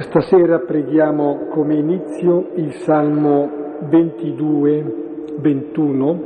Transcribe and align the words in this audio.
Questa 0.00 0.22
sera 0.22 0.60
preghiamo 0.60 1.48
come 1.50 1.74
inizio 1.74 2.52
il 2.54 2.72
Salmo 2.72 3.50
22, 3.80 4.94
21. 5.38 6.22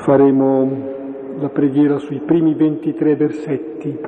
Faremo 0.00 0.78
la 1.40 1.48
preghiera 1.48 1.96
sui 1.96 2.20
primi 2.20 2.52
23 2.52 3.16
versetti. 3.16 3.98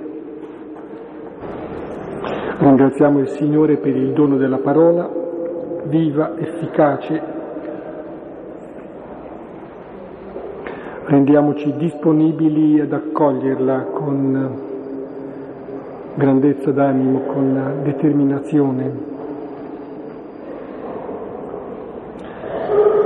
Ringraziamo 2.58 3.20
il 3.20 3.28
Signore 3.28 3.78
per 3.78 3.96
il 3.96 4.12
dono 4.12 4.36
della 4.36 4.58
parola, 4.58 5.10
viva, 5.84 6.36
efficace. 6.36 7.22
Rendiamoci 11.06 11.72
disponibili 11.78 12.80
ad 12.80 12.92
accoglierla 12.92 13.84
con 13.94 14.68
grandezza 16.14 16.70
d'animo, 16.72 17.20
con 17.20 17.80
determinazione, 17.82 18.92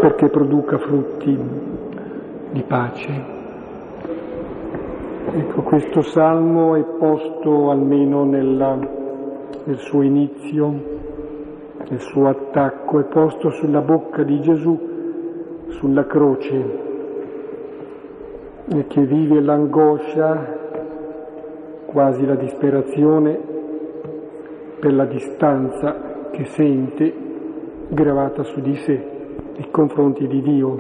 perché 0.01 0.29
produca 0.29 0.79
frutti 0.79 1.39
di 2.51 2.63
pace. 2.63 3.33
Ecco, 5.33 5.63
questo 5.63 6.03
salmo 6.03 6.75
è 6.77 6.83
posto 6.99 7.71
almeno 7.71 8.25
nella, 8.25 8.77
nel 9.65 9.79
suo 9.79 10.03
inizio, 10.03 10.67
nel 11.89 12.01
suo 12.01 12.29
attacco, 12.29 13.01
è 13.01 13.05
posto 13.05 13.51
sulla 13.51 13.81
bocca 13.81 14.23
di 14.23 14.41
Gesù, 14.41 14.79
sulla 15.69 16.07
croce, 16.07 16.83
e 18.69 18.87
che 18.87 19.05
vive 19.05 19.41
l'angoscia 19.41 20.64
quasi 21.95 22.27
la 22.27 22.35
disperazione 22.35 23.39
per 24.81 24.93
la 24.93 25.05
distanza 25.05 26.29
che 26.33 26.45
sente 26.47 27.15
gravata 27.89 28.43
su 28.43 28.61
di 28.61 28.75
sé 28.75 29.05
nei 29.57 29.71
confronti 29.71 30.27
di 30.27 30.43
Dio. 30.43 30.77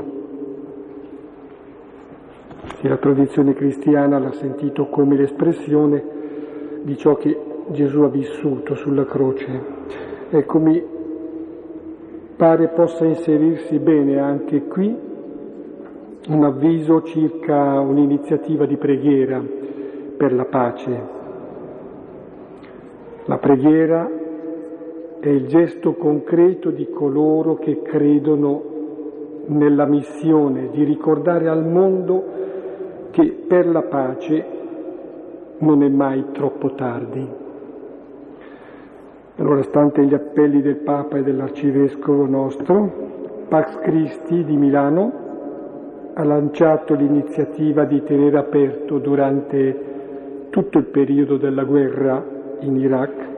E 2.80 2.88
la 2.88 2.96
tradizione 2.96 3.54
cristiana 3.54 4.18
l'ha 4.18 4.32
sentito 4.32 4.88
come 4.88 5.14
l'espressione 5.14 6.02
di 6.82 6.96
ciò 6.96 7.14
che 7.14 7.38
Gesù 7.68 8.00
ha 8.00 8.08
vissuto 8.08 8.74
sulla 8.74 9.04
croce. 9.04 9.62
Ecco, 10.30 10.58
mi 10.58 10.82
pare 12.34 12.68
possa 12.70 13.04
inserirsi 13.04 13.78
bene 13.78 14.18
anche 14.18 14.64
qui 14.64 15.12
un 16.26 16.42
avviso 16.42 17.02
circa 17.02 17.78
un'iniziativa 17.78 18.66
di 18.66 18.76
preghiera 18.76 19.62
per 20.24 20.32
la 20.32 20.46
pace. 20.46 21.02
La 23.26 23.36
preghiera 23.36 24.10
è 25.20 25.28
il 25.28 25.46
gesto 25.48 25.92
concreto 25.92 26.70
di 26.70 26.88
coloro 26.88 27.56
che 27.56 27.82
credono 27.82 28.62
nella 29.48 29.84
missione 29.84 30.70
di 30.70 30.82
ricordare 30.82 31.48
al 31.48 31.66
mondo 31.66 32.24
che 33.10 33.44
per 33.46 33.66
la 33.66 33.82
pace 33.82 34.46
non 35.58 35.82
è 35.82 35.88
mai 35.90 36.24
troppo 36.32 36.72
tardi. 36.72 37.28
Allora, 39.36 39.62
stante 39.64 40.06
gli 40.06 40.14
appelli 40.14 40.62
del 40.62 40.76
Papa 40.76 41.18
e 41.18 41.22
dell'Arcivescovo 41.22 42.24
nostro, 42.24 42.90
Pax 43.48 43.78
Christi 43.80 44.42
di 44.42 44.56
Milano 44.56 45.12
ha 46.14 46.24
lanciato 46.24 46.94
l'iniziativa 46.94 47.84
di 47.84 48.02
tenere 48.04 48.38
aperto 48.38 48.96
durante 48.96 49.92
tutto 50.54 50.78
il 50.78 50.84
periodo 50.84 51.36
della 51.36 51.64
guerra 51.64 52.24
in 52.60 52.76
Iraq, 52.76 53.28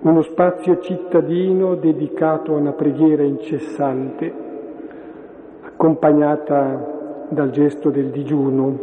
uno 0.00 0.22
spazio 0.22 0.78
cittadino 0.78 1.74
dedicato 1.74 2.54
a 2.54 2.56
una 2.56 2.72
preghiera 2.72 3.22
incessante, 3.22 4.32
accompagnata 5.60 7.26
dal 7.28 7.50
gesto 7.50 7.90
del 7.90 8.06
digiuno. 8.06 8.78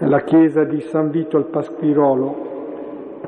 La 0.00 0.20
chiesa 0.20 0.64
di 0.64 0.82
San 0.82 1.08
Vito 1.10 1.38
al 1.38 1.46
Pasquirolo, 1.46 2.48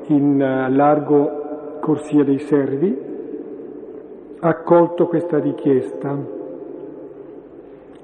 in 0.09 0.37
largo 0.37 1.79
Corsia 1.81 2.23
dei 2.23 2.41
Servi, 2.41 2.99
ha 4.41 4.47
accolto 4.47 5.07
questa 5.07 5.39
richiesta 5.39 6.15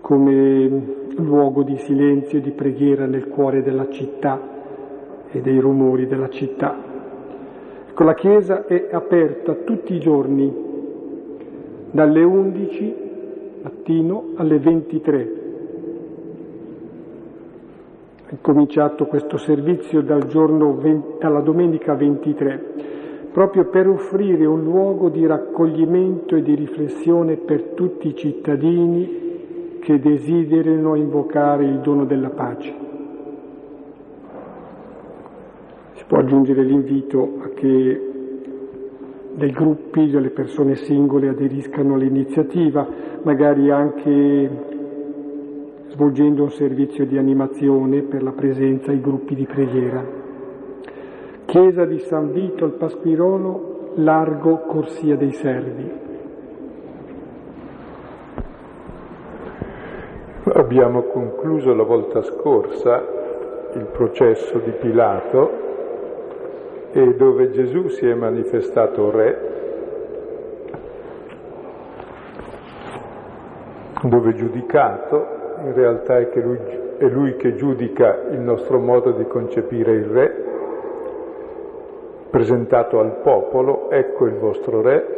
come 0.01 0.98
luogo 1.19 1.63
di 1.63 1.77
silenzio 1.79 2.39
e 2.39 2.41
di 2.41 2.51
preghiera 2.51 3.07
nel 3.07 3.29
cuore 3.29 3.63
della 3.63 3.89
città 3.89 4.41
e 5.31 5.41
dei 5.41 5.59
rumori 5.59 6.07
della 6.07 6.29
città. 6.29 6.77
Ecco, 7.89 8.05
la 8.05 8.15
Chiesa 8.15 8.67
è 8.67 8.89
aperta 8.93 9.55
tutti 9.55 9.95
i 9.95 10.01
giorni, 10.01 10.67
dalle 11.91 12.23
11 12.23 12.95
mattino 13.63 14.31
alle 14.37 14.59
23. 14.59 15.33
È 18.27 18.37
cominciato 18.41 19.07
questo 19.07 19.39
servizio 19.39 20.03
dal 20.03 20.27
giorno 20.27 20.77
20, 20.77 21.19
dalla 21.19 21.41
domenica 21.41 21.95
23, 21.95 22.63
proprio 23.33 23.65
per 23.67 23.89
offrire 23.89 24.45
un 24.45 24.63
luogo 24.63 25.09
di 25.09 25.27
raccoglimento 25.27 26.37
e 26.37 26.43
di 26.43 26.55
riflessione 26.55 27.37
per 27.37 27.63
tutti 27.75 28.09
i 28.09 28.15
cittadini 28.15 29.28
che 29.89 29.99
desiderino 30.01 30.97
invocare 30.97 31.65
il 31.65 31.79
dono 31.79 32.05
della 32.05 32.29
pace. 32.29 32.75
Si 35.95 36.05
può 36.07 36.19
aggiungere 36.19 36.63
l'invito 36.63 37.39
a 37.41 37.49
che 37.55 38.11
dei 39.33 39.51
gruppi, 39.51 40.11
delle 40.11 40.29
persone 40.29 40.75
singole 40.75 41.31
aderiscano 41.31 41.95
all'iniziativa, 41.95 42.87
magari 43.23 43.71
anche 43.71 44.51
svolgendo 45.87 46.43
un 46.43 46.51
servizio 46.51 47.07
di 47.07 47.17
animazione 47.17 48.03
per 48.03 48.23
la 48.23 48.33
presenza 48.33 48.91
ai 48.91 49.01
gruppi 49.01 49.35
di 49.35 49.47
preghiera. 49.47 50.05
Chiesa 51.47 51.87
di 51.87 51.99
San 52.01 52.33
Vito 52.33 52.67
al 52.67 52.73
Pasquirolo, 52.73 53.93
largo 53.95 54.59
Corsia 54.67 55.17
dei 55.17 55.33
Servi. 55.33 56.08
Abbiamo 60.59 61.03
concluso 61.03 61.73
la 61.73 61.85
volta 61.85 62.21
scorsa 62.21 63.01
il 63.75 63.85
processo 63.93 64.59
di 64.59 64.73
Pilato 64.73 65.51
e 66.91 67.15
dove 67.15 67.51
Gesù 67.53 67.87
si 67.87 68.09
è 68.09 68.15
manifestato 68.15 69.09
re, 69.09 69.39
dove 74.03 74.35
giudicato, 74.35 75.27
in 75.63 75.75
realtà 75.75 76.19
è, 76.19 76.29
che 76.29 76.41
lui, 76.41 76.59
è 76.99 77.05
lui 77.05 77.37
che 77.37 77.55
giudica 77.55 78.23
il 78.33 78.41
nostro 78.41 78.81
modo 78.81 79.13
di 79.13 79.29
concepire 79.29 79.93
il 79.93 80.07
re, 80.07 80.45
presentato 82.31 82.99
al 82.99 83.21
popolo, 83.23 83.91
ecco 83.91 84.27
il 84.27 84.35
vostro 84.35 84.81
re, 84.81 85.18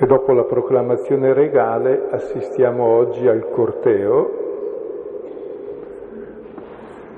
e 0.00 0.06
dopo 0.06 0.32
la 0.32 0.44
proclamazione 0.44 1.32
regale 1.32 2.06
assistiamo 2.10 2.84
oggi 2.84 3.26
al 3.26 3.50
corteo, 3.50 4.46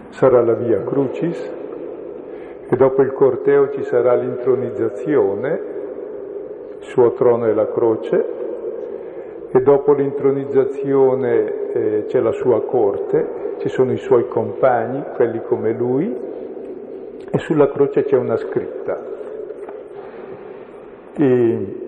sarà 0.09 0.41
la 0.43 0.55
via 0.55 0.83
Crucis. 0.83 1.59
E 2.73 2.77
dopo 2.77 3.03
il 3.03 3.13
corteo 3.13 3.71
ci 3.71 3.83
sarà 3.83 4.15
l'intronizzazione, 4.15 5.61
il 6.79 6.85
suo 6.87 7.13
trono 7.13 7.45
è 7.45 7.53
la 7.53 7.71
croce. 7.71 8.39
E 9.51 9.61
dopo 9.61 9.93
l'intronizzazione 9.93 11.73
eh, 11.73 12.05
c'è 12.07 12.21
la 12.21 12.33
sua 12.33 12.63
corte, 12.63 13.57
ci 13.59 13.69
sono 13.69 13.93
i 13.93 13.99
suoi 13.99 14.27
compagni, 14.27 15.05
quelli 15.17 15.43
come 15.43 15.73
lui, 15.73 16.17
e 17.31 17.39
sulla 17.41 17.69
croce 17.69 18.05
c'è 18.05 18.17
una 18.17 18.37
scritta. 18.37 19.09
E 21.19 21.80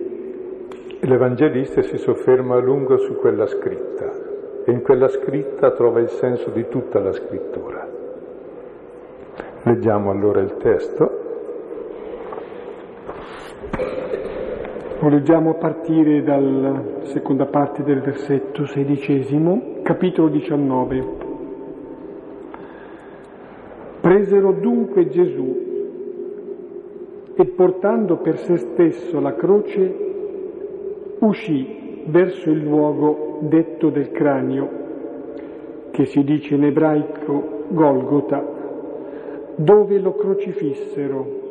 L'Evangelista 1.05 1.81
si 1.81 1.97
sofferma 1.97 2.55
a 2.55 2.61
lungo 2.61 2.97
su 2.97 3.17
quella 3.17 3.45
scritta 3.45 4.09
e 4.63 4.71
in 4.71 4.81
quella 4.81 5.09
scritta 5.09 5.71
trova 5.71 5.99
il 5.99 6.07
senso 6.07 6.49
di 6.49 6.65
tutta 6.69 7.01
la 7.01 7.11
scrittura. 7.11 7.85
Leggiamo 9.63 10.11
allora 10.11 10.39
il 10.39 10.55
testo. 10.55 11.19
Leggiamo 15.01 15.49
a 15.49 15.53
partire 15.55 16.23
dalla 16.23 16.81
seconda 17.01 17.47
parte 17.47 17.83
del 17.83 17.99
versetto 17.99 18.65
sedicesimo, 18.65 19.79
capitolo 19.83 20.29
19. 20.29 21.05
Presero 23.99 24.53
dunque 24.53 25.09
Gesù 25.09 25.71
e 27.35 27.45
portando 27.47 28.17
per 28.19 28.37
se 28.37 28.55
stesso 28.55 29.19
la 29.19 29.35
croce 29.35 30.02
uscì 31.25 32.03
verso 32.05 32.49
il 32.49 32.63
luogo 32.63 33.39
detto 33.41 33.89
del 33.89 34.11
cranio, 34.11 34.81
che 35.91 36.05
si 36.05 36.23
dice 36.23 36.55
in 36.55 36.63
ebraico 36.65 37.65
Golgota, 37.69 38.43
dove 39.55 39.99
lo 39.99 40.15
crocifissero 40.15 41.41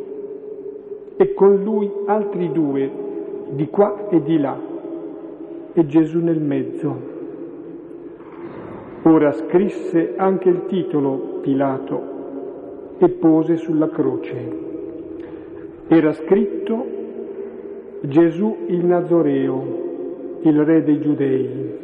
e 1.16 1.34
con 1.34 1.62
lui 1.62 1.90
altri 2.06 2.50
due 2.50 2.90
di 3.50 3.68
qua 3.68 4.08
e 4.08 4.22
di 4.22 4.38
là 4.38 4.58
e 5.72 5.86
Gesù 5.86 6.18
nel 6.18 6.40
mezzo. 6.40 7.10
Ora 9.04 9.32
scrisse 9.32 10.14
anche 10.16 10.48
il 10.48 10.66
titolo 10.66 11.38
Pilato 11.40 12.10
e 12.98 13.08
pose 13.08 13.56
sulla 13.56 13.88
croce. 13.88 14.70
Era 15.88 16.12
scritto 16.12 17.00
Gesù 18.04 18.64
il 18.66 18.84
Nazoreo, 18.84 19.64
il 20.40 20.64
re 20.64 20.82
dei 20.82 21.00
giudei. 21.00 21.78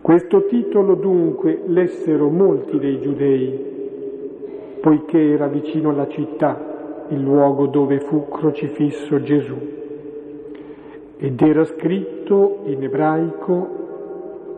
Questo 0.00 0.44
titolo 0.44 0.94
dunque 0.94 1.62
lessero 1.66 2.28
molti 2.28 2.78
dei 2.78 3.00
giudei, 3.00 4.78
poiché 4.80 5.32
era 5.32 5.48
vicino 5.48 5.90
alla 5.90 6.06
città, 6.06 7.06
il 7.08 7.20
luogo 7.20 7.66
dove 7.66 7.98
fu 7.98 8.28
crocifisso 8.28 9.20
Gesù. 9.22 9.56
Ed 11.16 11.42
era 11.42 11.64
scritto 11.64 12.58
in 12.66 12.84
ebraico, 12.84 13.68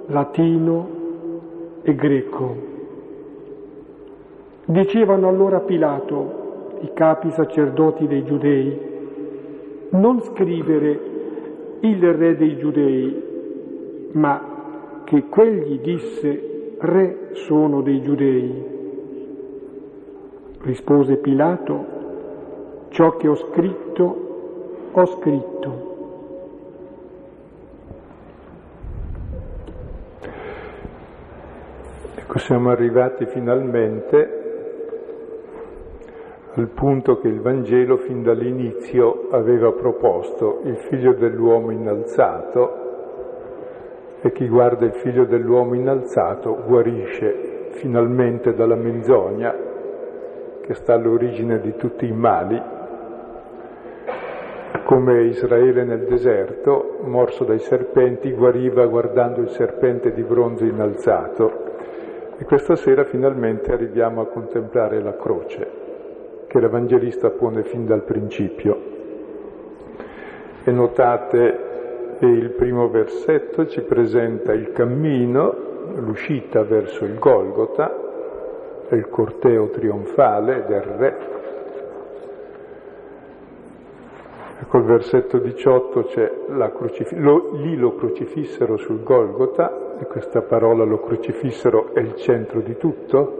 latino 0.08 0.88
e 1.80 1.94
greco. 1.94 2.56
Dicevano 4.66 5.28
allora 5.28 5.60
Pilato, 5.60 6.76
i 6.80 6.90
capi 6.92 7.30
sacerdoti 7.30 8.06
dei 8.06 8.22
giudei, 8.24 8.87
non 9.90 10.20
scrivere 10.22 11.00
il 11.80 12.12
re 12.14 12.36
dei 12.36 12.56
giudei, 12.58 13.22
ma 14.12 15.02
che 15.04 15.24
quegli 15.28 15.80
disse 15.80 16.76
re 16.78 17.30
sono 17.32 17.80
dei 17.82 18.02
giudei. 18.02 18.76
Rispose 20.60 21.16
Pilato, 21.16 21.86
ciò 22.88 23.16
che 23.16 23.28
ho 23.28 23.36
scritto, 23.36 24.90
ho 24.92 25.06
scritto. 25.06 25.86
Ecco, 32.16 32.38
siamo 32.38 32.70
arrivati 32.70 33.24
finalmente 33.26 34.37
al 36.58 36.70
punto 36.70 37.18
che 37.18 37.28
il 37.28 37.40
Vangelo 37.40 37.98
fin 37.98 38.24
dall'inizio 38.24 39.28
aveva 39.30 39.70
proposto 39.70 40.60
il 40.64 40.76
figlio 40.88 41.12
dell'uomo 41.12 41.70
innalzato 41.70 42.86
e 44.20 44.32
chi 44.32 44.48
guarda 44.48 44.84
il 44.84 44.94
figlio 44.94 45.24
dell'uomo 45.24 45.74
innalzato 45.74 46.64
guarisce 46.66 47.68
finalmente 47.74 48.54
dalla 48.54 48.74
menzogna 48.74 49.54
che 50.62 50.74
sta 50.74 50.94
all'origine 50.94 51.60
di 51.60 51.76
tutti 51.76 52.06
i 52.06 52.12
mali, 52.12 52.60
come 54.84 55.22
Israele 55.22 55.84
nel 55.84 56.06
deserto, 56.06 56.98
morso 57.04 57.44
dai 57.44 57.60
serpenti, 57.60 58.32
guariva 58.32 58.84
guardando 58.86 59.40
il 59.40 59.50
serpente 59.50 60.12
di 60.12 60.22
bronzo 60.24 60.64
innalzato. 60.64 61.66
E 62.36 62.44
questa 62.44 62.74
sera 62.74 63.04
finalmente 63.04 63.72
arriviamo 63.72 64.20
a 64.20 64.26
contemplare 64.26 65.00
la 65.00 65.16
croce 65.16 65.77
che 66.48 66.58
l'Evangelista 66.58 67.30
pone 67.30 67.62
fin 67.62 67.86
dal 67.86 68.02
principio. 68.02 68.76
E 70.64 70.70
notate 70.72 72.16
che 72.18 72.26
il 72.26 72.50
primo 72.50 72.88
versetto 72.88 73.68
ci 73.68 73.82
presenta 73.82 74.52
il 74.52 74.72
cammino, 74.72 75.54
l'uscita 75.94 76.64
verso 76.64 77.04
il 77.04 77.16
Golgota, 77.18 78.06
il 78.90 79.08
corteo 79.08 79.68
trionfale 79.68 80.64
del 80.66 80.82
re 80.82 81.36
Ecco 84.60 84.78
il 84.78 84.84
versetto 84.84 85.38
18 85.38 86.02
c'è 86.02 86.32
la 86.48 86.72
crocif- 86.72 87.16
lo, 87.16 87.52
lì 87.52 87.76
lo 87.76 87.94
crocifissero 87.94 88.76
sul 88.76 89.04
Golgota, 89.04 89.96
e 90.00 90.04
questa 90.06 90.42
parola 90.42 90.82
lo 90.84 91.00
crocifissero 91.00 91.94
è 91.94 92.00
il 92.00 92.16
centro 92.16 92.60
di 92.60 92.76
tutto. 92.76 93.38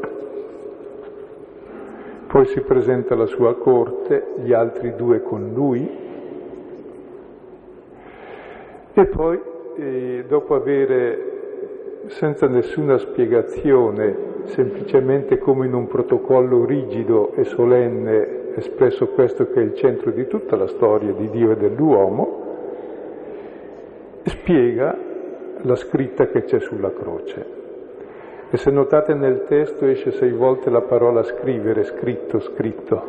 Poi 2.29 2.45
si 2.45 2.61
presenta 2.61 3.15
la 3.15 3.25
sua 3.25 3.57
corte, 3.57 4.35
gli 4.43 4.53
altri 4.53 4.95
due 4.95 5.23
con 5.23 5.51
lui. 5.55 5.91
E 8.93 9.07
poi, 9.07 9.41
eh, 9.77 10.25
dopo 10.29 10.55
avere, 10.55 12.03
senza 12.09 12.47
nessuna 12.47 12.99
spiegazione, 12.99 14.15
semplicemente 14.45 15.39
come 15.39 15.65
in 15.65 15.73
un 15.73 15.87
protocollo 15.87 16.67
rigido 16.67 17.33
e 17.35 17.45
solenne, 17.45 18.57
espresso 18.57 19.09
questo 19.09 19.49
che 19.51 19.61
è 19.61 19.63
il 19.63 19.75
centro 19.75 20.11
di 20.11 20.27
tutta 20.27 20.55
la 20.55 20.67
storia 20.67 21.13
di 21.13 21.31
Dio 21.31 21.53
e 21.53 21.57
dell'uomo, 21.57 22.45
spiega 24.25 24.95
la 25.63 25.77
scritta 25.77 26.27
che 26.27 26.45
c'è 26.45 26.61
sulla 26.61 26.93
croce. 26.93 27.58
E 28.51 28.57
se 28.57 28.71
notate 28.71 29.13
nel 29.13 29.45
testo 29.45 29.85
esce 29.85 30.13
sei 30.13 30.33
volte 30.33 30.71
la 30.71 30.81
parola 30.81 31.23
scrivere, 31.23 31.85
scritto, 31.85 32.41
scritto, 32.41 33.03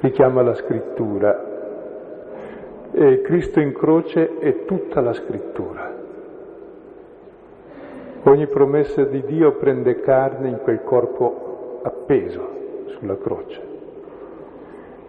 richiama 0.00 0.40
la 0.40 0.54
scrittura. 0.54 1.44
E 2.90 3.20
Cristo 3.20 3.60
in 3.60 3.74
croce 3.74 4.38
è 4.38 4.64
tutta 4.64 5.02
la 5.02 5.12
scrittura. 5.12 5.92
Ogni 8.22 8.46
promessa 8.46 9.04
di 9.04 9.22
Dio 9.26 9.52
prende 9.52 10.00
carne 10.00 10.48
in 10.48 10.58
quel 10.62 10.82
corpo 10.82 11.80
appeso 11.82 12.48
sulla 12.86 13.18
croce. 13.18 13.60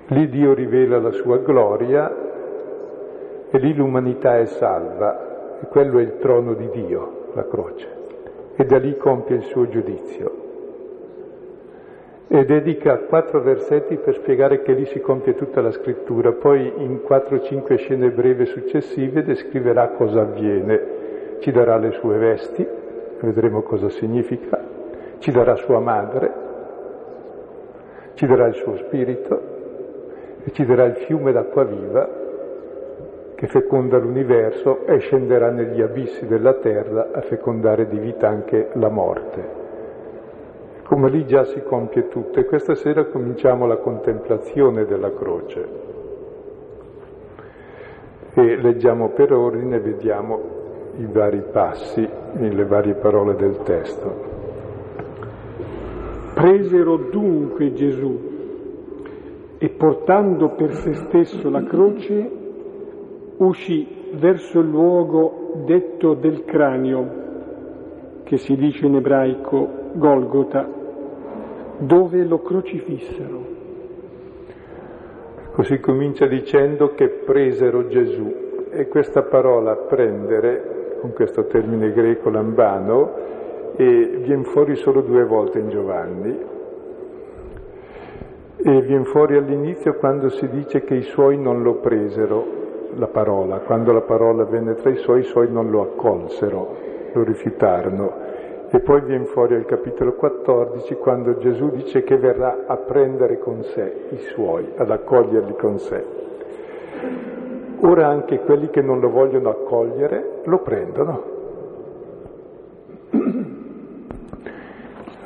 Lì 0.07 0.27
Dio 0.27 0.53
rivela 0.53 0.99
la 0.99 1.11
sua 1.11 1.37
gloria 1.37 2.13
e 3.49 3.57
lì 3.57 3.73
l'umanità 3.73 4.37
è 4.37 4.45
salva 4.45 5.59
e 5.61 5.67
quello 5.67 5.99
è 5.99 6.01
il 6.01 6.17
trono 6.17 6.53
di 6.55 6.69
Dio, 6.71 7.29
la 7.33 7.47
croce. 7.47 7.98
E 8.61 8.65
da 8.65 8.77
lì 8.77 8.97
compie 8.97 9.37
il 9.37 9.43
suo 9.43 9.69
giudizio. 9.69 10.31
E 12.27 12.43
dedica 12.43 12.97
quattro 12.97 13.41
versetti 13.41 13.95
per 13.95 14.15
spiegare 14.15 14.63
che 14.63 14.73
lì 14.73 14.83
si 14.87 14.99
compie 14.99 15.33
tutta 15.33 15.61
la 15.61 15.71
scrittura, 15.71 16.33
poi 16.33 16.69
in 16.75 17.01
quattro 17.01 17.37
o 17.37 17.41
cinque 17.41 17.77
scene 17.77 18.11
breve 18.11 18.43
successive 18.43 19.23
descriverà 19.23 19.91
cosa 19.91 20.23
avviene, 20.23 21.37
ci 21.39 21.53
darà 21.53 21.77
le 21.77 21.91
sue 21.91 22.17
vesti, 22.17 22.67
vedremo 23.21 23.61
cosa 23.61 23.87
significa, 23.87 24.61
ci 25.19 25.31
darà 25.31 25.55
sua 25.55 25.79
madre, 25.79 26.33
ci 28.15 28.27
darà 28.27 28.47
il 28.47 28.55
suo 28.55 28.75
spirito, 28.75 29.41
e 30.43 30.51
ci 30.51 30.65
darà 30.65 30.83
il 30.83 30.95
fiume 30.95 31.31
d'acqua 31.31 31.63
viva 31.63 32.27
che 33.39 33.47
feconda 33.47 33.97
l'universo 33.97 34.85
e 34.85 34.97
scenderà 34.97 35.49
negli 35.49 35.79
abissi 35.79 36.27
della 36.27 36.55
terra 36.55 37.11
a 37.13 37.21
fecondare 37.21 37.87
di 37.87 37.97
vita 37.97 38.27
anche 38.27 38.71
la 38.73 38.89
morte. 38.89 39.47
Come 40.83 41.09
lì 41.09 41.25
già 41.25 41.45
si 41.45 41.63
compie 41.63 42.09
tutto 42.09 42.37
e 42.41 42.43
questa 42.43 42.75
sera 42.75 43.05
cominciamo 43.05 43.65
la 43.65 43.77
contemplazione 43.77 44.83
della 44.83 45.13
croce 45.13 45.67
e 48.33 48.57
leggiamo 48.57 49.11
per 49.11 49.31
ordine 49.31 49.77
e 49.77 49.79
vediamo 49.79 50.41
i 50.97 51.05
vari 51.05 51.41
passi, 51.49 52.05
le 52.33 52.65
varie 52.65 52.95
parole 52.95 53.35
del 53.35 53.59
testo. 53.59 54.15
Presero 56.33 56.97
dunque 57.09 57.71
Gesù 57.71 58.19
e 59.57 59.69
portando 59.69 60.49
per 60.49 60.73
se 60.73 60.93
stesso 60.93 61.49
la 61.49 61.63
croce 61.63 62.38
uscì 63.39 64.07
verso 64.13 64.59
il 64.59 64.69
luogo 64.69 65.63
detto 65.65 66.13
del 66.13 66.45
cranio, 66.45 67.17
che 68.23 68.37
si 68.37 68.55
dice 68.55 68.85
in 68.85 68.95
ebraico 68.95 69.67
Golgota, 69.93 70.67
dove 71.79 72.23
lo 72.23 72.39
crocifissero. 72.39 73.57
Così 75.53 75.79
comincia 75.79 76.25
dicendo 76.27 76.93
che 76.93 77.07
presero 77.09 77.87
Gesù. 77.87 78.47
E 78.71 78.87
questa 78.87 79.23
parola 79.23 79.75
prendere, 79.75 80.97
con 81.01 81.11
questo 81.13 81.45
termine 81.45 81.91
greco 81.91 82.29
lambano, 82.29 83.11
viene 83.75 84.43
fuori 84.43 84.75
solo 84.75 85.01
due 85.01 85.25
volte 85.25 85.59
in 85.59 85.69
Giovanni, 85.69 86.37
e 88.57 88.81
viene 88.81 89.05
fuori 89.05 89.37
all'inizio 89.37 89.95
quando 89.95 90.29
si 90.29 90.47
dice 90.49 90.83
che 90.83 90.95
i 90.95 91.01
suoi 91.01 91.37
non 91.37 91.63
lo 91.63 91.75
presero, 91.75 92.45
la 92.95 93.07
parola, 93.07 93.59
quando 93.59 93.91
la 93.91 94.01
parola 94.01 94.43
venne 94.45 94.75
tra 94.75 94.89
i 94.89 94.97
suoi, 94.97 95.21
i 95.21 95.23
suoi 95.23 95.51
non 95.51 95.69
lo 95.69 95.81
accolsero, 95.81 96.75
lo 97.13 97.23
rifiutarono. 97.23 98.27
E 98.71 98.79
poi 98.81 99.01
viene 99.01 99.25
fuori 99.25 99.55
al 99.55 99.65
capitolo 99.65 100.13
14 100.13 100.95
quando 100.95 101.37
Gesù 101.37 101.71
dice 101.71 102.03
che 102.03 102.17
verrà 102.17 102.65
a 102.67 102.77
prendere 102.77 103.39
con 103.39 103.63
sé 103.63 104.07
i 104.11 104.17
suoi, 104.17 104.73
ad 104.75 104.91
accoglierli 104.91 105.55
con 105.55 105.79
sé. 105.79 106.05
Ora 107.81 108.07
anche 108.07 108.39
quelli 108.41 108.69
che 108.69 108.81
non 108.81 108.99
lo 108.99 109.09
vogliono 109.09 109.49
accogliere 109.49 110.41
lo 110.43 110.59
prendono. 110.59 111.23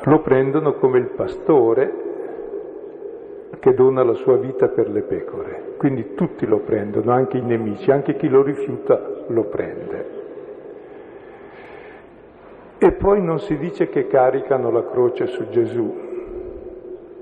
lo 0.04 0.20
prendono 0.20 0.74
come 0.74 0.98
il 0.98 1.08
pastore 1.08 2.02
che 3.58 3.74
dona 3.74 4.04
la 4.04 4.14
sua 4.14 4.36
vita 4.36 4.68
per 4.68 4.88
le 4.88 5.02
pecore. 5.02 5.73
Quindi 5.84 6.14
tutti 6.14 6.46
lo 6.46 6.60
prendono, 6.60 7.12
anche 7.12 7.36
i 7.36 7.42
nemici, 7.42 7.90
anche 7.90 8.16
chi 8.16 8.26
lo 8.26 8.42
rifiuta 8.42 8.98
lo 9.26 9.42
prende. 9.44 10.06
E 12.78 12.92
poi 12.92 13.20
non 13.20 13.38
si 13.38 13.58
dice 13.58 13.90
che 13.90 14.06
caricano 14.06 14.70
la 14.70 14.86
croce 14.86 15.26
su 15.26 15.46
Gesù, 15.50 15.94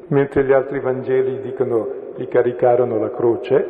mentre 0.07 0.45
gli 0.45 0.53
altri 0.53 0.79
Vangeli 0.79 1.41
dicono 1.41 1.89
gli 2.15 2.29
caricarono 2.29 3.01
la 3.01 3.11
croce, 3.11 3.67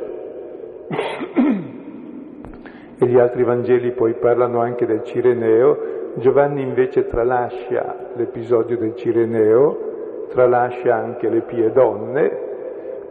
e 2.99 3.07
gli 3.07 3.19
altri 3.19 3.45
Vangeli 3.45 3.93
poi 3.93 4.13
parlano 4.13 4.61
anche 4.61 4.85
del 4.85 5.05
Cireneo, 5.05 6.11
Giovanni 6.17 6.61
invece 6.61 7.07
tralascia 7.07 8.11
l'episodio 8.15 8.77
del 8.77 8.95
Cireneo, 8.95 10.27
tralascia 10.29 10.95
anche 10.95 11.31
le 11.31 11.41
pie 11.41 11.73
donne, 11.73 12.51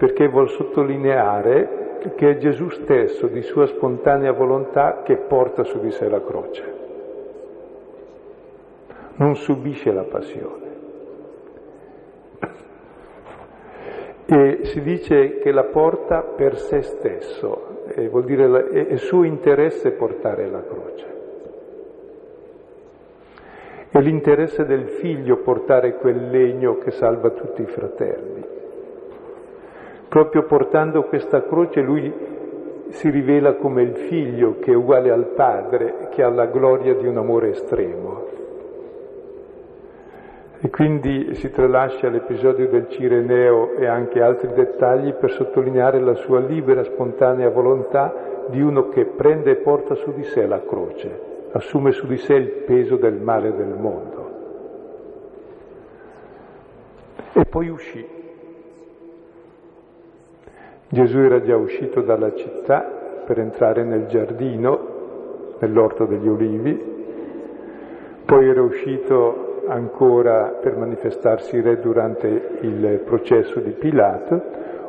perché 0.02 0.28
vuol 0.28 0.50
sottolineare 0.50 2.00
che 2.16 2.32
è 2.32 2.38
Gesù 2.38 2.70
stesso, 2.70 3.28
di 3.28 3.44
sua 3.44 3.68
spontanea 3.68 4.32
volontà, 4.32 5.04
che 5.04 5.16
porta 5.16 5.64
su 5.64 5.80
di 5.80 5.92
sé 5.92 6.10
la 6.10 6.24
croce. 6.24 6.74
Non 9.18 9.36
subisce 9.36 9.92
la 9.92 10.06
passione. 10.06 10.70
E 14.26 14.60
si 14.64 14.82
dice 14.82 15.38
che 15.38 15.52
la 15.52 15.66
porta 15.66 16.24
per 16.36 16.58
se 16.58 16.82
stesso, 16.82 17.84
vuol 18.10 18.26
dire 18.26 18.70
è, 18.72 18.88
è 18.88 18.98
suo 18.98 19.24
interesse 19.24 19.92
portare 19.92 20.50
la 20.50 20.64
croce. 20.64 21.06
È 23.92 24.00
l'interesse 24.00 24.66
del 24.66 24.88
figlio 25.00 25.44
portare 25.44 25.98
quel 25.98 26.28
legno 26.32 26.80
che 26.80 26.90
salva 26.90 27.30
tutti 27.30 27.62
i 27.62 27.68
fratelli. 27.68 28.61
Proprio 30.12 30.44
portando 30.44 31.04
questa 31.04 31.42
croce 31.46 31.80
lui 31.80 32.14
si 32.90 33.10
rivela 33.10 33.54
come 33.54 33.82
il 33.82 33.96
figlio 33.96 34.58
che 34.60 34.74
è 34.74 34.76
uguale 34.76 35.10
al 35.10 35.28
padre, 35.28 36.10
che 36.10 36.22
ha 36.22 36.30
la 36.30 36.48
gloria 36.48 36.96
di 36.96 37.08
un 37.08 37.16
amore 37.16 37.52
estremo. 37.52 38.26
E 40.60 40.70
quindi 40.70 41.34
si 41.36 41.50
tralascia 41.50 42.10
l'episodio 42.10 42.68
del 42.68 42.90
Cireneo 42.90 43.76
e 43.78 43.88
anche 43.88 44.22
altri 44.22 44.52
dettagli 44.54 45.14
per 45.14 45.32
sottolineare 45.32 46.02
la 46.02 46.16
sua 46.16 46.42
libera, 46.42 46.84
spontanea 46.84 47.50
volontà 47.50 48.14
di 48.50 48.60
uno 48.60 48.90
che 48.90 49.06
prende 49.06 49.52
e 49.52 49.56
porta 49.62 49.96
su 49.96 50.12
di 50.12 50.24
sé 50.24 50.46
la 50.46 50.62
croce, 50.62 51.48
assume 51.54 51.94
su 51.94 52.06
di 52.06 52.18
sé 52.18 52.34
il 52.34 52.64
peso 52.66 52.98
del 52.98 53.16
male 53.16 53.56
del 53.56 53.78
mondo. 53.80 54.30
E 57.32 57.46
poi 57.46 57.70
uscì 57.70 58.20
Gesù 60.94 61.20
era 61.20 61.42
già 61.42 61.56
uscito 61.56 62.02
dalla 62.02 62.34
città 62.34 62.82
per 63.26 63.40
entrare 63.40 63.86
nel 63.86 64.08
giardino, 64.08 65.56
nell'orto 65.60 66.04
degli 66.04 66.28
ulivi, 66.28 66.78
poi 68.26 68.50
era 68.50 68.62
uscito 68.62 69.64
ancora 69.68 70.58
per 70.62 70.76
manifestarsi 70.76 71.62
re 71.62 71.80
durante 71.80 72.58
il 72.60 73.04
processo 73.06 73.62
di 73.62 73.72
Pilato, 73.72 74.42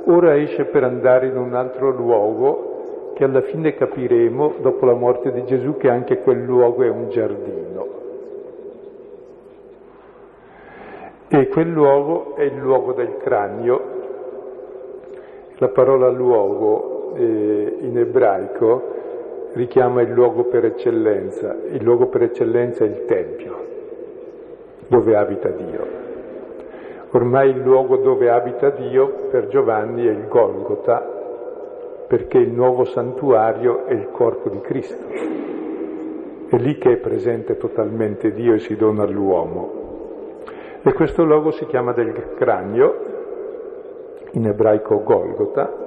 ora 0.06 0.36
esce 0.36 0.64
per 0.64 0.82
andare 0.82 1.28
in 1.28 1.36
un 1.36 1.54
altro 1.54 1.90
luogo 1.90 3.12
che 3.14 3.22
alla 3.22 3.42
fine 3.42 3.74
capiremo, 3.74 4.54
dopo 4.60 4.84
la 4.86 4.94
morte 4.94 5.30
di 5.30 5.44
Gesù, 5.44 5.76
che 5.76 5.88
anche 5.88 6.18
quel 6.18 6.42
luogo 6.42 6.82
è 6.82 6.88
un 6.88 7.10
giardino. 7.10 7.86
E 11.28 11.46
quel 11.46 11.70
luogo 11.70 12.34
è 12.34 12.42
il 12.42 12.58
luogo 12.58 12.92
del 12.92 13.18
cranio, 13.18 14.01
la 15.62 15.68
parola 15.68 16.08
luogo 16.08 17.14
eh, 17.14 17.76
in 17.82 17.96
ebraico 17.96 19.50
richiama 19.52 20.02
il 20.02 20.10
luogo 20.10 20.46
per 20.46 20.64
eccellenza. 20.64 21.56
Il 21.70 21.84
luogo 21.84 22.08
per 22.08 22.22
eccellenza 22.22 22.84
è 22.84 22.88
il 22.88 23.04
Tempio, 23.04 23.66
dove 24.88 25.14
abita 25.14 25.50
Dio. 25.50 25.86
Ormai 27.12 27.50
il 27.50 27.60
luogo 27.60 27.98
dove 27.98 28.28
abita 28.28 28.70
Dio 28.70 29.28
per 29.30 29.46
Giovanni 29.46 30.04
è 30.04 30.10
il 30.10 30.26
Golgota, 30.26 30.98
perché 32.08 32.38
il 32.38 32.50
nuovo 32.50 32.84
santuario 32.84 33.84
è 33.84 33.92
il 33.92 34.08
corpo 34.10 34.48
di 34.48 34.60
Cristo. 34.62 35.04
È 36.48 36.56
lì 36.56 36.76
che 36.76 36.94
è 36.94 36.96
presente 36.96 37.56
totalmente 37.56 38.32
Dio 38.32 38.54
e 38.54 38.58
si 38.58 38.74
dona 38.74 39.04
all'uomo. 39.04 39.80
E 40.82 40.92
questo 40.92 41.22
luogo 41.22 41.52
si 41.52 41.66
chiama 41.66 41.92
del 41.92 42.34
cranio 42.34 43.11
in 44.32 44.46
ebraico 44.46 45.02
Golgota. 45.02 45.80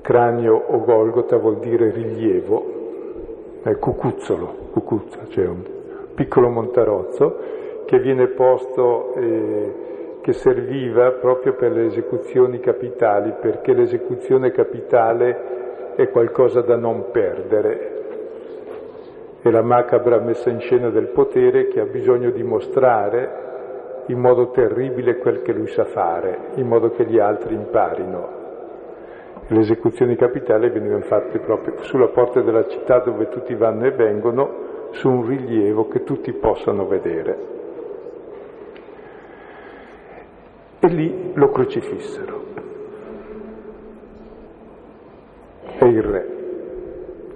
Cranio 0.00 0.54
o 0.54 0.80
Golgota 0.80 1.36
vuol 1.36 1.58
dire 1.58 1.90
rilievo, 1.90 2.78
è 3.62 3.76
cucuzzolo, 3.76 4.54
cucuzza, 4.72 5.20
cioè 5.28 5.46
un 5.46 5.62
piccolo 6.14 6.48
montarozzo 6.48 7.58
che 7.84 7.98
viene 7.98 8.28
posto, 8.28 9.14
eh, 9.14 9.74
che 10.22 10.32
serviva 10.32 11.12
proprio 11.12 11.54
per 11.54 11.72
le 11.72 11.86
esecuzioni 11.86 12.60
capitali, 12.60 13.34
perché 13.40 13.72
l'esecuzione 13.72 14.50
capitale 14.50 15.94
è 15.96 16.08
qualcosa 16.08 16.60
da 16.60 16.76
non 16.76 17.10
perdere. 17.10 17.98
È 19.42 19.50
la 19.50 19.62
macabra 19.62 20.20
messa 20.20 20.50
in 20.50 20.60
scena 20.60 20.90
del 20.90 21.08
potere 21.08 21.68
che 21.68 21.80
ha 21.80 21.86
bisogno 21.86 22.30
di 22.30 22.42
mostrare 22.42 23.39
in 24.10 24.18
modo 24.18 24.50
terribile 24.50 25.18
quel 25.18 25.42
che 25.42 25.52
lui 25.52 25.68
sa 25.68 25.84
fare, 25.84 26.50
in 26.54 26.66
modo 26.66 26.90
che 26.90 27.04
gli 27.06 27.18
altri 27.18 27.54
imparino. 27.54 28.38
Le 29.46 29.60
esecuzioni 29.60 30.16
capitali 30.16 30.68
venivano 30.70 31.02
fatte 31.02 31.38
proprio 31.38 31.82
sulla 31.82 32.08
porta 32.08 32.40
della 32.40 32.66
città 32.68 33.00
dove 33.00 33.28
tutti 33.28 33.54
vanno 33.54 33.86
e 33.86 33.90
vengono, 33.92 34.68
su 34.90 35.08
un 35.08 35.26
rilievo 35.26 35.88
che 35.88 36.02
tutti 36.02 36.32
possano 36.32 36.86
vedere. 36.86 37.38
E 40.80 40.88
lì 40.88 41.32
lo 41.34 41.50
crocifissero. 41.50 42.42
È 45.78 45.84
il 45.84 46.02
re 46.02 46.38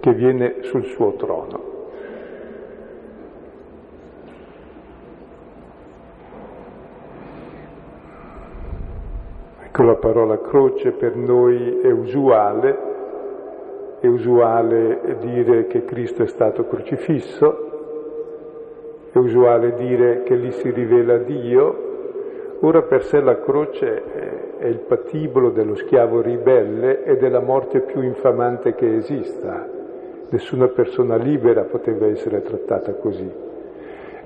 che 0.00 0.12
viene 0.12 0.62
sul 0.62 0.84
suo 0.84 1.14
trono. 1.14 1.73
Ecco 9.76 9.86
la 9.86 9.96
parola 9.96 10.38
croce 10.38 10.92
per 10.92 11.16
noi 11.16 11.80
è 11.80 11.90
usuale, 11.90 12.78
è 13.98 14.06
usuale 14.06 15.16
dire 15.18 15.66
che 15.66 15.84
Cristo 15.84 16.22
è 16.22 16.28
stato 16.28 16.68
crocifisso, 16.68 17.72
è 19.10 19.18
usuale 19.18 19.74
dire 19.74 20.22
che 20.22 20.36
lì 20.36 20.52
si 20.52 20.70
rivela 20.70 21.18
Dio, 21.18 22.58
ora 22.60 22.82
per 22.82 23.02
sé 23.02 23.20
la 23.20 23.40
croce 23.40 24.58
è 24.58 24.66
il 24.66 24.78
patibolo 24.78 25.50
dello 25.50 25.74
schiavo 25.74 26.20
ribelle 26.20 27.02
e 27.02 27.16
della 27.16 27.40
morte 27.40 27.80
più 27.80 28.00
infamante 28.00 28.76
che 28.76 28.94
esista. 28.94 29.68
Nessuna 30.28 30.68
persona 30.68 31.16
libera 31.16 31.64
poteva 31.64 32.06
essere 32.06 32.42
trattata 32.42 32.94
così. 32.94 33.28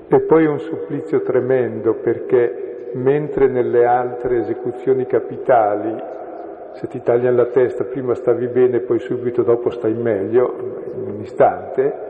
E 0.09 0.21
poi 0.21 0.45
è 0.45 0.49
un 0.49 0.59
supplizio 0.59 1.23
tremendo 1.23 1.95
perché 1.95 2.69
mentre 2.95 3.49
nelle 3.49 3.85
altre 3.85 4.39
esecuzioni 4.39 5.07
capitali, 5.07 5.95
se 6.73 6.87
ti 6.87 7.01
tagliano 7.03 7.37
la 7.37 7.47
testa 7.47 7.85
prima 7.85 8.15
stavi 8.15 8.47
bene, 8.49 8.81
poi 8.81 8.99
subito 9.01 9.43
dopo 9.43 9.71
stai 9.71 9.95
meglio, 9.95 10.55
in 10.95 11.11
un 11.15 11.21
istante, 11.21 12.07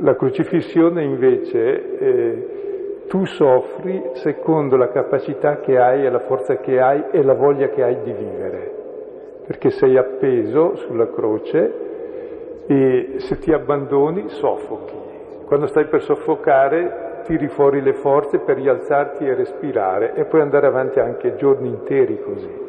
la 0.00 0.14
crocifissione 0.14 1.02
invece 1.02 1.98
eh, 1.98 2.48
tu 3.08 3.24
soffri 3.24 4.10
secondo 4.14 4.76
la 4.76 4.88
capacità 4.88 5.58
che 5.60 5.76
hai 5.78 6.04
e 6.04 6.10
la 6.10 6.20
forza 6.20 6.56
che 6.58 6.80
hai 6.80 7.06
e 7.10 7.22
la 7.22 7.34
voglia 7.34 7.68
che 7.68 7.82
hai 7.82 8.02
di 8.02 8.12
vivere, 8.12 8.72
perché 9.46 9.70
sei 9.70 9.96
appeso 9.96 10.76
sulla 10.76 11.10
croce 11.10 11.88
e 12.66 13.14
se 13.16 13.38
ti 13.38 13.52
abbandoni 13.52 14.28
soffochi. 14.28 14.94
Quando 15.46 15.66
stai 15.66 15.86
per 15.86 16.02
soffocare 16.02 17.09
tiri 17.20 17.48
fuori 17.48 17.80
le 17.80 17.94
forze 17.94 18.38
per 18.38 18.56
rialzarti 18.56 19.24
e 19.24 19.34
respirare 19.34 20.14
e 20.14 20.24
puoi 20.24 20.42
andare 20.42 20.66
avanti 20.66 21.00
anche 21.00 21.36
giorni 21.36 21.68
interi 21.68 22.20
così. 22.20 22.68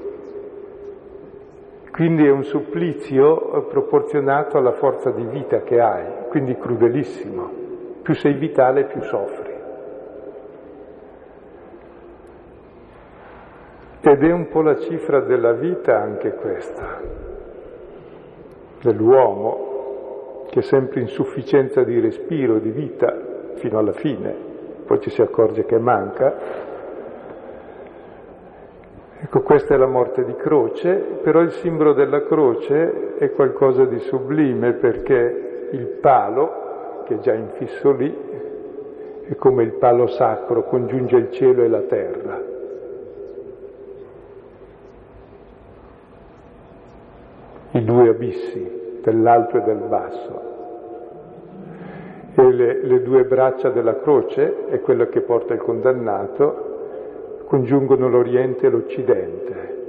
Quindi 1.91 2.25
è 2.25 2.31
un 2.31 2.43
supplizio 2.43 3.67
proporzionato 3.69 4.57
alla 4.57 4.71
forza 4.71 5.11
di 5.11 5.23
vita 5.25 5.61
che 5.61 5.79
hai, 5.81 6.05
quindi 6.29 6.55
crudelissimo. 6.57 7.59
Più 8.01 8.15
sei 8.15 8.33
vitale, 8.33 8.85
più 8.85 9.01
soffri. 9.01 9.49
Ed 14.03 14.23
è 14.23 14.31
un 14.31 14.47
po' 14.47 14.61
la 14.61 14.77
cifra 14.77 15.19
della 15.19 15.51
vita 15.51 16.01
anche 16.01 16.33
questa, 16.33 17.01
dell'uomo, 18.81 20.45
che 20.49 20.59
è 20.59 20.63
sempre 20.63 21.01
insufficienza 21.01 21.83
di 21.83 21.99
respiro, 21.99 22.57
di 22.57 22.71
vita, 22.71 23.30
fino 23.61 23.77
alla 23.77 23.93
fine 23.93 24.49
poi 24.91 24.99
ci 24.99 25.09
si 25.09 25.21
accorge 25.21 25.63
che 25.63 25.79
manca. 25.79 26.35
Ecco, 29.21 29.41
questa 29.41 29.73
è 29.73 29.77
la 29.77 29.87
morte 29.87 30.25
di 30.25 30.35
croce, 30.35 30.95
però 31.23 31.39
il 31.39 31.51
simbolo 31.51 31.93
della 31.93 32.23
croce 32.23 33.15
è 33.17 33.31
qualcosa 33.31 33.85
di 33.85 33.99
sublime 33.99 34.73
perché 34.73 35.69
il 35.71 35.85
palo, 36.01 37.03
che 37.05 37.13
è 37.13 37.19
già 37.19 37.33
infisso 37.33 37.93
lì, 37.93 38.13
è 39.29 39.33
come 39.35 39.63
il 39.63 39.75
palo 39.75 40.07
sacro, 40.07 40.63
congiunge 40.63 41.15
il 41.15 41.31
cielo 41.31 41.63
e 41.63 41.67
la 41.69 41.81
terra. 41.83 42.41
I 47.71 47.83
due 47.85 48.09
abissi, 48.09 48.99
dell'alto 49.01 49.55
e 49.55 49.61
del 49.61 49.83
basso. 49.87 50.50
E 52.33 52.51
le, 52.51 52.83
le 52.83 53.01
due 53.01 53.23
braccia 53.25 53.69
della 53.69 53.99
croce, 53.99 54.67
è 54.67 54.79
quello 54.79 55.07
che 55.07 55.21
porta 55.21 55.53
il 55.53 55.59
condannato, 55.59 56.69
congiungono 57.45 58.07
l'Oriente 58.07 58.67
e 58.67 58.69
l'Occidente. 58.69 59.79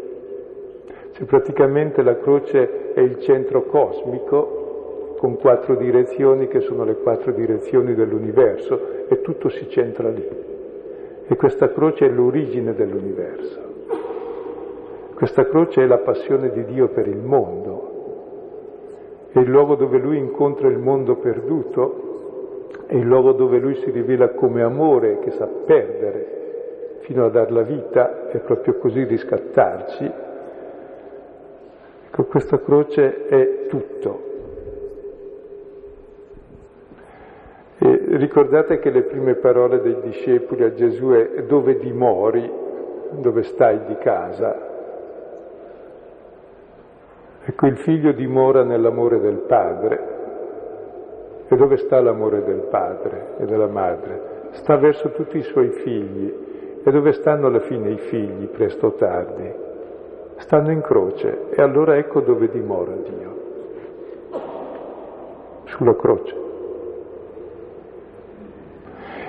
Cioè 1.13 1.27
praticamente 1.27 2.03
la 2.03 2.17
croce 2.17 2.93
è 2.95 3.01
il 3.01 3.21
centro 3.21 3.65
cosmico 3.65 5.15
con 5.19 5.37
quattro 5.37 5.77
direzioni 5.77 6.49
che 6.49 6.61
sono 6.61 6.85
le 6.85 6.97
quattro 6.97 7.31
direzioni 7.31 7.95
dell'universo 7.95 9.07
e 9.09 9.21
tutto 9.21 9.49
si 9.51 9.69
centra 9.69 10.09
lì. 10.09 10.29
E 11.29 11.37
questa 11.37 11.71
croce 11.71 12.07
è 12.07 12.09
l'origine 12.09 12.75
dell'universo. 12.75 13.61
Questa 15.15 15.47
croce 15.47 15.83
è 15.83 15.87
la 15.87 15.99
passione 15.99 16.51
di 16.51 16.65
Dio 16.65 16.89
per 16.89 17.07
il 17.07 17.19
mondo. 17.19 17.91
È 19.31 19.39
il 19.39 19.49
luogo 19.49 19.77
dove 19.77 19.99
lui 19.99 20.19
incontra 20.19 20.67
il 20.67 20.79
mondo 20.79 21.15
perduto, 21.15 22.12
è 22.87 22.95
il 22.95 23.07
luogo 23.07 23.33
dove 23.33 23.59
lui 23.59 23.75
si 23.77 23.91
rivela 23.91 24.31
come 24.31 24.63
amore 24.63 25.19
che 25.21 25.31
sa 25.33 25.47
perdere 25.47 26.41
fino 27.01 27.27
a 27.27 27.31
dar 27.31 27.51
la 27.51 27.63
vita 27.63 28.29
e 28.29 28.39
proprio 28.39 28.79
così 28.79 29.05
riscattarci. 29.05 30.13
Ecco, 32.07 32.25
questa 32.25 32.61
croce 32.61 33.27
è 33.27 33.67
tutto. 33.69 34.31
E 37.79 38.01
ricordate 38.17 38.79
che 38.79 38.91
le 38.91 39.03
prime 39.03 39.35
parole 39.35 39.81
dei 39.81 40.01
discepoli 40.03 40.63
a 40.63 40.75
Gesù 40.75 41.09
è 41.09 41.43
dove 41.45 41.79
dimori, 41.79 42.51
dove 43.13 43.43
stai 43.43 43.87
di 43.87 43.97
casa. 43.97 44.71
Ecco, 47.45 47.67
il 47.67 47.79
figlio 47.79 48.13
dimora 48.13 48.63
nell'amore 48.63 49.19
del 49.19 49.39
padre. 49.39 50.12
E 51.53 51.57
dove 51.57 51.77
sta 51.77 52.01
l'amore 52.01 52.43
del 52.45 52.67
padre 52.71 53.35
e 53.37 53.45
della 53.45 53.67
madre? 53.67 54.47
Sta 54.53 54.79
verso 54.79 55.11
tutti 55.11 55.37
i 55.37 55.43
suoi 55.43 55.69
figli. 55.69 56.81
E 56.83 56.91
dove 56.91 57.13
stanno 57.13 57.49
alla 57.49 57.61
fine 57.61 57.91
i 57.91 57.99
figli, 57.99 58.47
presto 58.47 58.87
o 58.87 58.93
tardi? 58.93 59.53
Stanno 60.37 60.71
in 60.71 60.81
croce. 60.81 61.51
E 61.51 61.61
allora 61.61 61.99
ecco 61.99 62.23
dove 62.23 62.49
dimora 62.49 62.95
Dio. 62.95 63.41
Sulla 65.65 65.95
croce. 65.95 66.37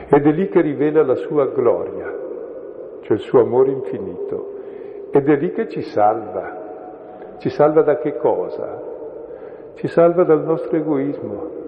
Ed 0.07 0.25
è 0.25 0.31
lì 0.31 0.47
che 0.47 0.61
rivela 0.61 1.03
la 1.03 1.15
sua 1.15 1.47
gloria, 1.47 2.09
cioè 3.01 3.17
il 3.17 3.23
suo 3.23 3.41
amore 3.41 3.71
infinito. 3.71 4.53
Ed 5.11 5.27
è 5.27 5.35
lì 5.35 5.51
che 5.51 5.67
ci 5.67 5.81
salva. 5.81 7.35
Ci 7.39 7.49
salva 7.49 7.81
da 7.81 7.97
che 7.97 8.15
cosa? 8.15 8.81
Ci 9.73 9.87
salva 9.89 10.23
dal 10.23 10.41
nostro 10.45 10.77
egoismo. 10.77 11.62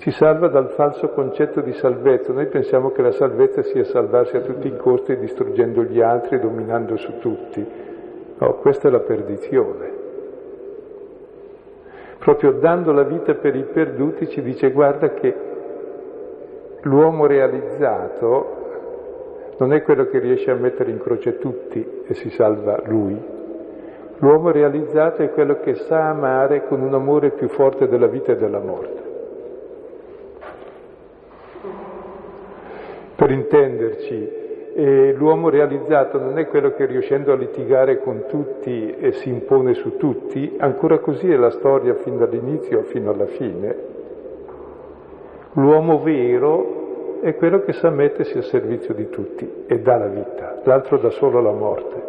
Ci 0.00 0.10
salva 0.10 0.48
dal 0.48 0.70
falso 0.70 1.10
concetto 1.10 1.60
di 1.60 1.72
salvezza. 1.74 2.32
Noi 2.32 2.46
pensiamo 2.46 2.90
che 2.90 3.02
la 3.02 3.12
salvezza 3.12 3.62
sia 3.62 3.84
salvarsi 3.84 4.36
a 4.36 4.40
tutti 4.40 4.66
i 4.66 4.76
costi 4.76 5.16
distruggendo 5.16 5.82
gli 5.84 6.00
altri 6.00 6.36
e 6.36 6.40
dominando 6.40 6.96
su 6.96 7.18
tutti. 7.18 7.64
No, 8.38 8.54
questa 8.54 8.88
è 8.88 8.90
la 8.90 9.00
perdizione. 9.00 9.98
Proprio 12.18 12.52
dando 12.52 12.92
la 12.92 13.04
vita 13.04 13.34
per 13.34 13.54
i 13.54 13.64
perduti 13.64 14.28
ci 14.28 14.42
dice 14.42 14.70
guarda 14.72 15.10
che 15.10 15.48
L'uomo 16.82 17.26
realizzato 17.26 18.56
non 19.58 19.74
è 19.74 19.82
quello 19.82 20.06
che 20.06 20.18
riesce 20.18 20.50
a 20.50 20.54
mettere 20.54 20.90
in 20.90 20.98
croce 20.98 21.38
tutti 21.38 22.04
e 22.06 22.14
si 22.14 22.30
salva 22.30 22.80
lui. 22.86 23.22
L'uomo 24.16 24.50
realizzato 24.50 25.22
è 25.22 25.30
quello 25.30 25.60
che 25.60 25.74
sa 25.74 26.08
amare 26.08 26.66
con 26.66 26.80
un 26.80 26.94
amore 26.94 27.32
più 27.32 27.48
forte 27.48 27.86
della 27.86 28.06
vita 28.06 28.32
e 28.32 28.36
della 28.36 28.60
morte. 28.60 29.09
Per 33.20 33.30
intenderci, 33.30 34.30
eh, 34.76 35.12
l'uomo 35.12 35.50
realizzato 35.50 36.18
non 36.18 36.38
è 36.38 36.46
quello 36.46 36.70
che 36.70 36.86
riuscendo 36.86 37.34
a 37.34 37.36
litigare 37.36 38.00
con 38.00 38.24
tutti 38.26 38.96
e 38.98 39.12
si 39.12 39.28
impone 39.28 39.74
su 39.74 39.98
tutti, 39.98 40.56
ancora 40.58 41.00
così 41.00 41.30
è 41.30 41.36
la 41.36 41.50
storia 41.50 41.96
fin 41.96 42.16
dall'inizio 42.16 42.80
fino 42.84 43.10
alla 43.10 43.26
fine. 43.26 43.76
L'uomo 45.52 46.00
vero 46.02 47.20
è 47.20 47.34
quello 47.34 47.60
che 47.60 47.74
sa 47.74 47.90
mettersi 47.90 48.38
a 48.38 48.42
servizio 48.42 48.94
di 48.94 49.10
tutti 49.10 49.64
e 49.66 49.80
dà 49.80 49.98
la 49.98 50.08
vita, 50.08 50.62
l'altro 50.64 50.96
dà 50.96 51.10
solo 51.10 51.42
la 51.42 51.52
morte. 51.52 52.02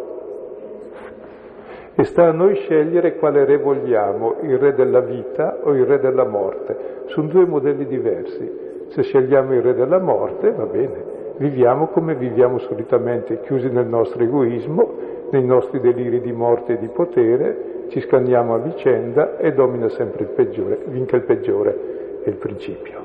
E 1.94 2.04
sta 2.04 2.28
a 2.28 2.32
noi 2.32 2.54
scegliere 2.54 3.16
quale 3.16 3.44
re 3.44 3.58
vogliamo, 3.58 4.36
il 4.44 4.56
re 4.56 4.72
della 4.72 5.00
vita 5.00 5.58
o 5.62 5.74
il 5.74 5.84
re 5.84 5.98
della 5.98 6.24
morte. 6.24 7.02
Sono 7.08 7.28
due 7.28 7.44
modelli 7.44 7.84
diversi. 7.84 8.61
Se 8.92 9.02
scegliamo 9.02 9.54
il 9.54 9.62
re 9.62 9.72
della 9.72 9.98
morte, 9.98 10.52
va 10.52 10.66
bene, 10.66 11.34
viviamo 11.38 11.86
come 11.86 12.14
viviamo 12.14 12.58
solitamente, 12.58 13.40
chiusi 13.40 13.70
nel 13.70 13.86
nostro 13.86 14.22
egoismo, 14.22 15.28
nei 15.30 15.42
nostri 15.42 15.80
deliri 15.80 16.20
di 16.20 16.30
morte 16.30 16.74
e 16.74 16.78
di 16.78 16.88
potere, 16.88 17.86
ci 17.88 18.00
scanniamo 18.00 18.54
a 18.54 18.58
vicenda 18.58 19.38
e 19.38 19.54
domina 19.54 19.88
sempre 19.88 20.24
il 20.24 20.28
peggiore, 20.28 20.80
vinca 20.88 21.16
il 21.16 21.22
peggiore, 21.22 22.20
è 22.22 22.28
il 22.28 22.36
principio. 22.36 23.00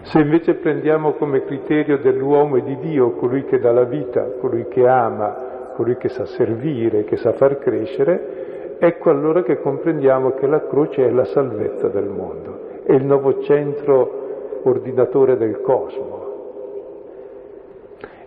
Se 0.00 0.18
invece 0.18 0.54
prendiamo 0.54 1.12
come 1.12 1.44
criterio 1.44 1.98
dell'uomo 1.98 2.56
e 2.56 2.62
di 2.62 2.78
Dio 2.78 3.10
colui 3.12 3.44
che 3.44 3.58
dà 3.58 3.70
la 3.70 3.84
vita, 3.84 4.30
colui 4.40 4.66
che 4.66 4.88
ama, 4.88 5.72
colui 5.76 5.98
che 5.98 6.08
sa 6.08 6.24
servire, 6.24 7.04
che 7.04 7.18
sa 7.18 7.32
far 7.32 7.58
crescere, 7.58 8.76
ecco 8.78 9.10
allora 9.10 9.42
che 9.42 9.60
comprendiamo 9.60 10.30
che 10.30 10.46
la 10.46 10.66
croce 10.66 11.06
è 11.06 11.10
la 11.10 11.24
salvezza 11.24 11.88
del 11.88 12.08
mondo, 12.08 12.69
è 12.90 12.94
il 12.94 13.04
nuovo 13.04 13.40
centro 13.42 14.62
ordinatore 14.64 15.36
del 15.36 15.60
cosmo, 15.60 16.26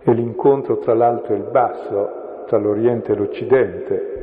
è 0.00 0.10
l'incontro 0.10 0.78
tra 0.78 0.94
l'alto 0.94 1.34
e 1.34 1.36
il 1.36 1.48
basso, 1.50 2.44
tra 2.46 2.56
l'Oriente 2.56 3.12
e 3.12 3.14
l'Occidente, 3.14 4.22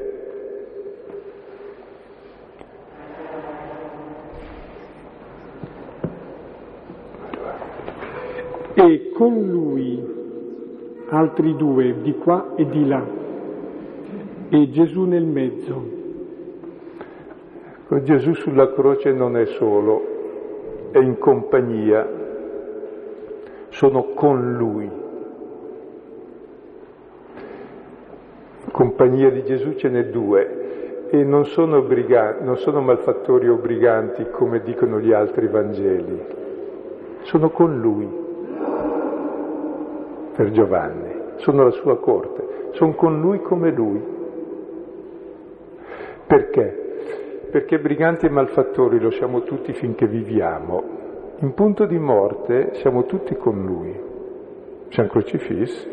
e 8.73 9.11
con 9.13 9.47
lui 9.47 10.03
altri 11.09 11.55
due 11.55 12.01
di 12.01 12.17
qua 12.17 12.55
e 12.55 12.65
di 12.67 12.87
là. 12.87 13.05
E 14.49 14.69
Gesù 14.71 15.03
nel 15.03 15.23
mezzo. 15.23 15.99
Gesù 18.01 18.33
sulla 18.33 18.73
croce 18.73 19.11
non 19.11 19.37
è 19.37 19.45
solo, 19.45 20.10
è 20.91 20.99
in 20.99 21.17
compagnia, 21.17 22.07
sono 23.69 24.09
con 24.13 24.55
lui. 24.55 24.89
Compagnia 28.71 29.29
di 29.29 29.43
Gesù 29.43 29.73
ce 29.75 29.89
n'è 29.89 30.05
due 30.05 31.07
e 31.09 31.23
non 31.23 31.45
sono, 31.45 31.81
briganti, 31.81 32.43
non 32.43 32.57
sono 32.57 32.81
malfattori 32.81 33.49
o 33.49 33.55
briganti 33.55 34.29
come 34.31 34.61
dicono 34.61 34.99
gli 34.99 35.11
altri 35.11 35.47
Vangeli, 35.47 36.25
sono 37.23 37.49
con 37.49 37.79
lui 37.79 38.07
per 40.35 40.51
Giovanni, 40.51 41.13
sono 41.35 41.65
la 41.65 41.71
sua 41.71 41.97
corte, 41.97 42.69
sono 42.71 42.93
con 42.93 43.19
lui 43.19 43.41
come 43.41 43.71
lui. 43.71 44.01
Perché? 46.27 46.80
Perché 47.51 47.79
briganti 47.79 48.27
e 48.27 48.29
malfattori 48.29 48.97
lo 48.97 49.11
siamo 49.11 49.43
tutti 49.43 49.73
finché 49.73 50.07
viviamo. 50.07 50.99
In 51.39 51.53
punto 51.53 51.85
di 51.85 51.99
morte 51.99 52.75
siamo 52.75 53.03
tutti 53.03 53.35
con 53.35 53.65
lui, 53.65 53.93
siamo 54.87 55.09
crocifissi, 55.09 55.85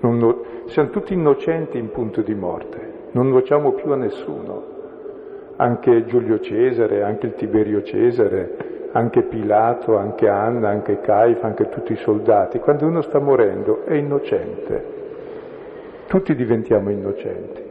non, 0.00 0.38
siamo 0.68 0.88
tutti 0.88 1.12
innocenti 1.12 1.76
in 1.76 1.90
punto 1.90 2.22
di 2.22 2.34
morte, 2.34 3.08
non 3.10 3.28
nuociamo 3.28 3.72
più 3.72 3.90
a 3.90 3.96
nessuno. 3.96 4.64
Anche 5.56 6.06
Giulio 6.06 6.40
Cesare, 6.40 7.02
anche 7.02 7.26
il 7.26 7.34
Tiberio 7.34 7.82
Cesare, 7.82 8.88
anche 8.92 9.24
Pilato, 9.24 9.98
anche 9.98 10.28
Anna, 10.28 10.70
anche 10.70 11.00
Caifa, 11.00 11.46
anche 11.46 11.68
tutti 11.68 11.92
i 11.92 11.96
soldati, 11.96 12.58
quando 12.58 12.86
uno 12.86 13.02
sta 13.02 13.18
morendo 13.18 13.84
è 13.84 13.92
innocente. 13.92 14.84
Tutti 16.06 16.34
diventiamo 16.34 16.90
innocenti. 16.90 17.62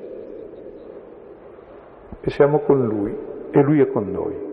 E 2.23 2.29
siamo 2.29 2.59
con 2.59 2.85
lui 2.85 3.29
e 3.51 3.61
lui 3.61 3.81
è 3.81 3.87
con 3.91 4.11
noi. 4.11 4.49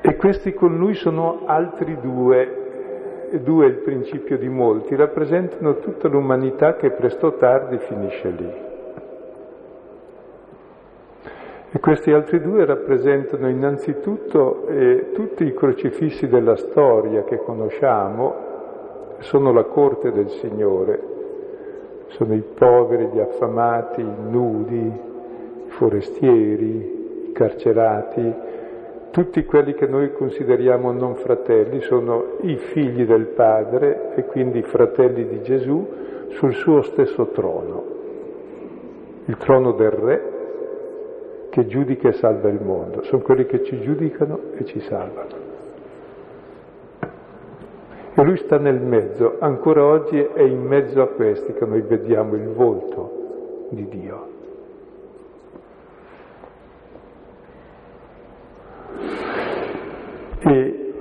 E 0.00 0.16
questi 0.16 0.52
con 0.54 0.76
lui 0.76 0.94
sono 0.94 1.42
altri 1.46 1.98
due, 2.00 3.28
e 3.30 3.40
due 3.40 3.66
è 3.66 3.68
il 3.68 3.78
principio 3.78 4.38
di 4.38 4.48
molti, 4.48 4.94
rappresentano 4.94 5.78
tutta 5.78 6.08
l'umanità 6.08 6.76
che 6.76 6.90
presto 6.90 7.28
o 7.28 7.32
tardi 7.34 7.78
finisce 7.78 8.28
lì. 8.30 8.64
E 11.72 11.80
questi 11.80 12.12
altri 12.12 12.40
due 12.40 12.64
rappresentano 12.64 13.48
innanzitutto 13.48 14.66
eh, 14.68 15.10
tutti 15.12 15.44
i 15.44 15.52
crocifissi 15.52 16.28
della 16.28 16.56
storia 16.56 17.24
che 17.24 17.38
conosciamo, 17.38 18.44
sono 19.18 19.52
la 19.52 19.64
corte 19.64 20.12
del 20.12 20.30
Signore, 20.30 21.15
sono 22.08 22.34
i 22.34 22.42
poveri, 22.42 23.08
gli 23.12 23.20
affamati, 23.20 24.00
i 24.00 24.30
nudi, 24.30 24.92
i 25.66 25.70
forestieri, 25.70 27.28
i 27.28 27.32
carcerati, 27.32 28.34
tutti 29.10 29.44
quelli 29.44 29.74
che 29.74 29.86
noi 29.86 30.12
consideriamo 30.12 30.92
non 30.92 31.16
fratelli 31.16 31.80
sono 31.80 32.36
i 32.42 32.56
figli 32.56 33.04
del 33.06 33.26
Padre 33.26 34.14
e 34.14 34.24
quindi 34.26 34.62
fratelli 34.62 35.26
di 35.26 35.42
Gesù 35.42 35.86
sul 36.28 36.52
suo 36.52 36.82
stesso 36.82 37.28
trono, 37.28 37.84
il 39.24 39.36
trono 39.38 39.72
del 39.72 39.90
Re 39.90 40.32
che 41.48 41.66
giudica 41.66 42.08
e 42.08 42.12
salva 42.12 42.50
il 42.50 42.60
mondo, 42.60 43.02
sono 43.04 43.22
quelli 43.22 43.46
che 43.46 43.64
ci 43.64 43.80
giudicano 43.80 44.38
e 44.56 44.64
ci 44.66 44.80
salvano. 44.80 45.45
E 48.18 48.22
lui 48.22 48.38
sta 48.38 48.56
nel 48.56 48.80
mezzo, 48.80 49.36
ancora 49.40 49.84
oggi 49.84 50.18
è 50.18 50.40
in 50.40 50.62
mezzo 50.62 51.02
a 51.02 51.08
questi 51.08 51.52
che 51.52 51.66
noi 51.66 51.82
vediamo 51.82 52.34
il 52.34 52.48
volto 52.48 53.66
di 53.68 53.86
Dio. 53.88 54.28
E, 60.38 60.92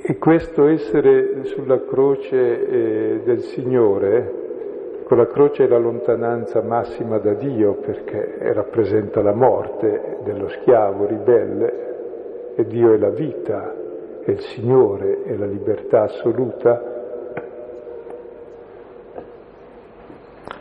e 0.00 0.16
questo 0.16 0.66
essere 0.68 1.44
sulla 1.44 1.84
croce 1.84 2.66
eh, 2.66 3.20
del 3.22 3.40
Signore, 3.40 5.02
con 5.04 5.18
la 5.18 5.26
croce 5.26 5.64
è 5.64 5.68
la 5.68 5.76
lontananza 5.76 6.62
massima 6.62 7.18
da 7.18 7.34
Dio 7.34 7.74
perché 7.74 8.38
rappresenta 8.54 9.20
la 9.20 9.34
morte 9.34 10.20
dello 10.24 10.48
schiavo 10.48 11.04
ribelle 11.04 12.54
e 12.54 12.64
Dio 12.64 12.94
è 12.94 12.96
la 12.96 13.10
vita, 13.10 13.83
è 14.24 14.30
il 14.30 14.40
Signore, 14.40 15.22
è 15.24 15.36
la 15.36 15.46
libertà 15.46 16.02
assoluta. 16.02 16.92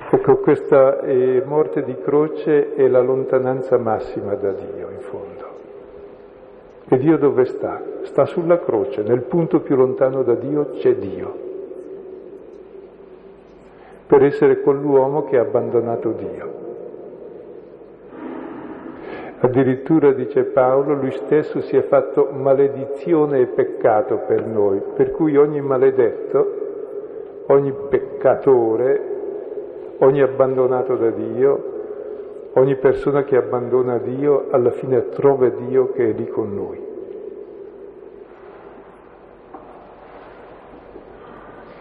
Ecco, 0.10 0.38
questa 0.38 0.99
eh, 0.99 1.41
morte 1.45 1.84
di 1.84 1.95
croce 1.95 2.76
è 2.76 2.88
la 2.88 3.02
lontananza 3.02 3.78
massima 3.78 4.36
da 4.36 4.52
Dio, 4.52 4.89
in 4.89 4.99
fondo. 4.99 5.52
E 6.89 6.97
Dio 6.97 7.17
dove 7.17 7.45
sta? 7.45 7.82
Sta 8.04 8.26
sulla 8.26 8.60
croce, 8.60 9.02
nel 9.02 9.23
punto 9.23 9.62
più 9.62 9.76
lontano 9.76 10.21
da 10.23 10.36
Dio 10.36 10.71
c'è 10.71 10.95
Dio, 10.95 11.34
per 14.06 14.23
essere 14.23 14.60
quell'uomo 14.60 15.23
che 15.23 15.38
ha 15.38 15.41
abbandonato 15.41 16.12
Dio. 16.12 16.62
Addirittura, 19.43 20.13
dice 20.13 20.43
Paolo, 20.43 20.93
lui 20.93 21.12
stesso 21.12 21.62
si 21.62 21.75
è 21.75 21.84
fatto 21.84 22.29
maledizione 22.32 23.41
e 23.41 23.45
peccato 23.47 24.21
per 24.25 24.45
noi, 24.45 24.82
per 24.95 25.12
cui 25.12 25.36
ogni 25.38 25.62
maledetto, 25.62 27.45
ogni 27.47 27.73
peccatore, 27.89 29.01
ogni 29.99 30.21
abbandonato 30.21 30.95
da 30.95 31.10
Dio, 31.10 31.73
Ogni 32.56 32.75
persona 32.75 33.23
che 33.23 33.36
abbandona 33.36 33.97
Dio 33.97 34.45
alla 34.51 34.69
fine 34.69 35.10
trova 35.10 35.49
Dio 35.49 35.91
che 35.91 36.10
è 36.10 36.13
lì 36.13 36.27
con 36.27 36.53
noi. 36.53 36.91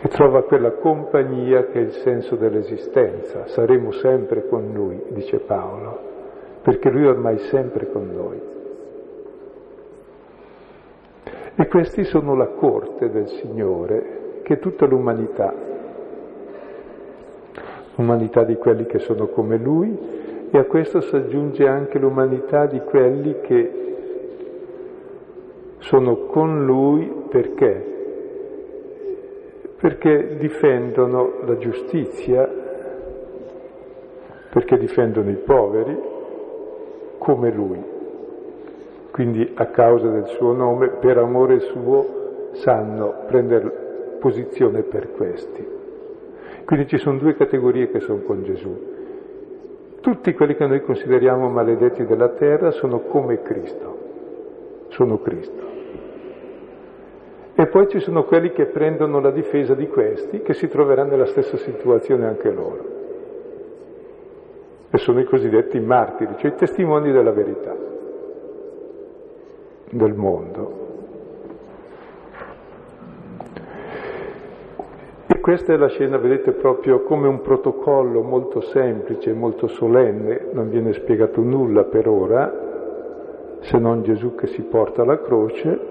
E 0.01 0.09
trova 0.09 0.45
quella 0.45 0.71
compagnia 0.73 1.67
che 1.67 1.79
è 1.79 1.83
il 1.83 1.93
senso 1.93 2.37
dell'esistenza. 2.37 3.49
Saremo 3.49 3.91
sempre 3.93 4.49
con 4.49 4.73
Lui, 4.73 5.03
dice 5.09 5.41
Paolo, 5.41 6.12
perché 6.63 6.91
Lui 6.91 7.05
è 7.05 7.09
ormai 7.09 7.39
sempre 7.39 7.91
con 7.91 8.11
noi. 8.15 8.41
E 11.55 11.69
questi 11.69 12.05
sono 12.05 12.35
la 12.35 12.49
corte 12.49 13.11
del 13.11 13.29
Signore, 13.29 14.41
che 14.43 14.55
è 14.55 14.59
tutta 14.59 14.87
l'umanità, 14.87 15.55
l'umanità 17.97 18.45
di 18.45 18.57
quelli 18.57 18.87
che 18.87 19.01
sono 19.01 19.27
come 19.27 19.59
Lui 19.59 19.97
e 20.51 20.59
a 20.59 20.65
questo 20.65 21.01
si 21.01 21.15
aggiunge 21.17 21.67
anche 21.67 21.99
l'umanità 21.99 22.67
di 22.67 22.81
quelli 22.81 23.41
che 23.41 23.81
sono 25.79 26.27
con 26.27 26.65
lui 26.65 27.11
perché? 27.29 27.91
Perché 29.81 30.37
difendono 30.39 31.41
la 31.45 31.57
giustizia, 31.57 32.49
perché 34.51 34.77
difendono 34.77 35.31
i 35.31 35.37
poveri 35.37 36.12
come 37.23 37.51
lui. 37.51 37.83
Quindi 39.11 39.53
a 39.55 39.67
causa 39.67 40.09
del 40.09 40.27
suo 40.27 40.53
nome, 40.53 40.89
per 40.89 41.19
amore 41.19 41.61
suo, 41.61 42.51
sanno 42.53 43.25
prendere 43.27 44.17
posizione 44.19 44.83
per 44.83 45.13
questi. 45.13 45.67
Quindi 46.65 46.87
ci 46.87 46.99
sono 46.99 47.19
due 47.19 47.35
categorie 47.35 47.91
che 47.91 48.01
sono 48.01 48.21
con 48.21 48.43
Gesù 48.43 48.93
tutti 50.03 50.35
quelli 50.35 50.57
che 50.57 50.67
noi 50.67 50.83
consideriamo 50.83 51.49
maledetti 51.49 52.05
della 52.05 52.31
terra 52.31 52.73
sono 52.73 53.03
come 53.03 53.41
Cristo, 53.41 53.99
sono 54.89 55.19
Cristo. 55.19 55.71
E 57.55 57.67
poi 57.69 57.89
ci 57.89 58.01
sono 58.01 58.25
quelli 58.25 58.51
che 58.51 58.67
prendono 58.67 59.21
la 59.21 59.31
difesa 59.31 59.75
di 59.75 59.87
questi, 59.87 60.43
che 60.43 60.55
si 60.55 60.67
troveranno 60.67 61.13
nella 61.13 61.27
stessa 61.27 61.57
situazione 61.57 62.27
anche 62.27 62.51
loro. 62.51 63.02
E 64.95 64.99
sono 64.99 65.21
i 65.21 65.25
cosiddetti 65.25 65.81
martiri, 65.81 66.35
cioè 66.37 66.51
i 66.51 66.55
testimoni 66.55 67.11
della 67.11 67.33
verità 67.33 67.75
del 69.91 70.15
mondo. 70.15 70.83
questa 75.43 75.73
è 75.73 75.77
la 75.77 75.89
scena, 75.89 76.19
vedete, 76.19 76.53
proprio 76.53 77.03
come 77.03 77.27
un 77.27 77.41
protocollo 77.41 78.23
molto 78.23 78.61
semplice, 78.61 79.33
molto 79.33 79.67
solenne, 79.67 80.47
non 80.53 80.71
viene 80.71 80.93
spiegato 80.93 81.43
nulla 81.43 81.83
per 81.83 82.09
ora, 82.09 83.59
se 83.59 83.77
non 83.77 84.03
Gesù 84.03 84.37
che 84.37 84.47
si 84.47 84.63
porta 84.63 85.05
la 85.05 85.21
croce 85.21 85.91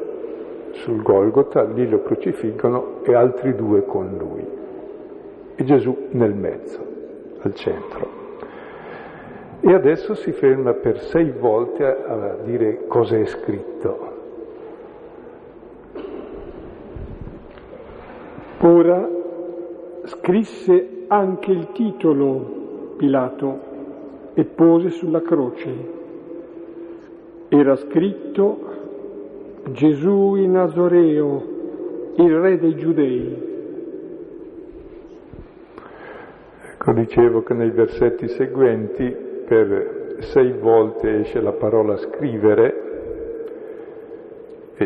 sul 0.72 1.02
Golgota, 1.02 1.64
lì 1.64 1.88
lo 1.88 2.02
crocifiggono 2.02 3.02
e 3.04 3.14
altri 3.14 3.54
due 3.54 3.84
con 3.84 4.16
lui. 4.18 4.48
E 5.56 5.64
Gesù 5.66 6.08
nel 6.12 6.34
mezzo, 6.34 6.80
al 7.42 7.54
centro. 7.54 8.21
E 9.64 9.74
adesso 9.74 10.16
si 10.16 10.32
ferma 10.32 10.74
per 10.74 11.00
sei 11.02 11.30
volte 11.30 11.86
a, 11.86 12.38
dire 12.44 12.88
cosa 12.88 13.16
è 13.16 13.26
scritto. 13.26 14.10
Ora 18.62 19.08
scrisse 20.06 21.04
anche 21.08 21.52
il 21.52 21.72
titolo 21.74 22.96
Pilato 22.98 23.60
e 24.34 24.46
pose 24.46 24.90
sulla 24.90 25.22
croce. 25.22 25.70
Era 27.48 27.76
scritto 27.76 28.58
Gesù 29.70 30.36
in 30.38 30.54
Nazoreo, 30.54 31.44
il 32.16 32.36
re 32.40 32.58
dei 32.58 32.76
giudei. 32.76 33.50
Ecco, 36.72 36.94
dicevo 36.94 37.44
che 37.44 37.54
nei 37.54 37.70
versetti 37.70 38.28
seguenti 38.28 39.30
per 39.52 40.16
sei 40.20 40.54
volte 40.54 41.20
esce 41.20 41.42
la 41.42 41.52
parola 41.52 41.98
scrivere 41.98 42.90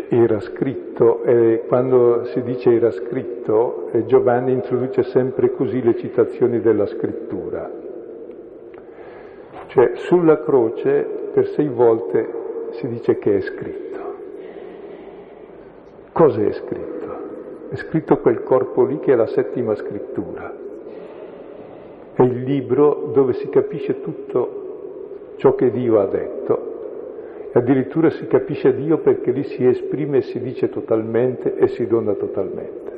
era 0.10 0.40
scritto, 0.40 1.22
e 1.22 1.66
quando 1.68 2.26
si 2.26 2.42
dice 2.42 2.74
era 2.74 2.90
scritto, 2.90 3.92
eh, 3.92 4.06
Giovanni 4.06 4.54
introduce 4.54 5.04
sempre 5.04 5.52
così 5.52 5.84
le 5.84 5.96
citazioni 5.98 6.62
della 6.62 6.88
scrittura. 6.88 7.72
Cioè 9.68 9.92
sulla 9.94 10.42
croce 10.42 11.30
per 11.32 11.46
sei 11.50 11.68
volte 11.68 12.28
si 12.72 12.88
dice 12.88 13.20
che 13.20 13.38
è 13.38 13.42
scritto. 13.42 14.00
Cosa 16.12 16.42
è 16.42 16.52
scritto? 16.54 17.18
È 17.70 17.76
scritto 17.76 18.18
quel 18.18 18.42
corpo 18.42 18.84
lì 18.84 18.98
che 18.98 19.14
è 19.14 19.16
la 19.16 19.28
settima 19.28 19.76
scrittura. 19.76 20.65
È 22.16 22.22
il 22.22 22.44
libro 22.44 23.12
dove 23.14 23.34
si 23.34 23.50
capisce 23.50 24.02
tutto 24.02 25.34
ciò 25.36 25.54
che 25.54 25.70
Dio 25.70 26.00
ha 26.00 26.06
detto 26.06 26.74
Addirittura 27.56 28.10
si 28.10 28.28
capisce 28.28 28.76
Dio 28.76 28.98
perché 28.98 29.32
lì 29.32 29.44
si 29.44 29.66
esprime 29.66 30.18
e 30.18 30.22
si 30.24 30.42
dice 30.42 30.68
totalmente 30.68 31.56
e 31.56 31.70
si 31.70 31.88
dona 31.88 32.12
totalmente. 32.14 32.92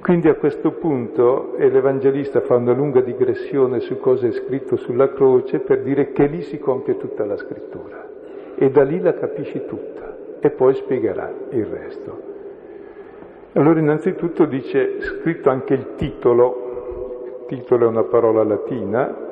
Quindi 0.00 0.28
a 0.28 0.34
questo 0.36 0.70
punto 0.72 1.52
l'Evangelista 1.58 2.40
fa 2.40 2.56
una 2.56 2.72
lunga 2.72 3.02
digressione 3.02 3.80
su 3.80 3.98
cosa 3.98 4.26
è 4.26 4.32
scritto 4.32 4.76
sulla 4.76 5.12
croce 5.12 5.58
per 5.58 5.82
dire 5.82 6.12
che 6.12 6.26
lì 6.26 6.40
si 6.40 6.58
compie 6.58 6.96
tutta 6.96 7.26
la 7.26 7.36
scrittura. 7.36 8.06
e 8.60 8.70
da 8.70 8.82
lì 8.82 8.98
la 8.98 9.14
capisci 9.14 9.66
tutta 9.66 10.16
e 10.40 10.50
poi 10.50 10.74
spiegherà 10.74 11.32
il 11.50 11.64
resto. 11.66 12.20
Allora 13.52 13.78
innanzitutto 13.78 14.46
dice, 14.46 15.00
scritto 15.00 15.50
anche 15.50 15.74
il 15.74 15.94
titolo, 15.96 16.67
titolo 17.48 17.86
è 17.86 17.88
una 17.88 18.04
parola 18.04 18.44
latina, 18.44 19.26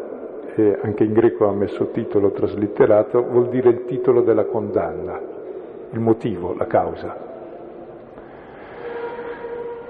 anche 0.81 1.05
in 1.05 1.13
greco 1.13 1.47
ha 1.47 1.53
messo 1.53 1.91
titolo 1.91 2.31
traslitterato, 2.31 3.23
vuol 3.23 3.51
dire 3.51 3.69
il 3.69 3.85
titolo 3.85 4.23
della 4.23 4.47
condanna, 4.47 5.21
il 5.91 6.01
motivo, 6.01 6.55
la 6.57 6.67
causa. 6.67 7.15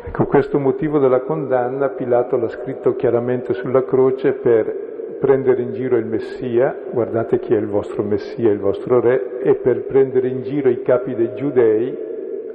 Ecco, 0.07 0.27
questo 0.27 0.59
motivo 0.59 0.99
della 0.99 1.21
condanna 1.21 1.91
Pilato 1.91 2.37
l'ha 2.37 2.49
scritto 2.49 2.97
chiaramente 2.97 3.55
sulla 3.55 3.85
croce 3.85 4.33
per 4.33 5.19
prendere 5.21 5.63
in 5.63 5.73
giro 5.73 5.97
il 5.97 6.07
Messia, 6.07 6.77
guardate 6.91 7.39
chi 7.39 7.55
è 7.55 7.59
il 7.59 7.69
vostro 7.69 8.03
Messia, 8.03 8.51
il 8.51 8.59
vostro 8.59 8.99
Re, 8.99 9.39
e 9.39 9.55
per 9.55 9.85
prendere 9.85 10.27
in 10.27 10.43
giro 10.43 10.69
i 10.69 10.83
capi 10.83 11.15
dei 11.15 11.33
giudei, 11.35 11.97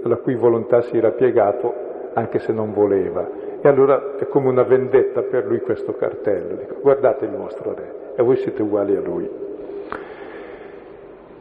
alla 0.03 0.17
cui 0.17 0.35
volontà 0.35 0.81
si 0.81 0.97
era 0.97 1.11
piegato, 1.11 1.73
anche 2.13 2.39
se 2.39 2.51
non 2.51 2.73
voleva. 2.73 3.50
E 3.63 3.67
allora 3.67 4.15
è 4.17 4.27
come 4.27 4.49
una 4.49 4.63
vendetta 4.63 5.21
per 5.21 5.45
lui 5.45 5.59
questo 5.59 5.93
cartello, 5.93 6.55
dico, 6.55 6.77
guardate 6.81 7.25
il 7.25 7.31
vostro 7.31 7.75
Re, 7.75 7.93
e 8.15 8.23
voi 8.23 8.37
siete 8.37 8.63
uguali 8.63 8.95
a 8.95 9.01
lui. 9.01 9.29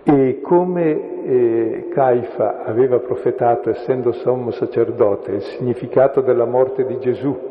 E 0.03 0.41
come 0.43 1.25
eh, 1.25 1.89
Caifa 1.91 2.65
aveva 2.65 2.99
profetato, 2.99 3.71
essendo 3.71 4.13
sommo 4.13 4.51
sacerdote, 4.51 5.33
il 5.33 5.43
significato 5.43 6.21
della 6.21 6.45
morte 6.45 6.85
di 6.85 6.99
Gesù 6.99 7.49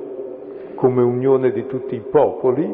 come 0.76 1.02
unione 1.02 1.52
di 1.52 1.66
tutti 1.66 1.96
i 1.96 2.04
popoli, 2.08 2.74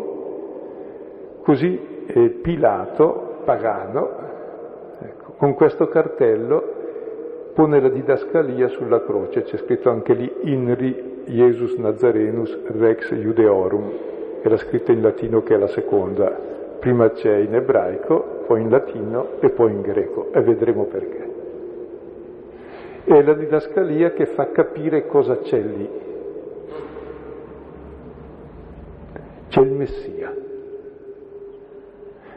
così 1.43 1.79
eh, 2.07 2.29
Pilato, 2.41 3.37
pagano, 3.45 4.09
ecco, 4.99 5.33
con 5.37 5.53
questo 5.53 5.87
cartello 5.87 6.73
pone 7.53 7.79
la 7.79 7.89
didascalia 7.89 8.67
sulla 8.67 9.01
croce, 9.01 9.43
c'è 9.43 9.57
scritto 9.57 9.89
anche 9.89 10.13
lì 10.13 10.31
Inri 10.41 11.14
Jesus 11.25 11.75
Nazarenus 11.75 12.57
Rex 12.67 13.13
Judeorum, 13.13 13.91
era 14.41 14.57
scritto 14.57 14.91
in 14.91 15.01
latino 15.01 15.41
che 15.43 15.55
è 15.55 15.57
la 15.57 15.67
seconda, 15.67 16.53
Prima 16.85 17.09
c'è 17.09 17.37
in 17.37 17.55
ebraico, 17.55 18.43
poi 18.45 18.61
in 18.61 18.69
latino 18.69 19.39
e 19.39 19.49
poi 19.49 19.71
in 19.71 19.81
greco 19.81 20.31
e 20.31 20.39
vedremo 20.41 20.83
perché. 20.83 21.33
È 23.05 23.21
la 23.23 23.33
didascalia 23.33 24.11
che 24.11 24.27
fa 24.27 24.51
capire 24.51 25.07
cosa 25.07 25.39
c'è 25.39 25.59
lì. 25.59 25.89
C'è 29.47 29.61
il 29.61 29.71
Messia, 29.71 30.35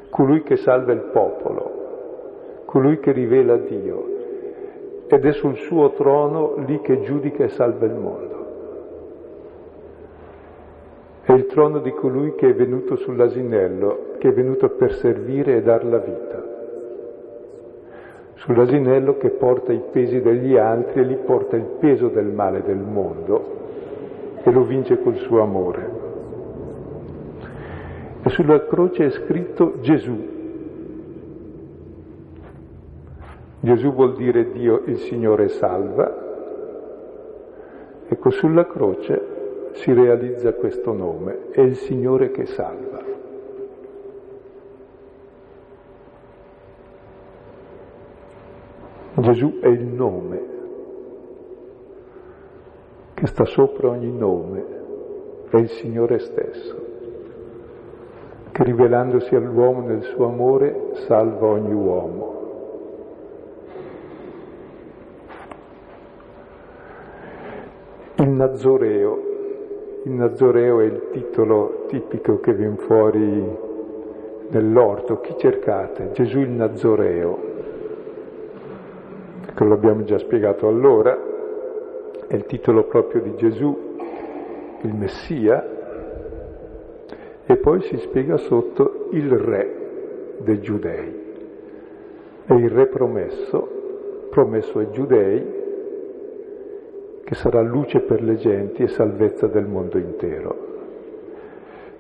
colui 0.09 0.43
che 0.43 0.57
salva 0.57 0.93
il 0.93 1.11
popolo, 1.13 2.63
colui 2.65 3.01
che 3.01 3.13
rivela 3.13 3.59
Dio 3.59 4.17
ed 5.09 5.27
è 5.27 5.33
sul 5.33 5.57
suo 5.57 5.91
trono 5.91 6.55
lì 6.67 6.81
che 6.81 7.03
giudica 7.03 7.45
e 7.45 7.49
salva 7.49 7.85
il 7.85 7.95
mondo. 7.95 8.38
È 11.29 11.33
il 11.35 11.45
trono 11.45 11.81
di 11.81 11.91
colui 11.91 12.35
che 12.37 12.49
è 12.49 12.55
venuto 12.55 12.97
sull'asinello, 12.97 14.15
che 14.17 14.29
è 14.31 14.33
venuto 14.33 14.71
per 14.71 14.95
servire 14.95 15.57
e 15.57 15.63
dar 15.63 15.85
la 15.85 15.99
vita. 15.99 16.43
Sull'asinello 18.37 19.19
che 19.19 19.29
porta 19.29 19.71
i 19.71 19.83
pesi 19.93 20.23
degli 20.23 20.57
altri 20.57 21.03
e 21.03 21.05
li 21.05 21.17
porta 21.17 21.57
il 21.57 21.67
peso 21.81 22.09
del 22.09 22.29
male 22.29 22.63
del 22.63 22.79
mondo 22.79 23.45
e 24.43 24.51
lo 24.51 24.63
vince 24.63 25.03
col 25.03 25.17
suo 25.17 25.43
amore. 25.43 25.91
E 28.23 28.31
sulla 28.31 28.65
croce 28.65 29.05
è 29.05 29.11
scritto 29.11 29.81
Gesù. 29.81 30.17
Gesù 33.61 33.93
vuol 33.93 34.17
dire 34.17 34.51
Dio 34.51 34.81
il 34.87 34.97
Signore 34.97 35.49
salva. 35.49 36.27
Ecco, 38.09 38.31
sulla 38.31 38.67
croce 38.67 39.37
si 39.79 39.93
realizza 39.93 40.55
questo 40.55 40.93
nome, 40.93 41.51
è 41.51 41.61
il 41.61 41.77
Signore 41.77 42.33
che 42.33 42.47
salva. 42.47 43.01
Gesù 49.15 49.59
è 49.61 49.69
il 49.69 49.85
nome 49.85 50.47
che 53.15 53.27
sta 53.27 53.45
sopra 53.45 53.89
ogni 53.89 54.13
nome, 54.13 54.65
è 55.51 55.57
il 55.57 55.69
Signore 55.69 56.19
stesso, 56.19 56.87
che 58.51 58.65
rivelandosi 58.65 59.35
all'uomo 59.35 59.87
nel 59.87 60.03
suo 60.03 60.27
amore 60.27 60.91
salva 61.07 61.47
ogni 61.47 61.73
uomo. 61.73 62.37
Il 68.17 68.31
Nazoreo 68.31 69.28
il 70.09 70.15
Nazoreo 70.15 70.81
è 70.81 70.85
il 70.85 71.09
titolo 71.13 71.85
tipico 71.87 72.41
che 72.41 72.55
viene 72.55 72.77
fuori 72.77 73.47
nell'orto. 74.49 75.21
Chi 75.21 75.35
cercate? 75.37 76.13
Gesù 76.13 76.39
il 76.39 76.49
Nazoreo. 76.49 77.39
Ecco, 79.49 79.65
l'abbiamo 79.65 80.05
già 80.05 80.17
spiegato 80.17 80.67
allora, 80.67 81.15
è 82.27 82.35
il 82.35 82.47
titolo 82.47 82.85
proprio 82.85 83.21
di 83.21 83.37
Gesù, 83.37 83.97
il 84.81 84.95
Messia, 84.95 85.77
e 87.45 87.57
poi 87.57 87.83
si 87.83 87.99
spiega 87.99 88.39
sotto 88.39 89.09
il 89.11 89.31
Re 89.31 90.37
dei 90.39 90.61
Giudei. 90.61 91.27
È 92.47 92.55
il 92.55 92.71
Re 92.71 92.87
promesso, 92.87 94.27
promesso 94.31 94.79
ai 94.79 94.91
Giudei, 94.91 95.58
che 97.29 97.35
sarà 97.35 97.61
luce 97.61 98.01
per 98.01 98.23
le 98.23 98.37
genti 98.37 98.83
e 98.85 98.89
salvezza 98.89 99.49
del 99.49 99.67
mondo 99.67 99.99
intero. 99.99 100.67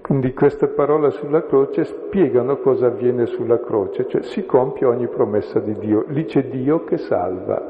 Quindi 0.01 0.33
queste 0.33 0.69
parole 0.69 1.11
sulla 1.11 1.45
croce 1.45 1.85
spiegano 1.85 2.57
cosa 2.61 2.87
avviene 2.87 3.27
sulla 3.27 3.61
croce, 3.61 4.07
cioè 4.09 4.23
si 4.23 4.47
compie 4.47 4.87
ogni 4.87 5.07
promessa 5.07 5.61
di 5.61 5.75
Dio. 5.75 6.07
Lì 6.09 6.25
c'è 6.25 6.45
Dio 6.45 6.83
che 6.85 6.97
salva, 6.97 7.63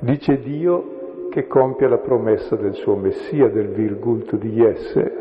lì 0.00 0.18
c'è 0.18 0.36
Dio 0.40 1.28
che 1.30 1.46
compie 1.46 1.88
la 1.88 1.96
promessa 1.96 2.56
del 2.56 2.74
suo 2.74 2.94
Messia, 2.94 3.48
del 3.48 3.68
virgulto 3.68 4.36
di 4.36 4.50
Jesse, 4.50 5.12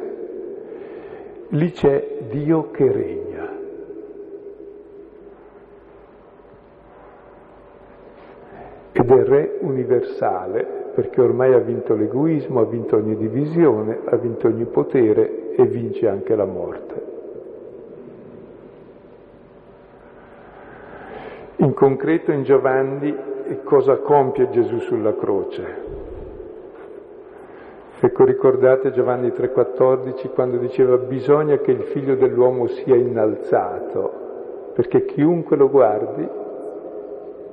lì 1.48 1.72
c'è 1.72 2.18
Dio 2.32 2.70
che 2.72 2.92
regna. 2.92 3.50
Ed 8.92 9.10
è 9.10 9.24
Re 9.24 9.58
universale, 9.62 10.83
perché 10.94 11.22
ormai 11.22 11.54
ha 11.54 11.60
vinto 11.60 11.96
l'egoismo, 11.96 12.60
ha 12.60 12.66
vinto 12.66 12.98
ogni 12.98 13.16
divisione, 13.16 14.00
ha 14.06 14.16
vinto 14.16 14.48
ogni 14.48 14.66
potere 14.66 15.56
e 15.56 15.66
vince 15.66 16.08
anche 16.08 16.36
la 16.36 16.46
morte. 16.46 17.12
In 21.58 21.74
concreto 21.74 22.32
in 22.32 22.44
Giovanni 22.44 23.16
cosa 23.64 23.98
compie 23.98 24.50
Gesù 24.50 24.80
sulla 24.80 25.16
croce? 25.16 25.92
Ecco, 28.00 28.26
ricordate 28.26 28.92
Giovanni 28.92 29.30
3,14 29.30 30.34
quando 30.34 30.58
diceva 30.58 30.98
bisogna 30.98 31.58
che 31.58 31.72
il 31.72 31.84
figlio 31.84 32.16
dell'uomo 32.16 32.68
sia 32.68 32.96
innalzato, 32.96 34.72
perché 34.74 35.06
chiunque 35.06 35.56
lo 35.56 35.70
guardi 35.70 36.28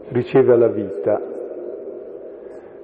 riceve 0.08 0.56
la 0.56 0.66
vita 0.66 1.38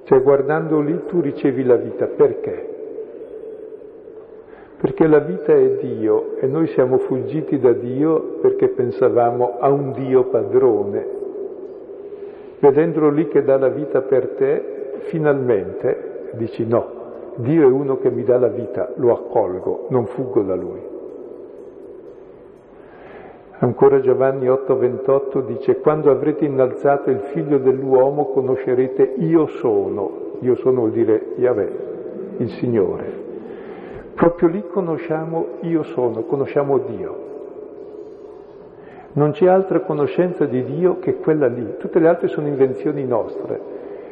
cioè 0.07 0.21
guardando 0.21 0.79
lì 0.79 1.01
tu 1.07 1.19
ricevi 1.19 1.65
la 1.65 1.75
vita. 1.75 2.05
Perché? 2.05 2.75
Perché 4.79 5.05
la 5.05 5.19
vita 5.19 5.53
è 5.53 5.79
Dio 5.81 6.37
e 6.39 6.47
noi 6.47 6.67
siamo 6.67 6.97
fuggiti 6.99 7.59
da 7.59 7.73
Dio 7.73 8.37
perché 8.39 8.69
pensavamo 8.69 9.57
a 9.59 9.69
un 9.69 9.91
Dio 9.91 10.29
padrone. 10.29 11.05
Vedendolo 12.59 13.09
lì 13.09 13.27
che 13.27 13.43
dà 13.43 13.57
la 13.57 13.67
vita 13.67 14.01
per 14.01 14.29
te, 14.29 14.91
finalmente 15.09 16.29
dici 16.35 16.65
no, 16.65 17.33
Dio 17.35 17.67
è 17.67 17.71
uno 17.71 17.97
che 17.97 18.09
mi 18.09 18.23
dà 18.23 18.37
la 18.37 18.47
vita, 18.47 18.93
lo 18.95 19.11
accolgo, 19.11 19.87
non 19.89 20.05
fuggo 20.05 20.41
da 20.41 20.55
Lui. 20.55 20.96
Ancora 23.59 23.99
Giovanni 24.01 24.47
8:28 24.47 25.43
dice, 25.43 25.79
quando 25.79 26.11
avrete 26.11 26.45
innalzato 26.45 27.09
il 27.09 27.21
figlio 27.33 27.57
dell'uomo 27.57 28.25
conoscerete 28.25 29.15
io 29.17 29.47
sono, 29.47 30.35
io 30.41 30.53
sono 30.57 30.81
vuol 30.81 30.91
dire 30.91 31.33
Yahweh, 31.37 31.71
il 32.37 32.49
Signore. 32.51 33.25
Proprio 34.13 34.49
lì 34.49 34.63
conosciamo 34.67 35.47
io 35.61 35.81
sono, 35.81 36.21
conosciamo 36.21 36.77
Dio. 36.77 37.25
Non 39.13 39.31
c'è 39.31 39.47
altra 39.47 39.79
conoscenza 39.79 40.45
di 40.45 40.63
Dio 40.63 40.99
che 40.99 41.15
quella 41.15 41.47
lì, 41.47 41.77
tutte 41.79 41.97
le 41.97 42.07
altre 42.07 42.27
sono 42.27 42.45
invenzioni 42.45 43.03
nostre. 43.05 43.59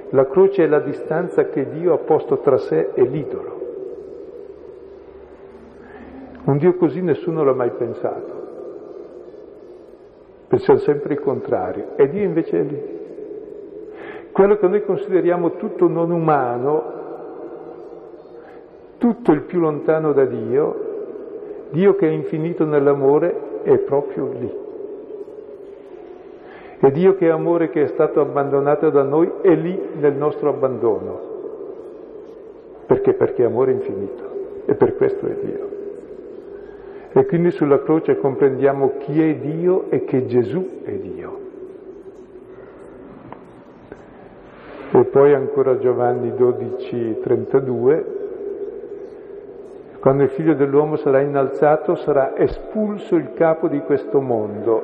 La 0.09 0.25
croce 0.25 0.63
è 0.63 0.67
la 0.67 0.79
distanza 0.79 1.49
che 1.49 1.69
Dio 1.69 1.93
ha 1.93 1.97
posto 1.99 2.39
tra 2.39 2.57
sé 2.57 2.89
e 2.95 3.03
l'idolo. 3.03 3.59
Un 6.45 6.57
Dio 6.57 6.75
così 6.77 7.01
nessuno 7.01 7.43
l'ha 7.43 7.53
mai 7.53 7.69
pensato 7.69 8.34
siamo 10.59 10.79
sempre 10.79 11.13
il 11.13 11.19
contrario, 11.19 11.95
e 11.95 12.07
Dio 12.09 12.23
invece 12.23 12.59
è 12.59 12.63
lì. 12.63 12.81
Quello 14.31 14.57
che 14.57 14.67
noi 14.67 14.83
consideriamo 14.83 15.55
tutto 15.55 15.87
non 15.87 16.11
umano, 16.11 16.93
tutto 18.97 19.31
il 19.31 19.41
più 19.41 19.59
lontano 19.59 20.13
da 20.13 20.25
Dio, 20.25 20.85
Dio 21.69 21.95
che 21.95 22.07
è 22.07 22.11
infinito 22.11 22.65
nell'amore 22.65 23.61
è 23.63 23.77
proprio 23.79 24.31
lì. 24.37 24.63
E 26.79 26.91
Dio 26.91 27.15
che 27.15 27.27
è 27.27 27.31
amore 27.31 27.69
che 27.69 27.83
è 27.83 27.87
stato 27.87 28.19
abbandonato 28.19 28.89
da 28.89 29.03
noi 29.03 29.31
è 29.41 29.55
lì 29.55 29.79
nel 29.99 30.13
nostro 30.13 30.49
abbandono. 30.49 31.19
Perché? 32.85 33.13
Perché 33.13 33.43
amore 33.43 33.71
infinito 33.71 34.23
e 34.65 34.75
per 34.75 34.95
questo 34.95 35.25
è 35.25 35.33
Dio. 35.41 35.74
E 37.17 37.25
quindi 37.25 37.49
sulla 37.51 37.81
croce 37.81 38.17
comprendiamo 38.17 38.97
chi 38.97 39.21
è 39.21 39.35
Dio 39.35 39.89
e 39.89 40.03
che 40.03 40.25
Gesù 40.25 40.81
è 40.83 40.91
Dio. 40.91 41.39
E 44.91 45.03
poi 45.05 45.33
ancora 45.33 45.77
Giovanni 45.77 46.35
12, 46.35 47.19
32, 47.23 48.05
quando 50.01 50.23
il 50.23 50.29
figlio 50.31 50.55
dell'uomo 50.55 50.97
sarà 50.97 51.21
innalzato 51.21 51.95
sarà 51.95 52.35
espulso 52.35 53.15
il 53.15 53.31
capo 53.33 53.69
di 53.69 53.79
questo 53.79 54.19
mondo. 54.19 54.83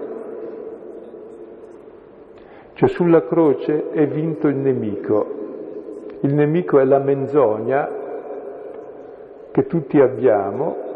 Cioè 2.76 2.88
sulla 2.88 3.26
croce 3.26 3.91
è 3.91 4.08
vinto 4.08 4.48
il 4.48 4.56
nemico. 4.56 5.26
Il 6.22 6.34
nemico 6.34 6.80
è 6.80 6.86
la 6.86 7.00
menzogna 7.00 7.89
che 9.52 9.67
tutti 9.67 10.00
abbiamo 10.00 10.90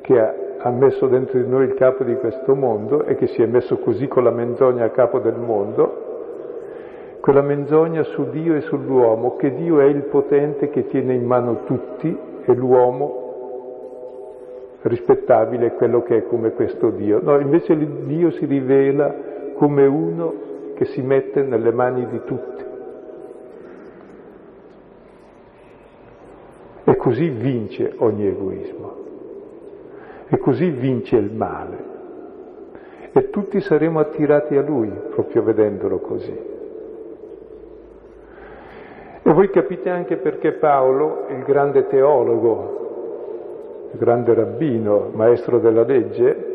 che 0.00 0.46
ha 0.58 0.70
messo 0.70 1.06
dentro 1.06 1.38
di 1.38 1.48
noi 1.48 1.64
il 1.64 1.74
capo 1.74 2.04
di 2.04 2.14
questo 2.16 2.54
mondo 2.54 3.04
e 3.04 3.14
che 3.14 3.28
si 3.28 3.42
è 3.42 3.46
messo 3.46 3.78
così 3.78 4.06
con 4.08 4.24
la 4.24 4.30
menzogna 4.30 4.84
a 4.84 4.90
capo 4.90 5.18
del 5.18 5.36
mondo, 5.36 6.06
quella 7.20 7.42
menzogna 7.42 8.02
su 8.02 8.28
Dio 8.30 8.54
e 8.54 8.60
sull'uomo, 8.62 9.36
che 9.36 9.54
Dio 9.54 9.80
è 9.80 9.84
il 9.84 10.04
potente 10.04 10.70
che 10.70 10.86
tiene 10.86 11.14
in 11.14 11.24
mano 11.24 11.64
tutti 11.64 12.16
e 12.44 12.54
l'uomo 12.54 13.26
rispettabile 14.82 15.66
è 15.66 15.74
quello 15.74 16.02
che 16.02 16.18
è 16.18 16.26
come 16.26 16.52
questo 16.52 16.90
Dio. 16.90 17.20
No, 17.22 17.38
invece 17.38 17.76
Dio 18.04 18.30
si 18.30 18.44
rivela 18.44 19.14
come 19.54 19.86
uno 19.86 20.46
che 20.74 20.84
si 20.86 21.02
mette 21.02 21.42
nelle 21.42 21.72
mani 21.72 22.06
di 22.06 22.20
tutti. 22.24 22.64
E 26.84 26.96
così 26.96 27.28
vince 27.28 27.92
ogni 27.98 28.26
egoismo. 28.26 29.07
E 30.28 30.38
così 30.38 30.70
vince 30.70 31.16
il 31.16 31.32
male. 31.32 31.96
E 33.12 33.30
tutti 33.30 33.60
saremo 33.60 34.00
attirati 34.00 34.56
a 34.56 34.62
Lui 34.62 34.90
proprio 35.10 35.42
vedendolo 35.42 35.98
così. 35.98 36.56
E 39.22 39.32
voi 39.32 39.50
capite 39.50 39.90
anche 39.90 40.16
perché 40.16 40.52
Paolo, 40.52 41.26
il 41.30 41.42
grande 41.44 41.86
teologo, 41.86 43.88
il 43.92 43.98
grande 43.98 44.34
rabbino, 44.34 45.10
maestro 45.12 45.58
della 45.58 45.82
legge, 45.82 46.46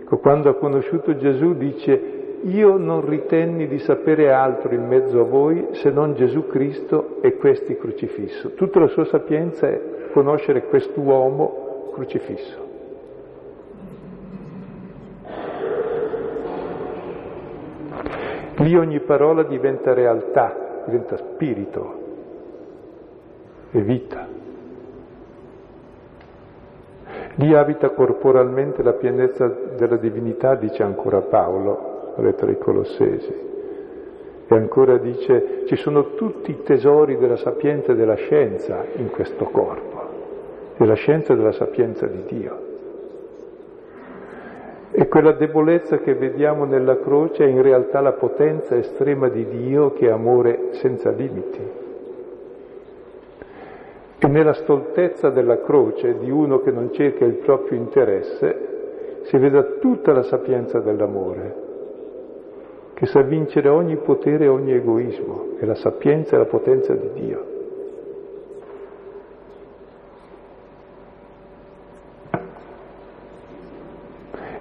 ecco, 0.00 0.18
quando 0.18 0.50
ha 0.50 0.54
conosciuto 0.54 1.16
Gesù 1.16 1.54
dice 1.54 2.20
io 2.44 2.76
non 2.76 3.06
ritenni 3.06 3.68
di 3.68 3.78
sapere 3.78 4.32
altro 4.32 4.74
in 4.74 4.86
mezzo 4.86 5.20
a 5.20 5.24
voi 5.24 5.68
se 5.72 5.90
non 5.90 6.14
Gesù 6.14 6.46
Cristo 6.46 7.18
e 7.20 7.36
questi 7.36 7.76
crocifisso. 7.76 8.54
Tutta 8.54 8.80
la 8.80 8.88
sua 8.88 9.04
sapienza 9.04 9.68
è 9.68 9.80
conoscere 10.12 10.64
quest'uomo 10.64 11.61
crocifisso. 11.92 12.70
Lì 18.56 18.76
ogni 18.76 19.00
parola 19.00 19.42
diventa 19.42 19.94
realtà, 19.94 20.84
diventa 20.84 21.16
spirito 21.16 22.00
e 23.72 23.80
vita. 23.80 24.28
Lì 27.36 27.54
abita 27.54 27.90
corporalmente 27.90 28.82
la 28.82 28.92
pienezza 28.92 29.48
della 29.48 29.96
divinità, 29.96 30.54
dice 30.54 30.82
ancora 30.82 31.20
Paolo, 31.22 32.12
lettera 32.16 32.50
ai 32.50 32.58
Colossesi. 32.58 33.50
E 34.46 34.54
ancora 34.54 34.98
dice, 34.98 35.64
ci 35.66 35.76
sono 35.76 36.14
tutti 36.14 36.50
i 36.50 36.62
tesori 36.62 37.16
della 37.16 37.36
sapienza 37.36 37.92
e 37.92 37.94
della 37.94 38.16
scienza 38.16 38.84
in 38.96 39.10
questo 39.10 39.46
corpo, 39.46 39.91
della 40.76 40.94
scienza 40.94 41.32
e 41.32 41.36
della 41.36 41.52
sapienza 41.52 42.06
di 42.06 42.22
Dio. 42.26 42.70
E 44.92 45.08
quella 45.08 45.32
debolezza 45.32 45.98
che 45.98 46.14
vediamo 46.14 46.64
nella 46.64 46.98
croce 46.98 47.44
è 47.44 47.48
in 47.48 47.62
realtà 47.62 48.00
la 48.00 48.12
potenza 48.12 48.76
estrema 48.76 49.28
di 49.28 49.46
Dio 49.46 49.92
che 49.92 50.06
è 50.06 50.10
amore 50.10 50.68
senza 50.72 51.10
limiti. 51.10 51.80
E 54.18 54.28
nella 54.28 54.52
stoltezza 54.52 55.30
della 55.30 55.62
croce 55.62 56.18
di 56.18 56.30
uno 56.30 56.60
che 56.60 56.70
non 56.70 56.92
cerca 56.92 57.24
il 57.24 57.34
proprio 57.34 57.78
interesse 57.78 58.70
si 59.24 59.36
vede 59.36 59.78
tutta 59.78 60.12
la 60.12 60.22
sapienza 60.22 60.80
dell'amore, 60.80 61.54
che 62.94 63.06
sa 63.06 63.22
vincere 63.22 63.68
ogni 63.68 63.96
potere 63.96 64.44
e 64.44 64.48
ogni 64.48 64.72
egoismo, 64.72 65.56
è 65.58 65.64
la 65.64 65.74
sapienza 65.74 66.34
e 66.34 66.38
la 66.38 66.44
potenza 66.44 66.94
di 66.94 67.10
Dio. 67.14 67.50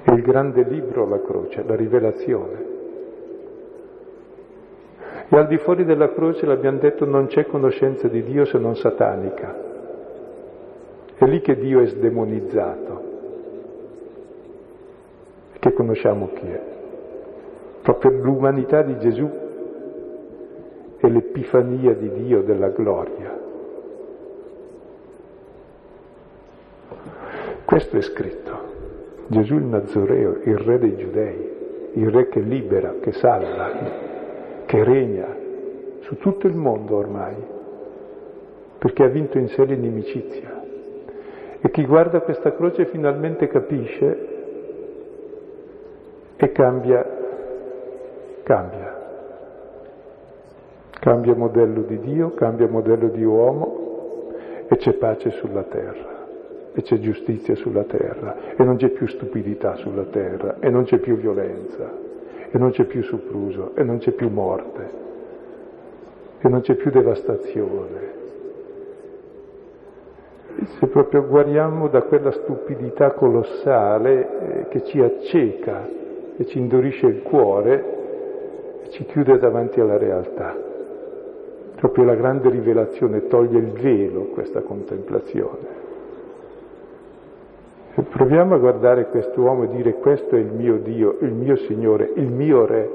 È 0.03 0.11
il 0.11 0.20
grande 0.31 0.63
libro 0.63 1.05
la 1.05 1.21
croce, 1.21 1.61
la 1.67 1.75
rivelazione. 1.75 2.69
E 5.27 5.37
al 5.37 5.47
di 5.47 5.57
fuori 5.57 5.83
della 5.83 6.13
croce, 6.13 6.45
l'abbiamo 6.45 6.79
detto, 6.79 7.05
non 7.05 7.27
c'è 7.27 7.45
conoscenza 7.45 8.07
di 8.07 8.23
Dio 8.23 8.45
se 8.45 8.57
non 8.57 8.77
satanica. 8.77 9.69
È 11.15 11.25
lì 11.25 11.41
che 11.41 11.55
Dio 11.55 11.81
è 11.81 11.85
sdemonizzato. 11.85 13.09
Che 15.59 15.73
conosciamo 15.73 16.29
chi 16.33 16.47
è. 16.47 16.61
Proprio 17.81 18.11
l'umanità 18.11 18.81
di 18.83 18.97
Gesù 18.99 19.29
è 20.97 21.07
l'epifania 21.07 21.93
di 21.93 22.09
Dio 22.09 22.41
della 22.41 22.69
gloria. 22.69 23.37
Questo 27.65 27.97
è 27.97 28.01
scritto. 28.01 28.50
Gesù 29.31 29.55
il 29.55 29.63
Nazoreo, 29.63 30.41
il 30.43 30.57
re 30.57 30.77
dei 30.77 30.97
giudei, 30.97 31.51
il 31.93 32.09
re 32.09 32.27
che 32.27 32.41
libera, 32.41 32.95
che 32.99 33.13
salva, 33.13 33.71
che 34.65 34.83
regna 34.83 35.25
su 36.01 36.17
tutto 36.17 36.47
il 36.47 36.53
mondo 36.53 36.97
ormai, 36.97 37.35
perché 38.77 39.03
ha 39.03 39.07
vinto 39.07 39.37
in 39.37 39.47
sé 39.47 39.63
l'inimicizia. 39.63 40.61
E 41.61 41.71
chi 41.71 41.85
guarda 41.85 42.19
questa 42.19 42.53
croce 42.53 42.87
finalmente 42.87 43.47
capisce 43.47 44.27
e 46.35 46.51
cambia, 46.51 47.05
cambia. 48.43 48.99
Cambia 50.99 51.35
modello 51.35 51.83
di 51.83 51.99
Dio, 51.99 52.33
cambia 52.33 52.67
modello 52.67 53.07
di 53.07 53.23
uomo 53.23 54.27
e 54.67 54.75
c'è 54.75 54.91
pace 54.95 55.29
sulla 55.29 55.63
terra 55.63 56.10
e 56.73 56.81
c'è 56.81 56.99
giustizia 56.99 57.55
sulla 57.55 57.83
terra 57.83 58.55
e 58.55 58.63
non 58.63 58.77
c'è 58.77 58.89
più 58.89 59.07
stupidità 59.07 59.75
sulla 59.75 60.05
terra 60.05 60.57
e 60.59 60.69
non 60.69 60.83
c'è 60.83 60.99
più 60.99 61.17
violenza 61.17 61.91
e 62.49 62.57
non 62.57 62.71
c'è 62.71 62.85
più 62.85 63.03
sopruso 63.03 63.75
e 63.75 63.83
non 63.83 63.97
c'è 63.97 64.11
più 64.11 64.29
morte 64.29 65.09
e 66.39 66.49
non 66.49 66.61
c'è 66.61 66.75
più 66.75 66.89
devastazione. 66.91 68.19
Se 70.79 70.87
proprio 70.87 71.25
guariamo 71.25 71.87
da 71.87 72.01
quella 72.03 72.31
stupidità 72.31 73.11
colossale 73.11 74.39
eh, 74.39 74.67
che 74.69 74.83
ci 74.83 74.99
acceca 74.99 75.87
e 76.37 76.45
ci 76.45 76.57
indurisce 76.57 77.05
il 77.05 77.21
cuore 77.21 78.83
e 78.83 78.89
ci 78.89 79.05
chiude 79.05 79.37
davanti 79.37 79.79
alla 79.79 79.97
realtà. 79.97 80.55
Proprio 81.75 82.05
la 82.05 82.15
grande 82.15 82.49
rivelazione 82.49 83.27
toglie 83.27 83.59
il 83.59 83.71
velo 83.71 84.25
questa 84.25 84.61
contemplazione. 84.61 85.80
Proviamo 87.93 88.55
a 88.55 88.57
guardare 88.57 89.09
quest'uomo 89.09 89.63
e 89.63 89.67
dire 89.67 89.95
questo 89.95 90.35
è 90.35 90.39
il 90.39 90.51
mio 90.51 90.77
Dio, 90.77 91.17
il 91.19 91.33
mio 91.33 91.57
Signore, 91.57 92.11
il 92.15 92.31
mio 92.31 92.65
Re, 92.65 92.89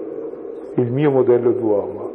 il 0.74 0.90
mio 0.90 1.10
modello 1.10 1.52
d'uomo, 1.52 2.10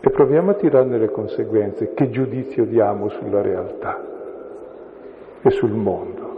e 0.00 0.10
proviamo 0.10 0.50
a 0.50 0.54
tirarne 0.54 0.98
le 0.98 1.10
conseguenze, 1.10 1.92
che 1.94 2.10
giudizio 2.10 2.64
diamo 2.64 3.08
sulla 3.08 3.42
realtà 3.42 4.04
e 5.42 5.50
sul 5.50 5.72
mondo? 5.72 6.34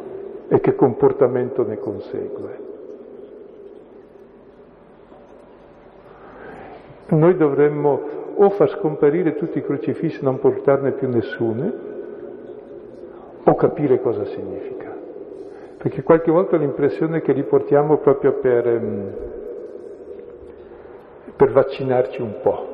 E 0.49 0.61
che 0.61 0.74
comportamento 0.74 1.66
ne 1.66 1.79
consegue. 1.79 2.59
Noi 7.09 7.37
dovremmo 7.37 8.01
o 8.37 8.51
far 8.51 8.70
scomparire 8.70 9.35
tutti 9.35 9.59
i 9.59 9.62
crocifissi, 9.62 10.22
non 10.22 10.39
portarne 10.39 10.93
più 10.93 11.09
nessuno, 11.09 11.97
o 13.45 13.55
capire 13.55 14.01
cosa 14.01 14.24
significa. 14.24 14.89
perché 15.78 16.03
qualche 16.03 16.32
volta 16.32 16.57
l'impressione 16.57 17.20
che 17.22 17.32
li 17.32 17.45
portiamo 17.45 17.99
proprio 17.99 18.32
per, 18.41 18.66
ehm, 18.66 19.12
per 21.36 21.53
vaccinarci 21.53 22.20
un 22.20 22.41
po', 22.43 22.66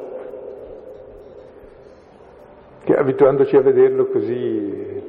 che 2.83 2.95
abituandoci 2.95 3.57
a 3.57 3.61
vederlo 3.61 4.07
così 4.07 5.03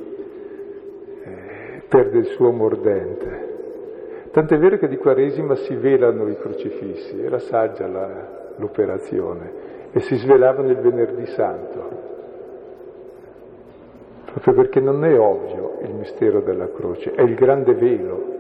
eh, 1.24 1.84
perde 1.88 2.18
il 2.18 2.26
suo 2.26 2.52
mordente. 2.52 3.54
Tant'è 4.32 4.58
vero 4.58 4.78
che 4.78 4.90
di 4.90 4.98
Quaresima 4.98 5.56
si 5.56 5.74
velano 5.76 6.28
i 6.28 6.38
crocifissi, 6.38 7.22
era 7.22 7.40
saggia 7.40 7.88
la, 7.88 8.54
l'operazione, 8.58 9.64
e 9.94 10.02
si 10.02 10.18
svelavano 10.18 10.70
il 10.70 10.80
venerdì 10.80 11.26
santo 11.28 11.95
proprio 14.36 14.54
perché 14.54 14.82
non 14.82 15.06
è 15.06 15.18
ovvio 15.18 15.78
il 15.84 15.94
mistero 15.94 16.42
della 16.42 16.70
croce, 16.70 17.14
è 17.14 17.22
il 17.22 17.36
grande 17.36 17.74
velo 17.74 18.34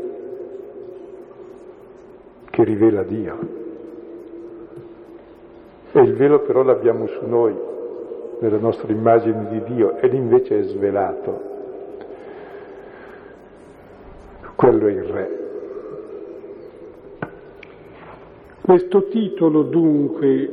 che 2.49 2.63
rivela 2.65 3.03
Dio. 3.03 3.37
E 5.93 6.01
il 6.01 6.13
velo 6.15 6.41
però 6.41 6.63
l'abbiamo 6.63 7.07
su 7.07 7.25
noi, 7.25 7.55
nella 8.39 8.57
nostra 8.57 8.91
immagine 8.91 9.47
di 9.47 9.73
Dio, 9.73 9.95
e 9.95 10.07
invece 10.07 10.59
è 10.59 10.63
svelato. 10.63 11.53
Quello 14.55 14.87
è 14.87 14.91
il 14.91 15.03
Re. 15.03 15.39
Questo 18.59 19.07
titolo 19.07 19.61
dunque 19.61 20.49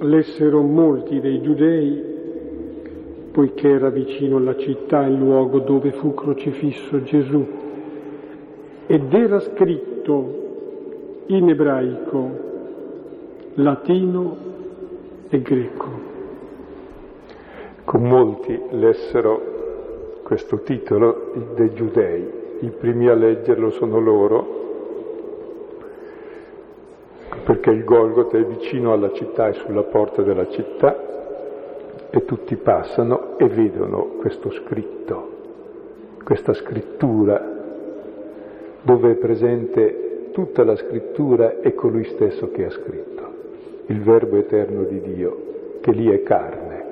lessero 0.00 0.60
molti 0.62 1.20
dei 1.20 1.40
giudei 1.40 2.11
poiché 3.32 3.68
era 3.68 3.88
vicino 3.88 4.36
alla 4.36 4.56
città 4.56 5.04
il 5.06 5.16
luogo 5.16 5.60
dove 5.60 5.92
fu 5.92 6.12
crocifisso 6.14 7.02
Gesù, 7.02 7.46
ed 8.86 9.12
era 9.14 9.40
scritto 9.40 10.40
in 11.26 11.48
ebraico, 11.48 12.30
latino 13.54 14.36
e 15.28 15.40
greco. 15.40 15.86
Con 17.84 18.02
molti 18.02 18.60
lessero 18.70 20.20
questo 20.22 20.60
titolo 20.60 21.32
dei 21.54 21.72
giudei, 21.72 22.40
i 22.60 22.70
primi 22.70 23.08
a 23.08 23.14
leggerlo 23.14 23.70
sono 23.70 23.98
loro, 23.98 24.60
perché 27.44 27.70
il 27.70 27.84
Golgotha 27.84 28.36
è 28.36 28.44
vicino 28.44 28.92
alla 28.92 29.10
città 29.12 29.48
e 29.48 29.54
sulla 29.54 29.82
porta 29.82 30.22
della 30.22 30.48
città, 30.48 31.21
e 32.14 32.26
tutti 32.26 32.56
passano 32.56 33.38
e 33.38 33.48
vedono 33.48 34.16
questo 34.20 34.50
scritto, 34.50 35.30
questa 36.22 36.52
scrittura, 36.52 37.42
dove 38.82 39.12
è 39.12 39.14
presente 39.14 40.28
tutta 40.32 40.62
la 40.62 40.76
scrittura 40.76 41.60
e 41.60 41.74
colui 41.74 42.04
stesso 42.04 42.50
che 42.50 42.66
ha 42.66 42.70
scritto, 42.70 43.22
il 43.86 44.02
Verbo 44.02 44.36
eterno 44.36 44.82
di 44.82 45.00
Dio, 45.00 45.78
che 45.80 45.90
lì 45.92 46.10
è 46.10 46.22
carne. 46.22 46.84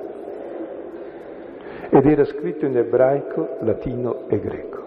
Ed 1.91 2.03
era 2.03 2.25
scritto 2.25 2.65
in 2.65 2.77
ebraico, 2.77 3.57
latino 3.59 4.23
e 4.27 4.39
greco. 4.39 4.79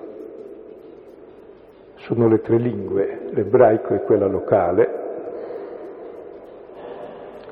Sono 1.94 2.26
le 2.26 2.40
tre 2.40 2.56
lingue, 2.56 3.28
l'ebraico 3.30 3.94
è 3.94 4.02
quella 4.02 4.26
locale, 4.26 5.02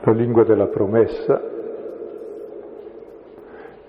la 0.01 0.13
lingua 0.13 0.43
della 0.43 0.67
promessa, 0.67 1.52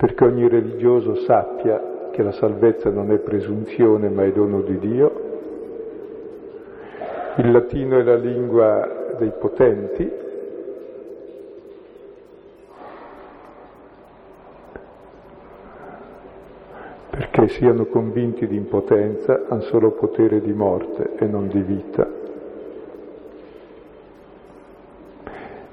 perché 0.03 0.25
ogni 0.25 0.49
religioso 0.49 1.15
sappia 1.15 2.09
che 2.11 2.21
la 2.23 2.33
salvezza 2.33 2.89
non 2.89 3.09
è 3.13 3.19
presunzione 3.19 4.09
ma 4.09 4.25
è 4.25 4.33
dono 4.33 4.59
di 4.59 4.77
Dio. 4.77 5.21
Il 7.37 7.49
latino 7.49 7.97
è 7.97 8.03
la 8.03 8.17
lingua 8.17 9.13
dei 9.17 9.31
potenti, 9.39 10.11
perché 17.09 17.47
siano 17.47 17.85
convinti 17.85 18.45
di 18.45 18.57
impotenza, 18.57 19.43
hanno 19.47 19.61
solo 19.61 19.91
potere 19.91 20.41
di 20.41 20.51
morte 20.51 21.13
e 21.15 21.25
non 21.27 21.47
di 21.47 21.61
vita. 21.61 22.05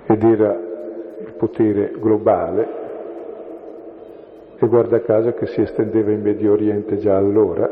Ed 0.06 0.22
era 0.22 0.56
il 1.18 1.32
potere 1.36 1.90
globale 1.98 2.79
e 4.62 4.66
guarda 4.66 5.00
caso 5.00 5.32
che 5.32 5.46
si 5.46 5.62
estendeva 5.62 6.10
in 6.10 6.20
Medio 6.20 6.52
Oriente 6.52 6.98
già 6.98 7.16
allora, 7.16 7.66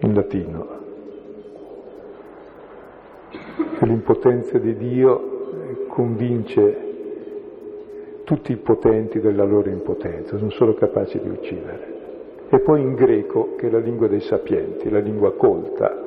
in 0.00 0.14
latino. 0.14 0.66
E 3.78 3.86
l'impotenza 3.86 4.58
di 4.58 4.76
Dio 4.76 5.84
convince 5.86 6.84
tutti 8.24 8.50
i 8.50 8.56
potenti 8.56 9.20
della 9.20 9.44
loro 9.44 9.68
impotenza, 9.70 10.36
sono 10.38 10.50
solo 10.50 10.74
capaci 10.74 11.20
di 11.20 11.28
uccidere. 11.28 11.94
E 12.48 12.58
poi 12.58 12.80
in 12.80 12.94
greco, 12.94 13.54
che 13.54 13.68
è 13.68 13.70
la 13.70 13.78
lingua 13.78 14.08
dei 14.08 14.20
sapienti, 14.20 14.90
la 14.90 14.98
lingua 14.98 15.34
colta, 15.34 16.05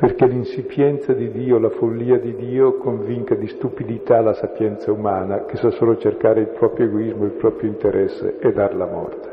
perché 0.00 0.26
l'insipienza 0.26 1.12
di 1.12 1.30
Dio, 1.30 1.58
la 1.58 1.68
follia 1.68 2.18
di 2.18 2.34
Dio 2.34 2.78
convinca 2.78 3.34
di 3.34 3.46
stupidità 3.48 4.22
la 4.22 4.32
sapienza 4.32 4.90
umana 4.90 5.44
che 5.44 5.58
sa 5.58 5.68
solo 5.72 5.98
cercare 5.98 6.40
il 6.40 6.46
proprio 6.46 6.86
egoismo, 6.86 7.26
il 7.26 7.32
proprio 7.32 7.68
interesse 7.68 8.38
e 8.38 8.50
dar 8.50 8.74
la 8.74 8.86
morte. 8.86 9.28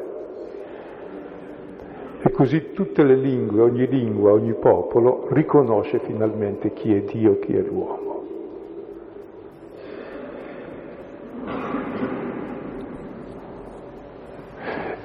E 2.22 2.32
così 2.32 2.74
tutte 2.74 3.02
le 3.04 3.16
lingue, 3.16 3.62
ogni 3.62 3.88
lingua, 3.88 4.34
ogni 4.34 4.56
popolo 4.56 5.28
riconosce 5.30 6.00
finalmente 6.00 6.74
chi 6.74 6.94
è 6.94 7.00
Dio 7.00 7.40
chi 7.40 7.56
è 7.56 7.62
l'uomo. 7.62 8.24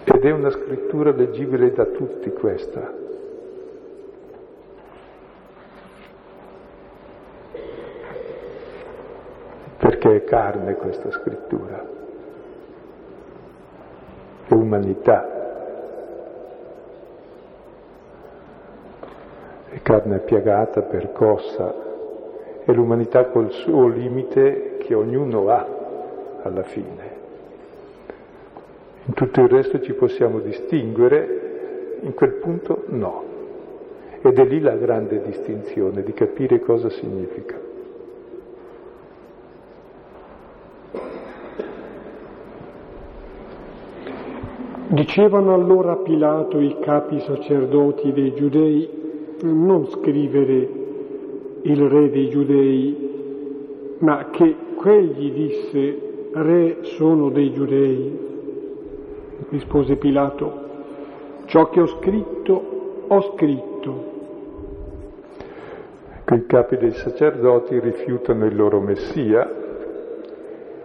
Ed 0.03 0.25
è 0.25 0.31
una 0.33 0.51
scrittura 0.51 1.13
leggibile 1.13 1.71
da 1.71 1.85
tutti 1.85 2.33
questa, 2.33 2.99
perché 9.83 10.17
è 10.17 10.22
carne 10.33 10.77
questa 10.77 11.11
scrittura, 11.11 11.87
è 14.47 14.53
umanità, 14.55 15.29
è 19.69 19.83
carne 19.83 20.21
piagata, 20.21 20.81
percossa, 20.81 21.75
è 22.65 22.73
l'umanità 22.73 23.27
col 23.27 23.51
suo 23.51 23.89
limite 23.89 24.79
che 24.79 24.95
ognuno 24.95 25.51
ha 25.51 25.67
alla 26.45 26.63
fine. 26.63 27.11
In 29.05 29.13
tutto 29.13 29.43
il 29.43 29.49
resto 29.51 29.83
ci 29.83 29.93
possiamo 29.93 30.39
distinguere, 30.39 31.99
in 32.01 32.15
quel 32.15 32.33
punto 32.37 32.85
no. 32.87 33.23
Ed 34.23 34.39
è 34.39 34.45
lì 34.47 34.61
la 34.61 34.77
grande 34.77 35.21
distinzione 35.21 36.03
di 36.03 36.15
capire 36.15 36.59
cosa 36.61 36.89
significa. 36.89 37.62
Dicevano 45.15 45.53
allora 45.53 45.93
a 45.93 45.97
Pilato 45.97 46.59
i 46.59 46.75
capi 46.81 47.21
sacerdoti 47.21 48.15
dei 48.15 48.33
giudei, 48.33 48.89
non 49.43 49.87
scrivere 49.89 50.69
il 51.61 51.87
re 51.87 52.09
dei 52.09 52.31
giudei, 52.31 53.97
ma 53.99 54.31
che 54.31 54.57
quegli 54.75 55.31
disse, 55.33 56.31
re 56.33 56.79
sono 56.85 57.29
dei 57.29 57.53
giudei. 57.53 58.19
Rispose 59.51 59.97
Pilato, 59.97 60.53
ciò 61.45 61.69
che 61.69 61.83
ho 61.83 61.87
scritto, 61.89 63.05
ho 63.07 63.21
scritto. 63.35 64.05
I 66.27 66.47
capi 66.47 66.79
dei 66.79 66.93
sacerdoti 66.93 67.79
rifiutano 67.81 68.47
il 68.47 68.57
loro 68.57 68.81
Messia, 68.81 69.47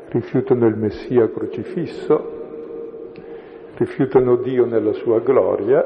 rifiutano 0.09 0.67
il 0.67 0.75
Messia 0.75 1.29
crocifisso, 1.29 2.36
rifiutano 3.77 4.37
Dio 4.37 4.65
nella 4.65 4.93
sua 4.93 5.19
gloria 5.19 5.85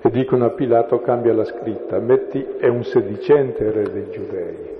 e 0.00 0.10
dicono 0.10 0.44
a 0.44 0.50
Pilato 0.50 1.00
cambia 1.00 1.32
la 1.32 1.44
scritta, 1.44 1.98
metti 1.98 2.44
è 2.58 2.68
un 2.68 2.84
sedicente 2.84 3.70
re 3.70 3.90
dei 3.90 4.10
giudei. 4.10 4.72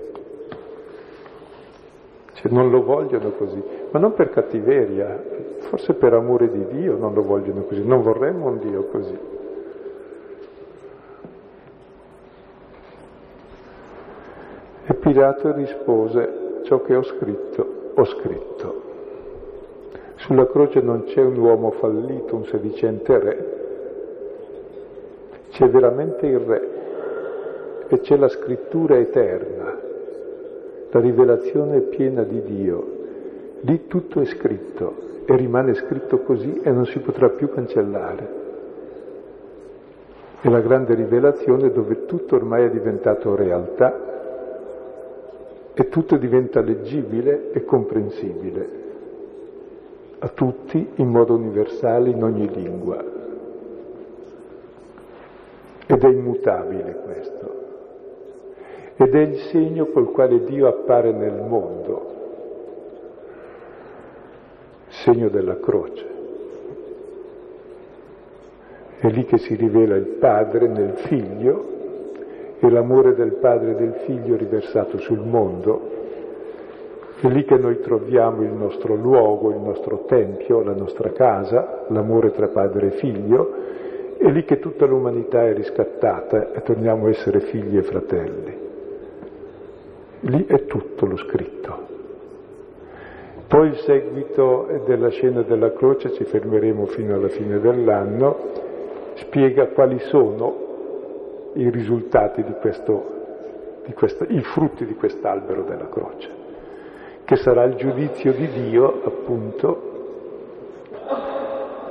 Cioè, 2.34 2.52
non 2.52 2.68
lo 2.70 2.82
vogliono 2.82 3.30
così, 3.30 3.62
ma 3.90 3.98
non 3.98 4.12
per 4.12 4.28
cattiveria, 4.28 5.22
forse 5.60 5.94
per 5.94 6.12
amore 6.12 6.50
di 6.50 6.66
Dio 6.66 6.98
non 6.98 7.14
lo 7.14 7.22
vogliono 7.22 7.62
così, 7.62 7.82
non 7.82 8.02
vorremmo 8.02 8.48
un 8.48 8.58
Dio 8.58 8.84
così. 8.84 9.18
E 14.86 14.94
Pilato 14.94 15.52
rispose, 15.54 16.60
ciò 16.64 16.82
che 16.82 16.94
ho 16.94 17.02
scritto, 17.02 17.92
ho 17.94 18.04
scritto. 18.04 18.83
Sulla 20.24 20.46
croce 20.46 20.80
non 20.80 21.04
c'è 21.04 21.20
un 21.20 21.36
uomo 21.36 21.72
fallito, 21.72 22.34
un 22.34 22.46
sedicente 22.46 23.18
re, 23.18 23.46
c'è 25.50 25.68
veramente 25.68 26.24
il 26.24 26.38
re 26.38 26.68
e 27.88 28.00
c'è 28.00 28.16
la 28.16 28.28
scrittura 28.28 28.96
eterna, 28.96 29.78
la 30.88 31.00
rivelazione 31.00 31.80
piena 31.80 32.22
di 32.22 32.40
Dio. 32.40 32.86
Lì 33.60 33.86
tutto 33.86 34.22
è 34.22 34.24
scritto 34.24 34.94
e 35.26 35.36
rimane 35.36 35.74
scritto 35.74 36.20
così 36.20 36.58
e 36.62 36.70
non 36.70 36.86
si 36.86 37.00
potrà 37.00 37.28
più 37.28 37.50
cancellare. 37.50 38.28
È 40.40 40.48
la 40.48 40.60
grande 40.60 40.94
rivelazione 40.94 41.70
dove 41.70 42.06
tutto 42.06 42.36
ormai 42.36 42.64
è 42.64 42.70
diventato 42.70 43.36
realtà 43.36 43.94
e 45.74 45.88
tutto 45.90 46.16
diventa 46.16 46.62
leggibile 46.62 47.50
e 47.52 47.62
comprensibile 47.66 48.83
a 50.24 50.28
tutti 50.28 50.92
in 50.94 51.08
modo 51.08 51.34
universale 51.34 52.08
in 52.08 52.24
ogni 52.24 52.48
lingua. 52.48 53.04
Ed 55.86 56.02
è 56.02 56.08
immutabile 56.08 57.00
questo. 57.04 57.62
Ed 58.96 59.14
è 59.14 59.20
il 59.20 59.36
segno 59.50 59.86
col 59.86 60.10
quale 60.12 60.44
Dio 60.44 60.66
appare 60.66 61.12
nel 61.12 61.42
mondo, 61.42 62.12
segno 64.88 65.28
della 65.28 65.58
croce. 65.60 66.12
È 69.00 69.08
lì 69.08 69.26
che 69.26 69.36
si 69.36 69.54
rivela 69.56 69.94
il 69.94 70.06
Padre 70.06 70.68
nel 70.68 70.94
Figlio 71.00 71.72
e 72.60 72.70
l'amore 72.70 73.14
del 73.14 73.34
Padre 73.34 73.72
e 73.72 73.74
del 73.74 73.94
Figlio 74.06 74.36
riversato 74.36 74.96
sul 74.96 75.20
mondo. 75.20 75.93
È 77.24 77.28
lì 77.28 77.46
che 77.46 77.56
noi 77.56 77.80
troviamo 77.80 78.42
il 78.42 78.52
nostro 78.52 78.94
luogo, 78.94 79.48
il 79.48 79.56
nostro 79.56 80.04
tempio, 80.04 80.62
la 80.62 80.74
nostra 80.74 81.10
casa, 81.12 81.86
l'amore 81.88 82.32
tra 82.32 82.48
padre 82.48 82.88
e 82.88 82.90
figlio, 82.98 83.50
è 84.18 84.28
lì 84.28 84.44
che 84.44 84.58
tutta 84.58 84.84
l'umanità 84.84 85.42
è 85.42 85.54
riscattata 85.54 86.52
e 86.52 86.60
torniamo 86.60 87.06
a 87.06 87.08
essere 87.08 87.40
figli 87.40 87.78
e 87.78 87.82
fratelli. 87.82 88.58
Lì 90.20 90.44
è 90.44 90.66
tutto 90.66 91.06
lo 91.06 91.16
scritto. 91.16 91.78
Poi 93.48 93.68
il 93.68 93.76
seguito 93.76 94.82
della 94.84 95.08
scena 95.08 95.40
della 95.40 95.72
croce, 95.72 96.12
ci 96.12 96.24
fermeremo 96.24 96.84
fino 96.84 97.14
alla 97.14 97.28
fine 97.28 97.58
dell'anno, 97.58 98.36
spiega 99.14 99.68
quali 99.68 99.98
sono 99.98 101.52
i 101.54 101.70
risultati 101.70 102.44
di 102.44 102.52
questo, 102.60 103.02
di 103.86 103.94
questo, 103.94 104.26
i 104.28 104.42
frutti 104.42 104.84
di 104.84 104.94
quest'albero 104.94 105.62
della 105.62 105.88
croce, 105.88 106.43
che 107.24 107.36
sarà 107.36 107.64
il 107.64 107.76
giudizio 107.76 108.32
di 108.32 108.48
Dio, 108.48 109.02
appunto, 109.04 109.92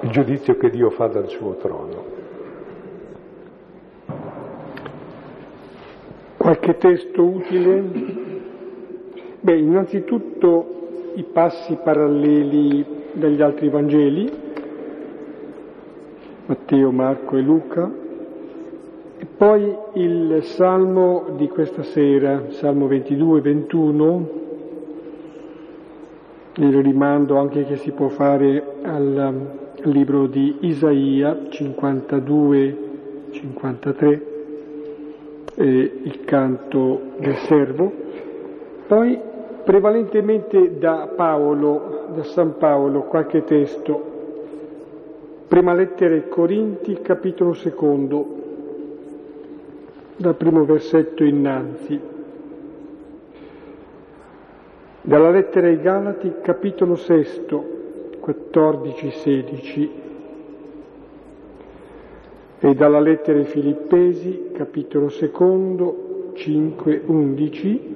il 0.01 0.09
giudizio 0.09 0.55
che 0.57 0.69
Dio 0.69 0.91
fa 0.91 1.07
dal 1.07 1.27
suo 1.27 1.55
trono. 1.55 2.21
Qualche 6.37 6.77
testo 6.77 7.23
utile? 7.23 7.83
Beh, 9.39 9.57
innanzitutto 9.57 11.11
i 11.15 11.23
passi 11.23 11.77
paralleli 11.83 12.85
dagli 13.13 13.41
altri 13.41 13.69
Vangeli, 13.69 14.31
Matteo, 16.45 16.91
Marco 16.91 17.37
e 17.37 17.41
Luca, 17.41 17.89
e 19.17 19.25
poi 19.25 19.75
il 19.93 20.43
Salmo 20.43 21.33
di 21.37 21.47
questa 21.47 21.81
sera, 21.83 22.49
Salmo 22.49 22.87
22 22.87 23.41
21, 23.41 24.29
il 26.55 26.81
rimando 26.81 27.37
anche 27.37 27.65
che 27.65 27.77
si 27.77 27.91
può 27.91 28.09
fare 28.09 28.63
al 28.83 29.61
libro 29.83 30.27
di 30.27 30.57
Isaia 30.61 31.49
52 31.49 32.77
53 33.31 34.25
e 35.55 35.91
il 36.03 36.23
canto 36.25 37.01
del 37.17 37.35
servo, 37.37 37.91
poi 38.87 39.19
prevalentemente 39.63 40.77
da 40.77 41.09
Paolo, 41.15 42.07
da 42.13 42.23
San 42.23 42.57
Paolo, 42.57 43.03
qualche 43.03 43.43
testo. 43.43 44.11
Prima 45.47 45.73
lettera 45.73 46.15
ai 46.15 46.27
Corinti, 46.27 46.99
capitolo 47.01 47.53
secondo, 47.53 48.41
dal 50.15 50.35
primo 50.35 50.65
versetto 50.65 51.23
innanzi. 51.23 52.12
Dalla 55.05 55.29
lettera 55.29 55.67
ai 55.67 55.79
Galati, 55.81 56.33
capitolo 56.41 56.95
sesto, 56.95 57.63
14-16. 58.25 59.89
E 62.59 62.73
dalla 62.73 62.99
lettera 62.99 63.37
ai 63.37 63.45
Filippesi, 63.45 64.51
capitolo 64.53 65.09
secondo, 65.09 66.31
5-11 66.33 67.93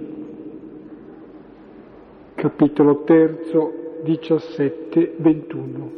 capitolo 2.38 3.04
terzo, 3.04 4.02
17-21. 4.06 5.90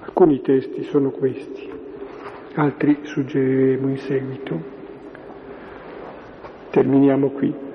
Alcuni 0.00 0.40
testi 0.40 0.82
sono 0.82 1.10
questi, 1.10 1.70
altri 2.54 2.98
suggeriremo 3.02 3.88
in 3.88 3.98
seguito. 3.98 4.60
Terminiamo 6.70 7.28
qui. 7.30 7.67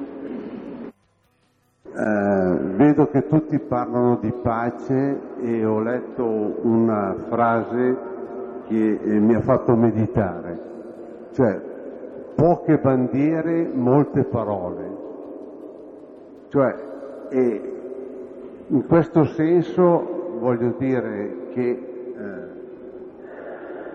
Eh, 1.95 2.57
vedo 2.75 3.07
che 3.11 3.27
tutti 3.27 3.59
parlano 3.59 4.17
di 4.19 4.31
pace 4.31 5.19
e 5.39 5.63
ho 5.63 5.79
letto 5.79 6.25
una 6.63 7.15
frase 7.29 7.97
che 8.65 8.99
eh, 8.99 9.19
mi 9.19 9.35
ha 9.35 9.41
fatto 9.41 9.75
meditare, 9.75 10.59
cioè 11.33 11.61
poche 12.33 12.79
bandiere, 12.79 13.69
molte 13.71 14.23
parole. 14.23 15.01
Cioè, 16.47 16.75
in 17.29 18.87
questo 18.87 19.25
senso 19.25 20.37
voglio 20.39 20.73
dire 20.79 21.47
che 21.53 21.69
eh, 21.69 22.53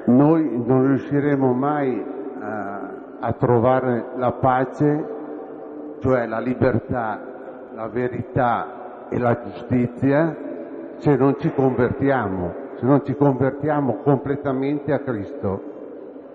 noi 0.05 0.63
non 0.65 0.87
riusciremo 0.87 1.53
mai 1.53 2.05
a, 2.39 2.91
a 3.19 3.33
trovare 3.33 4.05
la 4.15 4.31
pace, 4.31 5.05
cioè 5.99 6.27
la 6.27 6.39
libertà, 6.39 7.28
la 7.79 7.87
verità 7.87 9.07
e 9.09 9.19
la 9.19 9.41
giustizia 9.41 10.37
se 10.97 11.15
non 11.15 11.37
ci 11.39 11.53
convertiamo, 11.53 12.53
se 12.75 12.85
non 12.85 13.05
ci 13.05 13.15
convertiamo 13.15 13.99
completamente 14.03 14.93
a 14.93 14.99
Cristo. 14.99 15.63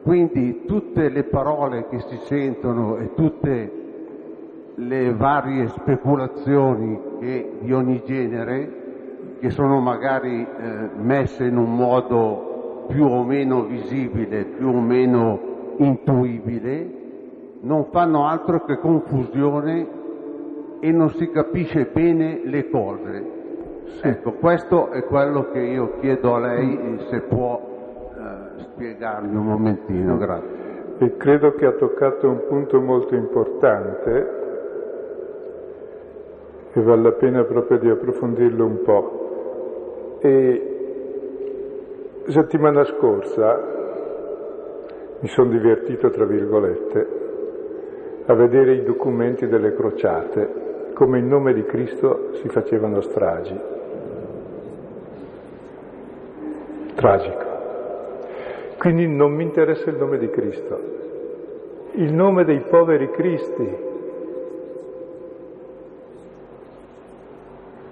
Quindi 0.03 0.63
tutte 0.65 1.09
le 1.09 1.23
parole 1.23 1.87
che 1.89 1.99
si 1.99 2.15
sentono 2.23 2.95
e 2.95 3.13
tutte 3.13 3.71
le 4.75 5.13
varie 5.13 5.67
speculazioni 5.67 6.97
che, 7.19 7.57
di 7.59 7.73
ogni 7.73 8.01
genere 8.05 9.35
che 9.41 9.49
sono 9.49 9.81
magari 9.81 10.47
eh, 10.47 10.89
messe 10.95 11.43
in 11.43 11.57
un 11.57 11.75
modo 11.75 12.85
più 12.87 13.03
o 13.03 13.21
meno 13.25 13.65
visibile, 13.65 14.45
più 14.45 14.69
o 14.69 14.79
meno 14.79 15.75
intuibile, 15.75 17.01
non 17.59 17.87
fanno 17.91 18.27
altro 18.27 18.63
che 18.63 18.77
confusione 18.77 20.02
e 20.83 20.91
non 20.91 21.11
si 21.11 21.29
capisce 21.29 21.85
bene 21.93 22.41
le 22.43 22.69
cose. 22.69 23.23
Ecco, 24.01 24.33
questo 24.33 24.89
è 24.91 25.05
quello 25.05 25.49
che 25.51 25.59
io 25.59 25.93
chiedo 26.01 26.35
a 26.35 26.39
lei 26.39 26.97
se 27.09 27.21
può 27.21 28.11
eh, 28.17 28.59
spiegarmi 28.63 29.33
un 29.33 29.45
momentino, 29.45 30.17
grazie. 30.17 30.97
E 30.97 31.15
credo 31.15 31.53
che 31.53 31.67
ha 31.67 31.71
toccato 31.71 32.27
un 32.27 32.45
punto 32.49 32.81
molto 32.81 33.15
importante 33.15 34.41
e 36.73 36.81
vale 36.81 37.01
la 37.01 37.11
pena 37.13 37.45
proprio 37.45 37.77
di 37.77 37.89
approfondirlo 37.89 38.65
un 38.65 38.81
po'. 38.81 40.17
E 40.19 40.67
settimana 42.27 42.83
scorsa 42.83 43.57
mi 45.21 45.29
sono 45.29 45.49
divertito, 45.49 46.09
tra 46.09 46.25
virgolette, 46.25 47.07
a 48.25 48.33
vedere 48.33 48.73
i 48.73 48.83
documenti 48.83 49.47
delle 49.47 49.73
crociate, 49.73 50.71
come 51.03 51.19
in 51.19 51.27
nome 51.27 51.53
di 51.53 51.65
Cristo 51.65 52.29
si 52.35 52.47
facevano 52.47 53.01
stragi. 53.01 53.59
Tragico. 56.95 57.43
Quindi 58.77 59.05
non 59.05 59.33
mi 59.33 59.43
interessa 59.43 59.89
il 59.89 59.97
nome 59.97 60.17
di 60.17 60.29
Cristo, 60.29 60.79
il 61.95 62.13
nome 62.13 62.45
dei 62.45 62.61
poveri 62.61 63.11
Cristi, 63.11 63.75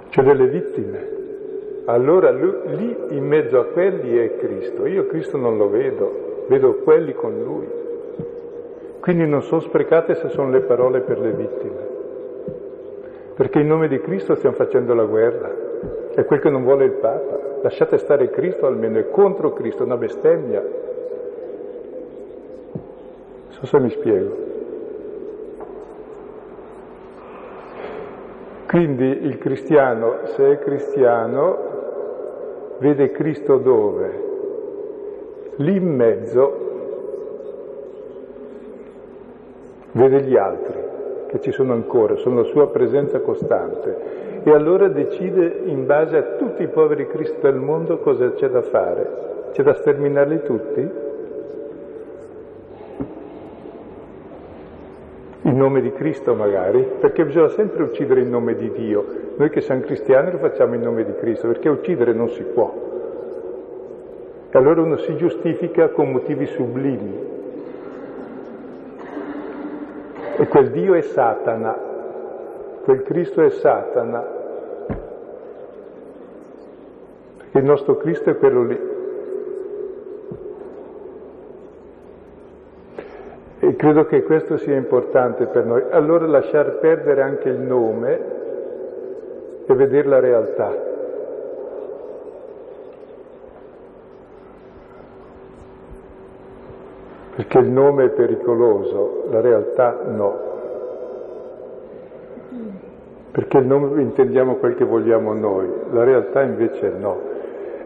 cioè 0.07 0.23
delle 0.23 0.47
vittime. 0.47 1.09
Allora 1.87 2.31
lui, 2.31 2.53
lì 2.77 2.97
in 3.09 3.27
mezzo 3.27 3.59
a 3.59 3.65
quelli 3.65 4.19
è 4.19 4.37
Cristo. 4.37 4.85
Io 4.85 5.07
Cristo 5.07 5.35
non 5.35 5.57
lo 5.57 5.69
vedo, 5.69 6.45
vedo 6.47 6.75
quelli 6.75 7.13
con 7.13 7.43
lui. 7.43 7.67
Quindi 9.01 9.27
non 9.27 9.41
sono 9.41 9.59
sprecate 9.59 10.15
se 10.15 10.29
sono 10.29 10.49
le 10.49 10.61
parole 10.61 11.01
per 11.01 11.19
le 11.19 11.31
vittime. 11.31 11.90
Perché 13.41 13.59
in 13.61 13.65
nome 13.65 13.87
di 13.87 13.99
Cristo 14.01 14.35
stiamo 14.35 14.55
facendo 14.55 14.93
la 14.93 15.05
guerra. 15.05 15.51
È 16.13 16.23
quel 16.25 16.39
che 16.39 16.51
non 16.51 16.61
vuole 16.61 16.85
il 16.85 16.91
Papa. 16.91 17.39
Lasciate 17.63 17.97
stare 17.97 18.29
Cristo 18.29 18.67
almeno, 18.67 18.99
è 18.99 19.09
contro 19.09 19.51
Cristo, 19.53 19.83
una 19.83 19.97
bestemmia. 19.97 20.61
Non 22.71 23.49
so 23.49 23.65
se 23.65 23.79
mi 23.79 23.89
spiego. 23.89 24.37
Quindi 28.67 29.05
il 29.25 29.39
cristiano, 29.39 30.19
se 30.25 30.51
è 30.51 30.59
cristiano, 30.59 31.57
vede 32.77 33.09
Cristo 33.09 33.57
dove? 33.57 34.23
Lì 35.55 35.77
in 35.77 35.95
mezzo 35.95 36.69
vede 39.93 40.21
gli 40.21 40.37
altri 40.37 40.90
che 41.31 41.39
ci 41.39 41.51
sono 41.51 41.71
ancora, 41.71 42.17
sono 42.17 42.41
la 42.41 42.43
sua 42.43 42.67
presenza 42.67 43.21
costante 43.21 44.41
e 44.43 44.51
allora 44.51 44.89
decide 44.89 45.61
in 45.63 45.85
base 45.85 46.17
a 46.17 46.21
tutti 46.37 46.61
i 46.61 46.67
poveri 46.67 47.07
Cristo 47.07 47.39
del 47.39 47.55
mondo 47.55 47.99
cosa 47.99 48.33
c'è 48.33 48.49
da 48.49 48.61
fare. 48.61 49.29
C'è 49.53 49.63
da 49.63 49.73
sterminarli 49.73 50.41
tutti? 50.43 51.09
in 55.43 55.57
nome 55.57 55.81
di 55.81 55.91
Cristo 55.91 56.35
magari, 56.35 56.85
perché 56.99 57.25
bisogna 57.25 57.49
sempre 57.49 57.83
uccidere 57.83 58.21
in 58.21 58.29
nome 58.29 58.55
di 58.55 58.71
Dio. 58.71 59.05
Noi 59.37 59.49
che 59.49 59.61
siamo 59.61 59.81
cristiani 59.81 60.31
lo 60.31 60.37
facciamo 60.37 60.75
in 60.75 60.81
nome 60.81 61.03
di 61.03 61.13
Cristo, 61.15 61.47
perché 61.47 61.67
uccidere 61.67 62.13
non 62.13 62.29
si 62.29 62.43
può. 62.43 62.71
E 64.49 64.57
allora 64.57 64.81
uno 64.81 64.97
si 64.97 65.15
giustifica 65.15 65.89
con 65.89 66.11
motivi 66.11 66.45
sublimi. 66.45 67.30
E 70.37 70.47
quel 70.47 70.71
Dio 70.71 70.95
è 70.95 71.01
Satana, 71.01 71.77
quel 72.83 73.03
Cristo 73.03 73.41
è 73.41 73.49
Satana, 73.49 74.25
perché 77.37 77.57
il 77.57 77.63
nostro 77.63 77.97
Cristo 77.97 78.29
è 78.29 78.37
quello 78.37 78.63
lì. 78.63 78.89
E 83.59 83.75
credo 83.75 84.05
che 84.05 84.23
questo 84.23 84.57
sia 84.57 84.75
importante 84.75 85.45
per 85.45 85.65
noi. 85.65 85.83
Allora 85.91 86.25
lasciar 86.25 86.79
perdere 86.79 87.21
anche 87.21 87.49
il 87.49 87.59
nome 87.59 88.19
e 89.65 89.73
vedere 89.73 90.07
la 90.07 90.19
realtà. 90.19 90.90
Perché 97.51 97.67
il 97.67 97.73
nome 97.73 98.05
è 98.05 98.09
pericoloso, 98.11 99.25
la 99.29 99.41
realtà 99.41 100.03
no. 100.05 100.39
Perché 103.29 103.57
il 103.57 103.65
nome 103.65 104.01
intendiamo 104.01 104.55
quel 104.55 104.75
che 104.75 104.85
vogliamo 104.85 105.33
noi, 105.33 105.69
la 105.91 106.05
realtà 106.05 106.43
invece 106.43 106.91
no. 106.91 107.19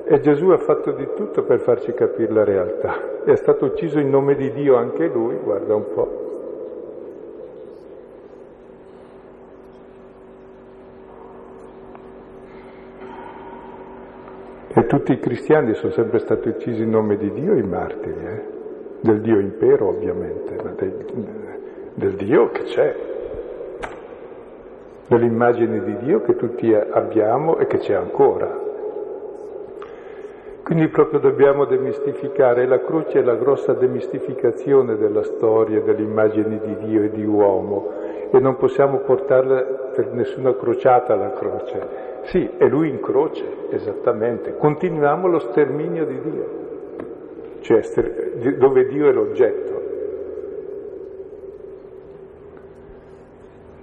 E 0.04 0.20
Gesù 0.20 0.50
ha 0.50 0.60
fatto 0.60 0.92
di 0.92 1.08
tutto 1.16 1.42
per 1.46 1.62
farci 1.62 1.94
capire 1.94 2.32
la 2.32 2.44
realtà. 2.44 3.24
È 3.24 3.34
stato 3.34 3.66
ucciso 3.66 3.98
in 3.98 4.12
nome 4.12 4.36
di 4.36 4.52
Dio 4.52 4.76
anche 4.76 5.08
lui, 5.08 5.36
guarda 5.44 5.74
un 5.74 5.86
po'. 5.92 6.24
E 14.76 14.86
tutti 14.86 15.12
i 15.12 15.18
cristiani 15.18 15.74
sono 15.74 15.92
sempre 15.92 16.20
stati 16.20 16.50
uccisi 16.50 16.84
in 16.84 16.92
nome 16.92 17.18
di 17.18 17.32
Dio, 17.32 17.56
i 17.56 17.64
martiri, 17.64 18.26
eh? 18.26 18.55
Del 19.06 19.22
Dio 19.22 19.40
impero 19.40 19.90
ovviamente, 19.90 20.56
ma 20.64 20.72
del, 20.72 21.06
del 21.94 22.14
Dio 22.16 22.50
che 22.50 22.64
c'è, 22.64 22.96
dell'immagine 25.08 25.84
di 25.84 25.98
Dio 25.98 26.22
che 26.22 26.36
tutti 26.36 26.74
abbiamo 26.74 27.58
e 27.60 27.68
che 27.68 27.78
c'è 27.78 27.94
ancora. 27.94 28.64
Quindi 30.64 30.88
proprio 30.88 31.20
dobbiamo 31.20 31.66
demistificare, 31.66 32.66
la 32.66 32.80
croce 32.80 33.20
è 33.20 33.22
la 33.22 33.36
grossa 33.36 33.74
demistificazione 33.74 34.98
della 34.98 35.22
storia, 35.22 35.82
dell'immagine 35.82 36.60
di 36.60 36.76
Dio 36.88 37.04
e 37.04 37.12
di 37.12 37.24
uomo 37.24 37.92
e 38.32 38.40
non 38.40 38.58
possiamo 38.58 38.98
portarla 38.98 39.62
per 39.94 40.12
nessuna 40.14 40.56
crociata 40.56 41.14
la 41.14 41.32
croce. 41.34 42.04
Sì, 42.24 42.50
è 42.58 42.68
lui 42.68 42.90
in 42.90 43.00
croce, 43.00 43.46
esattamente. 43.70 44.58
Continuiamo 44.58 45.28
lo 45.28 45.38
sterminio 45.38 46.06
di 46.06 46.20
Dio, 46.22 46.50
cioè 47.60 47.84
dove 48.58 48.86
Dio 48.88 49.10
è 49.10 49.12
l'oggetto. 49.12 49.84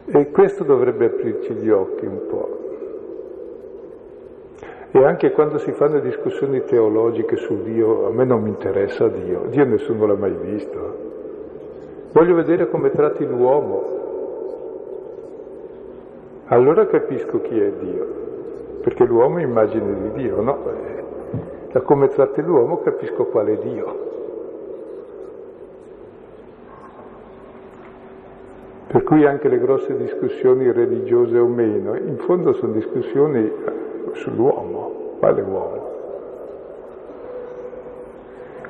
E 0.07 0.31
questo 0.31 0.65
dovrebbe 0.65 1.07
aprirci 1.07 1.55
gli 1.55 1.71
occhi 1.71 2.05
un 2.05 2.27
po'. 2.29 2.61
E 4.91 5.03
anche 5.03 5.31
quando 5.33 5.57
si 5.57 5.73
fanno 5.73 6.01
discussioni 6.01 6.65
teologiche 6.65 7.37
su 7.37 7.63
Dio, 7.63 8.07
a 8.07 8.11
me 8.11 8.25
non 8.25 8.43
mi 8.43 8.51
interessa 8.51 9.09
Dio, 9.09 9.45
Dio 9.49 9.65
nessuno 9.65 10.05
l'ha 10.05 10.17
mai 10.17 10.37
visto. 10.39 11.11
Voglio 12.13 12.35
vedere 12.35 12.69
come 12.69 12.91
tratti 12.91 13.27
l'uomo. 13.27 14.01
Allora 16.49 16.87
capisco 16.87 17.41
chi 17.41 17.59
è 17.59 17.71
Dio, 17.71 18.07
perché 18.83 19.05
l'uomo 19.05 19.39
è 19.39 19.43
immagine 19.43 19.95
di 19.95 20.23
Dio, 20.23 20.43
no? 20.43 20.59
Da 21.73 21.81
come 21.81 22.09
tratti 22.09 22.43
l'uomo 22.43 22.81
capisco 22.81 23.25
qual 23.25 23.47
è 23.47 23.57
Dio. 23.57 24.12
Per 28.93 29.05
cui 29.05 29.24
anche 29.24 29.49
le 29.49 29.59
grosse 29.59 29.97
discussioni 29.97 30.70
religiose 30.70 31.38
o 31.38 31.47
meno, 31.47 31.97
in 31.97 32.18
fondo 32.18 32.53
sono 32.53 32.74
discussioni 32.74 33.51
sull'uomo, 34.12 35.16
quale 35.18 35.40
uomo? 35.40 35.90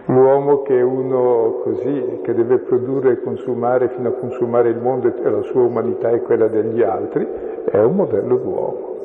L'uomo 0.04 0.62
che 0.62 0.78
è 0.78 0.82
uno 0.82 1.62
così, 1.64 2.20
che 2.22 2.34
deve 2.34 2.58
produrre 2.58 3.14
e 3.14 3.20
consumare 3.20 3.88
fino 3.88 4.10
a 4.10 4.12
consumare 4.12 4.68
il 4.68 4.78
mondo 4.78 5.12
e 5.12 5.28
la 5.28 5.42
sua 5.42 5.62
umanità 5.62 6.10
e 6.10 6.20
quella 6.20 6.46
degli 6.46 6.82
altri, 6.82 7.26
è 7.64 7.78
un 7.78 7.96
modello 7.96 8.36
d'uomo. 8.36 8.96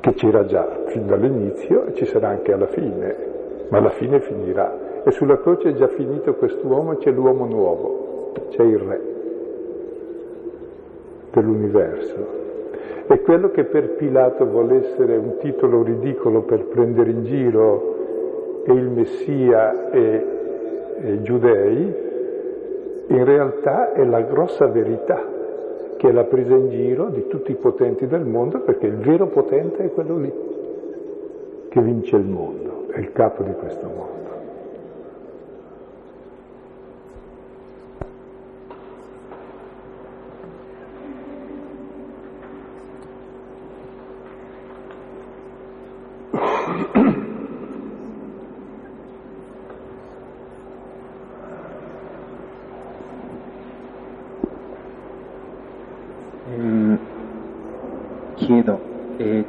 Che 0.00 0.12
c'era 0.12 0.44
già 0.44 0.82
fin 0.88 1.06
dall'inizio 1.06 1.86
e 1.86 1.94
ci 1.94 2.04
sarà 2.04 2.28
anche 2.28 2.52
alla 2.52 2.66
fine, 2.66 3.16
ma 3.70 3.78
alla 3.78 3.90
fine 3.90 4.20
finirà. 4.20 4.85
E 5.06 5.12
sulla 5.12 5.38
croce 5.38 5.68
è 5.68 5.72
già 5.74 5.86
finito 5.86 6.34
quest'uomo 6.34 6.94
e 6.94 6.96
c'è 6.96 7.12
l'uomo 7.12 7.44
nuovo, 7.46 8.32
c'è 8.48 8.64
il 8.64 8.76
re 8.76 9.00
dell'universo. 11.30 12.26
E 13.06 13.20
quello 13.20 13.52
che 13.52 13.66
per 13.66 13.90
Pilato 13.90 14.44
vuole 14.46 14.78
essere 14.78 15.16
un 15.16 15.36
titolo 15.38 15.84
ridicolo 15.84 16.42
per 16.42 16.64
prendere 16.64 17.10
in 17.10 17.22
giro 17.22 18.64
e 18.64 18.72
il 18.72 18.88
Messia 18.88 19.92
e, 19.92 20.26
i 21.02 21.22
giudei, 21.22 21.94
in 23.06 23.24
realtà 23.24 23.92
è 23.92 24.04
la 24.04 24.22
grossa 24.22 24.66
verità 24.66 25.22
che 25.98 26.08
è 26.08 26.10
la 26.10 26.24
presa 26.24 26.56
in 26.56 26.68
giro 26.68 27.10
di 27.10 27.28
tutti 27.28 27.52
i 27.52 27.54
potenti 27.56 28.08
del 28.08 28.24
mondo, 28.24 28.58
perché 28.58 28.88
il 28.88 28.96
vero 28.96 29.28
potente 29.28 29.84
è 29.84 29.92
quello 29.92 30.18
lì, 30.18 30.32
che 31.68 31.80
vince 31.80 32.16
il 32.16 32.24
mondo, 32.24 32.88
è 32.88 32.98
il 32.98 33.12
capo 33.12 33.44
di 33.44 33.52
questo 33.52 33.86
mondo. 33.86 34.16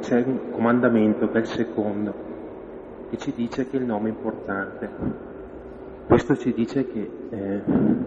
c'è 0.08 0.22
un 0.22 0.47
comandamento 0.58 1.30
che 1.30 1.38
è 1.38 1.40
il 1.42 1.46
secondo, 1.46 2.14
che 3.10 3.16
ci 3.16 3.32
dice 3.32 3.68
che 3.68 3.76
il 3.76 3.84
nome 3.84 4.08
è 4.08 4.10
importante. 4.10 4.90
Questo 6.08 6.36
ci 6.36 6.52
dice 6.52 6.84
che 6.84 7.10
eh, 7.30 7.62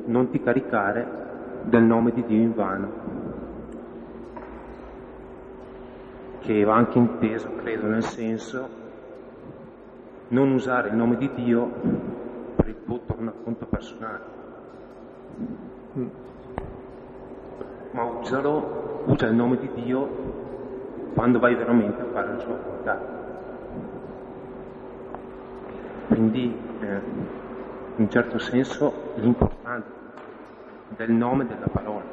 non 0.06 0.30
ti 0.30 0.42
caricare 0.42 1.08
del 1.64 1.84
nome 1.84 2.12
di 2.12 2.26
Dio 2.26 2.42
in 2.42 2.54
vano, 2.54 2.92
che 6.40 6.64
va 6.66 6.76
anche 6.76 6.98
inteso, 6.98 7.56
credo, 7.56 7.88
nel 7.88 8.04
senso 8.04 8.68
non 10.28 10.52
usare 10.52 10.90
il 10.90 10.96
nome 10.96 11.16
di 11.16 11.32
Dio 11.34 11.72
per 12.58 12.68
il 12.68 12.84
tuo 12.84 13.00
tornaconto 13.06 13.66
personale, 13.66 14.24
ma 17.92 18.04
usalo, 18.04 19.04
usa 19.06 19.28
il 19.28 19.36
nome 19.36 19.58
di 19.58 19.70
Dio 19.74 20.41
quando 21.14 21.40
vai 21.40 21.56
veramente 21.56 22.02
a 22.02 22.06
fare 22.12 22.28
la 22.34 22.40
sua 22.40 22.56
volontà. 22.64 23.00
Quindi, 26.08 26.58
eh, 26.82 26.86
in 26.86 28.04
un 28.04 28.10
certo 28.10 28.38
senso, 28.40 28.94
l'importanza 29.16 29.90
del 30.96 31.12
nome 31.12 31.46
della 31.46 31.68
parola. 31.72 32.12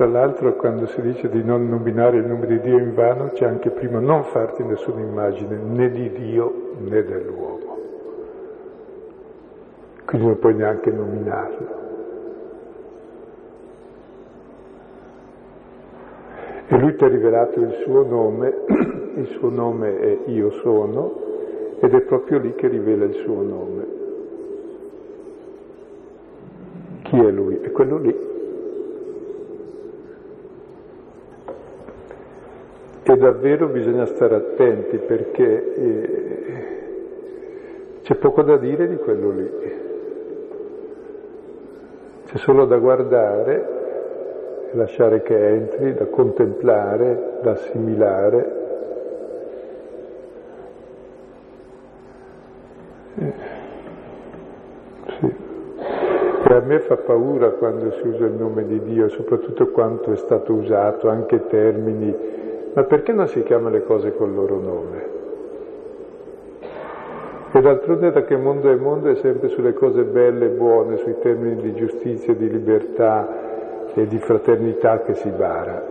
tra 0.00 0.08
l'altro 0.08 0.56
quando 0.56 0.86
si 0.86 1.02
dice 1.02 1.28
di 1.28 1.44
non 1.44 1.68
nominare 1.68 2.16
il 2.16 2.24
nome 2.24 2.46
di 2.46 2.58
Dio 2.60 2.78
in 2.78 2.94
vano 2.94 3.32
c'è 3.34 3.44
anche 3.44 3.68
prima 3.68 3.98
non 3.98 4.24
farti 4.24 4.62
nessuna 4.62 5.02
immagine 5.02 5.56
né 5.56 5.90
di 5.90 6.10
Dio 6.12 6.72
né 6.78 7.04
dell'uomo. 7.04 7.76
Quindi 10.06 10.26
non 10.26 10.38
puoi 10.38 10.54
neanche 10.54 10.90
nominarlo. 10.90 11.89
E 16.72 16.78
lui 16.78 16.94
ti 16.94 17.02
ha 17.02 17.08
rivelato 17.08 17.58
il 17.58 17.72
suo 17.82 18.04
nome, 18.04 18.58
il 19.16 19.26
suo 19.38 19.50
nome 19.50 19.98
è 19.98 20.18
Io 20.26 20.52
sono, 20.62 21.20
ed 21.80 21.92
è 21.92 22.00
proprio 22.02 22.38
lì 22.38 22.54
che 22.54 22.68
rivela 22.68 23.06
il 23.06 23.14
suo 23.14 23.42
nome. 23.42 23.86
Chi 27.02 27.18
è 27.18 27.30
lui? 27.32 27.58
È 27.60 27.72
quello 27.72 27.98
lì. 27.98 28.16
E 33.02 33.16
davvero 33.16 33.66
bisogna 33.66 34.04
stare 34.04 34.36
attenti 34.36 34.98
perché 34.98 35.74
eh, 35.74 36.58
c'è 38.02 38.14
poco 38.14 38.42
da 38.42 38.56
dire 38.58 38.86
di 38.86 38.94
quello 38.94 39.30
lì. 39.30 39.50
C'è 42.26 42.36
solo 42.36 42.64
da 42.64 42.76
guardare 42.76 43.78
lasciare 44.72 45.22
che 45.22 45.48
entri, 45.48 45.94
da 45.94 46.06
contemplare, 46.06 47.38
da 47.42 47.52
assimilare. 47.52 48.58
Sì. 53.14 53.32
E 56.50 56.54
a 56.54 56.60
me 56.60 56.80
fa 56.80 56.96
paura 56.96 57.50
quando 57.50 57.92
si 57.92 58.08
usa 58.08 58.24
il 58.24 58.32
nome 58.32 58.66
di 58.66 58.82
Dio, 58.82 59.08
soprattutto 59.08 59.68
quanto 59.68 60.12
è 60.12 60.16
stato 60.16 60.52
usato, 60.52 61.08
anche 61.08 61.46
termini, 61.46 62.12
ma 62.72 62.82
perché 62.84 63.12
non 63.12 63.28
si 63.28 63.42
chiamano 63.44 63.74
le 63.74 63.84
cose 63.84 64.14
col 64.14 64.34
loro 64.34 64.58
nome? 64.58 65.18
E 67.52 67.60
d'altronde 67.60 68.10
da 68.10 68.22
che 68.22 68.36
mondo 68.36 68.70
è 68.70 68.76
mondo 68.76 69.10
è 69.10 69.16
sempre 69.16 69.48
sulle 69.48 69.74
cose 69.74 70.02
belle 70.02 70.46
e 70.46 70.50
buone, 70.50 70.96
sui 70.98 71.16
termini 71.20 71.56
di 71.56 71.74
giustizia, 71.74 72.34
di 72.34 72.48
libertà, 72.48 73.49
e 73.94 74.06
di 74.06 74.18
fraternità 74.18 75.00
che 75.00 75.14
si 75.14 75.28
bara. 75.30 75.82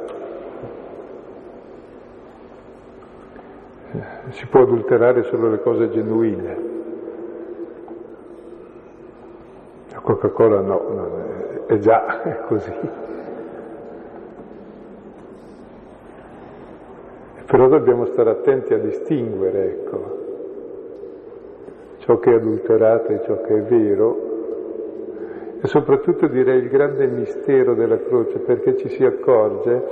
Si 4.29 4.45
può 4.47 4.61
adulterare 4.61 5.23
solo 5.23 5.49
le 5.49 5.59
cose 5.59 5.89
genuine. 5.89 6.57
La 9.91 9.99
Coca-Cola 9.99 10.61
no, 10.61 11.65
è 11.65 11.77
già 11.79 12.43
così. 12.47 12.73
Però 17.45 17.67
dobbiamo 17.67 18.05
stare 18.05 18.29
attenti 18.29 18.75
a 18.75 18.77
distinguere, 18.77 19.71
ecco, 19.71 20.17
ciò 21.97 22.19
che 22.19 22.31
è 22.31 22.35
adulterato 22.35 23.11
e 23.11 23.21
ciò 23.23 23.41
che 23.41 23.57
è 23.57 23.61
vero 23.63 24.28
soprattutto 25.69 26.25
direi 26.25 26.63
il 26.63 26.67
grande 26.67 27.05
mistero 27.05 27.75
della 27.75 27.99
croce 27.99 28.39
perché 28.39 28.75
ci 28.75 28.89
si 28.89 29.05
accorge 29.05 29.83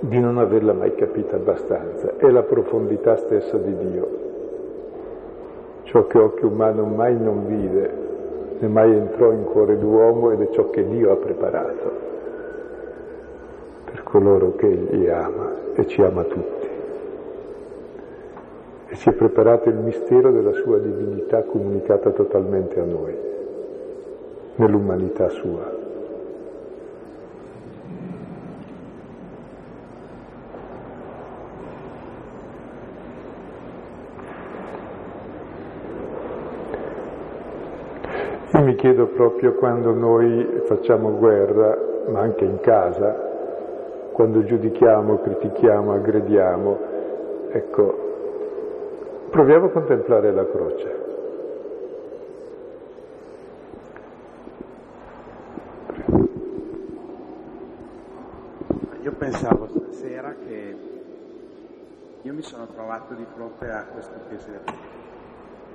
di 0.00 0.18
non 0.18 0.38
averla 0.38 0.72
mai 0.72 0.94
capita 0.94 1.36
abbastanza, 1.36 2.16
è 2.16 2.30
la 2.30 2.42
profondità 2.42 3.14
stessa 3.16 3.58
di 3.58 3.76
Dio, 3.76 4.08
ciò 5.82 6.06
che 6.06 6.18
occhio 6.18 6.48
umano 6.48 6.84
mai 6.84 7.14
non 7.20 7.46
vide, 7.46 7.90
né 8.58 8.68
mai 8.68 8.96
entrò 8.96 9.32
in 9.32 9.44
cuore 9.44 9.78
d'uomo 9.78 10.30
ed 10.30 10.40
è 10.40 10.48
ciò 10.48 10.70
che 10.70 10.88
Dio 10.88 11.12
ha 11.12 11.16
preparato 11.16 11.92
per 13.84 14.02
coloro 14.02 14.54
che 14.56 14.66
Egli 14.66 15.08
ama 15.08 15.52
e 15.74 15.86
ci 15.86 16.00
ama 16.00 16.24
tutti. 16.24 16.68
E 18.86 18.96
ci 18.96 19.10
è 19.10 19.12
preparato 19.12 19.68
il 19.68 19.76
mistero 19.76 20.30
della 20.30 20.52
sua 20.52 20.78
divinità 20.78 21.42
comunicata 21.42 22.10
totalmente 22.10 22.80
a 22.80 22.84
noi 22.84 23.32
nell'umanità 24.56 25.28
sua. 25.28 25.82
Io 38.52 38.62
mi 38.62 38.76
chiedo 38.76 39.06
proprio 39.08 39.54
quando 39.54 39.92
noi 39.92 40.60
facciamo 40.66 41.16
guerra, 41.16 41.76
ma 42.08 42.20
anche 42.20 42.44
in 42.44 42.60
casa, 42.60 43.12
quando 44.12 44.44
giudichiamo, 44.44 45.18
critichiamo, 45.18 45.92
aggrediamo, 45.92 46.78
ecco, 47.48 47.98
proviamo 49.30 49.66
a 49.66 49.70
contemplare 49.70 50.32
la 50.32 50.46
croce. 50.46 51.04
pensavo 59.24 59.66
stasera 59.68 60.34
che 60.34 60.76
io 62.20 62.33
mi 62.33 62.33
sono 62.44 62.66
trovato 62.66 63.14
di 63.14 63.24
fronte 63.34 63.70
a 63.70 63.84
questo 63.84 64.12
che 64.28 64.36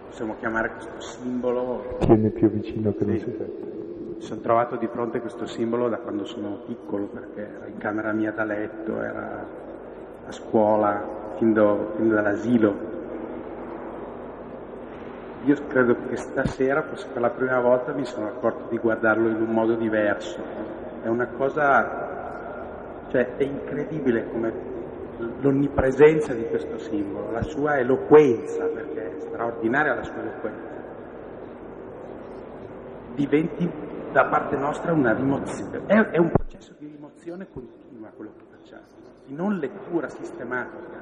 possiamo 0.05 0.35
chiamare 0.37 0.71
questo 0.71 1.01
simbolo. 1.01 1.97
Tieni 1.99 2.29
più 2.29 2.49
vicino 2.49 2.93
che 2.93 2.99
sì. 2.99 3.05
non 3.05 3.17
si 3.17 3.35
sente. 3.37 3.77
Mi 4.15 4.21
sono 4.21 4.41
trovato 4.41 4.75
di 4.75 4.87
fronte 4.87 5.17
a 5.17 5.21
questo 5.21 5.47
simbolo 5.47 5.89
da 5.89 5.97
quando 5.97 6.25
sono 6.25 6.59
piccolo, 6.67 7.07
perché 7.07 7.41
era 7.55 7.65
in 7.65 7.77
camera 7.77 8.11
mia 8.11 8.31
da 8.31 8.43
letto, 8.43 9.01
era 9.01 9.45
a 10.27 10.31
scuola, 10.31 11.33
fin, 11.37 11.53
do, 11.53 11.93
fin 11.95 12.09
dall'asilo. 12.09 12.87
Io 15.45 15.55
credo 15.67 15.95
che 16.07 16.17
stasera, 16.17 16.83
forse 16.83 17.07
per 17.11 17.21
la 17.21 17.29
prima 17.29 17.59
volta, 17.61 17.93
mi 17.93 18.05
sono 18.05 18.27
accorto 18.27 18.69
di 18.69 18.77
guardarlo 18.77 19.27
in 19.27 19.41
un 19.41 19.49
modo 19.49 19.73
diverso. 19.73 20.37
È 21.01 21.07
una 21.07 21.27
cosa 21.27 22.07
cioè 23.09 23.37
è 23.37 23.43
incredibile 23.43 24.29
come 24.29 24.78
l'onnipresenza 25.41 26.33
di 26.33 26.45
questo 26.47 26.77
simbolo, 26.79 27.31
la 27.31 27.43
sua 27.43 27.77
eloquenza, 27.77 28.65
perché 28.65 29.17
è 29.17 29.19
straordinaria 29.19 29.95
la 29.95 30.03
sua 30.03 30.21
eloquenza, 30.21 30.77
diventi 33.15 33.69
da 34.11 34.25
parte 34.25 34.55
nostra 34.55 34.93
una 34.93 35.13
rimozione. 35.13 35.81
È, 35.85 35.93
è 35.93 36.17
un 36.17 36.31
processo 36.31 36.73
di 36.77 36.87
rimozione 36.87 37.47
continua 37.51 38.09
quello 38.15 38.31
che 38.37 38.43
facciamo, 38.49 38.83
di 39.25 39.33
non 39.33 39.57
lettura 39.57 40.09
sistematica. 40.09 40.97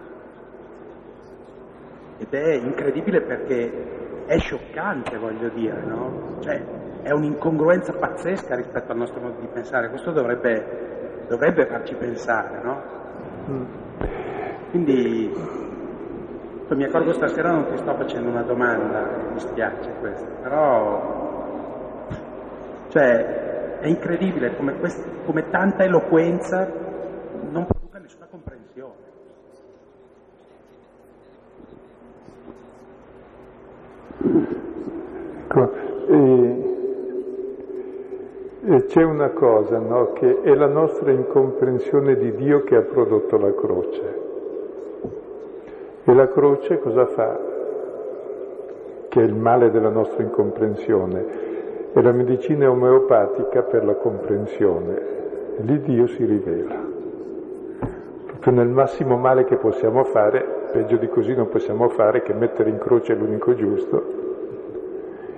Ed 2.19 2.33
è 2.33 2.53
incredibile 2.55 3.21
perché 3.21 4.25
è 4.25 4.37
scioccante, 4.39 5.17
voglio 5.17 5.49
dire, 5.49 5.83
no? 5.85 6.37
Cioè, 6.39 6.61
è 7.03 7.11
un'incongruenza 7.11 7.93
pazzesca 7.93 8.55
rispetto 8.55 8.91
al 8.91 8.97
nostro 8.97 9.21
modo 9.21 9.39
di 9.39 9.47
pensare. 9.47 9.89
Questo 9.89 10.11
dovrebbe 10.11 10.95
dovrebbe 11.27 11.65
farci 11.65 11.93
pensare, 11.95 12.61
no? 12.63 12.81
Mm. 13.49 13.86
Quindi 14.69 15.31
mi 16.69 16.83
accorgo 16.83 17.13
stasera 17.13 17.51
non 17.51 17.67
ti 17.67 17.77
sto 17.77 17.93
facendo 17.95 18.29
una 18.29 18.43
domanda, 18.43 19.07
mi 19.31 19.39
spiace 19.39 19.89
questo, 19.99 20.27
però 20.41 22.07
cioè, 22.89 23.79
è 23.79 23.87
incredibile 23.87 24.55
come, 24.55 24.77
quest, 24.77 25.07
come 25.25 25.49
tanta 25.49 25.83
eloquenza 25.83 26.69
non 27.49 27.65
produca 27.65 27.99
nessuna 27.99 28.27
comprensione. 28.29 28.93
Ecco, 35.45 35.73
e 36.09 36.67
e 38.69 38.83
c'è 38.87 39.01
una 39.01 39.29
cosa, 39.29 39.77
no, 39.77 40.11
che 40.11 40.41
è 40.41 40.53
la 40.53 40.67
nostra 40.67 41.09
incomprensione 41.13 42.17
di 42.17 42.35
Dio 42.35 42.63
che 42.63 42.75
ha 42.75 42.81
prodotto 42.81 43.37
la 43.37 43.53
croce. 43.53 44.16
E 46.09 46.13
la 46.13 46.29
croce 46.29 46.79
cosa 46.79 47.05
fa? 47.05 47.37
Che 49.09 49.19
è 49.19 49.23
il 49.25 49.35
male 49.35 49.69
della 49.71 49.89
nostra 49.89 50.23
incomprensione. 50.23 51.25
È 51.91 52.01
la 52.01 52.13
medicina 52.13 52.69
omeopatica 52.69 53.63
per 53.63 53.83
la 53.83 53.95
comprensione. 53.95 55.01
Lì 55.57 55.81
Dio 55.81 56.07
si 56.07 56.23
rivela. 56.23 56.75
Proprio 58.25 58.53
nel 58.53 58.69
massimo 58.69 59.17
male 59.17 59.43
che 59.43 59.57
possiamo 59.57 60.05
fare, 60.05 60.69
peggio 60.71 60.95
di 60.95 61.09
così 61.09 61.35
non 61.35 61.49
possiamo 61.49 61.89
fare 61.89 62.21
che 62.21 62.33
mettere 62.33 62.69
in 62.69 62.77
croce 62.77 63.13
l'unico 63.13 63.53
giusto. 63.53 64.03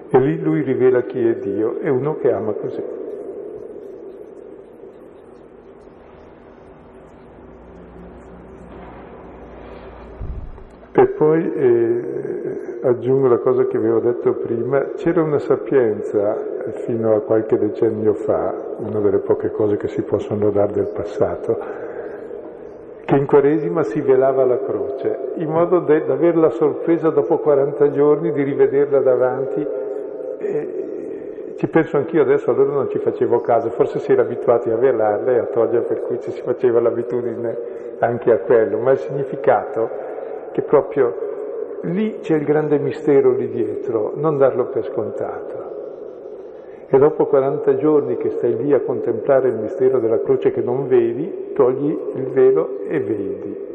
E 0.07 0.20
lì 0.20 0.39
lui 0.39 0.61
rivela 0.61 1.01
chi 1.01 1.28
è 1.28 1.36
Dio, 1.38 1.80
è 1.80 1.89
uno 1.89 2.17
che 2.17 2.32
ama 2.32 2.51
così. 2.51 2.99
E 10.99 11.07
poi 11.20 11.53
eh, 11.53 12.80
aggiungo 12.82 13.28
la 13.28 13.39
cosa 13.39 13.65
che 13.65 13.76
avevo 13.76 13.99
detto 13.99 14.36
prima, 14.36 14.91
c'era 14.95 15.22
una 15.22 15.38
sapienza 15.38 16.34
fino 16.86 17.13
a 17.13 17.20
qualche 17.20 17.57
decennio 17.57 18.13
fa, 18.13 18.55
una 18.78 19.01
delle 19.01 19.17
poche 19.17 19.51
cose 19.51 19.76
che 19.76 19.89
si 19.89 20.01
possono 20.03 20.49
dare 20.49 20.72
del 20.72 20.88
passato, 20.93 21.59
che 23.03 23.15
in 23.17 23.26
Quaresima 23.26 23.84
si 23.84 23.99
velava 23.99 24.45
la 24.45 24.59
croce, 24.59 25.34
in 25.36 25.49
modo 25.49 25.80
da 25.80 25.95
avere 25.95 26.38
la 26.38 26.51
sorpresa 26.51 27.09
dopo 27.09 27.39
40 27.39 27.91
giorni 27.91 28.32
di 28.32 28.41
rivederla 28.41 28.99
davanti. 29.01 29.67
E 30.38 31.53
ci 31.57 31.67
penso 31.67 31.97
anch'io 31.97 32.22
adesso, 32.22 32.49
allora 32.49 32.72
non 32.72 32.89
ci 32.89 32.97
facevo 32.97 33.41
caso, 33.41 33.72
forse 33.72 33.99
si 33.99 34.13
era 34.13 34.22
abituati 34.22 34.70
a 34.70 34.78
velarla 34.78 35.34
e 35.34 35.39
a 35.39 35.45
togliere, 35.47 35.84
per 35.84 36.01
cui 36.03 36.22
ci 36.22 36.32
si 36.32 36.41
faceva 36.43 36.80
l'abitudine 36.80 37.57
anche 37.99 38.32
a 38.32 38.38
quello, 38.38 38.78
ma 38.78 38.91
il 38.91 38.99
significato 38.99 40.07
che 40.52 40.62
proprio 40.62 41.28
lì 41.82 42.20
c'è 42.22 42.36
il 42.36 42.43
grande 42.43 42.78
mistero 42.78 43.32
lì 43.32 43.50
dietro, 43.50 44.14
non 44.16 44.38
darlo 44.38 44.66
per 44.66 44.86
scontato. 44.86 45.68
E 46.88 46.97
dopo 46.97 47.28
40 47.28 47.76
giorni 47.76 48.18
che 48.18 48.32
stai 48.32 48.58
lì 48.58 48.74
a 48.74 48.80
contemplare 48.80 49.50
il 49.50 49.56
mistero 49.56 50.00
della 50.00 50.22
croce 50.22 50.52
che 50.52 50.62
non 50.62 50.88
vedi, 50.88 51.52
togli 51.54 51.95
il 52.16 52.26
velo 52.30 52.80
e 52.88 53.00
vedi. 53.00 53.68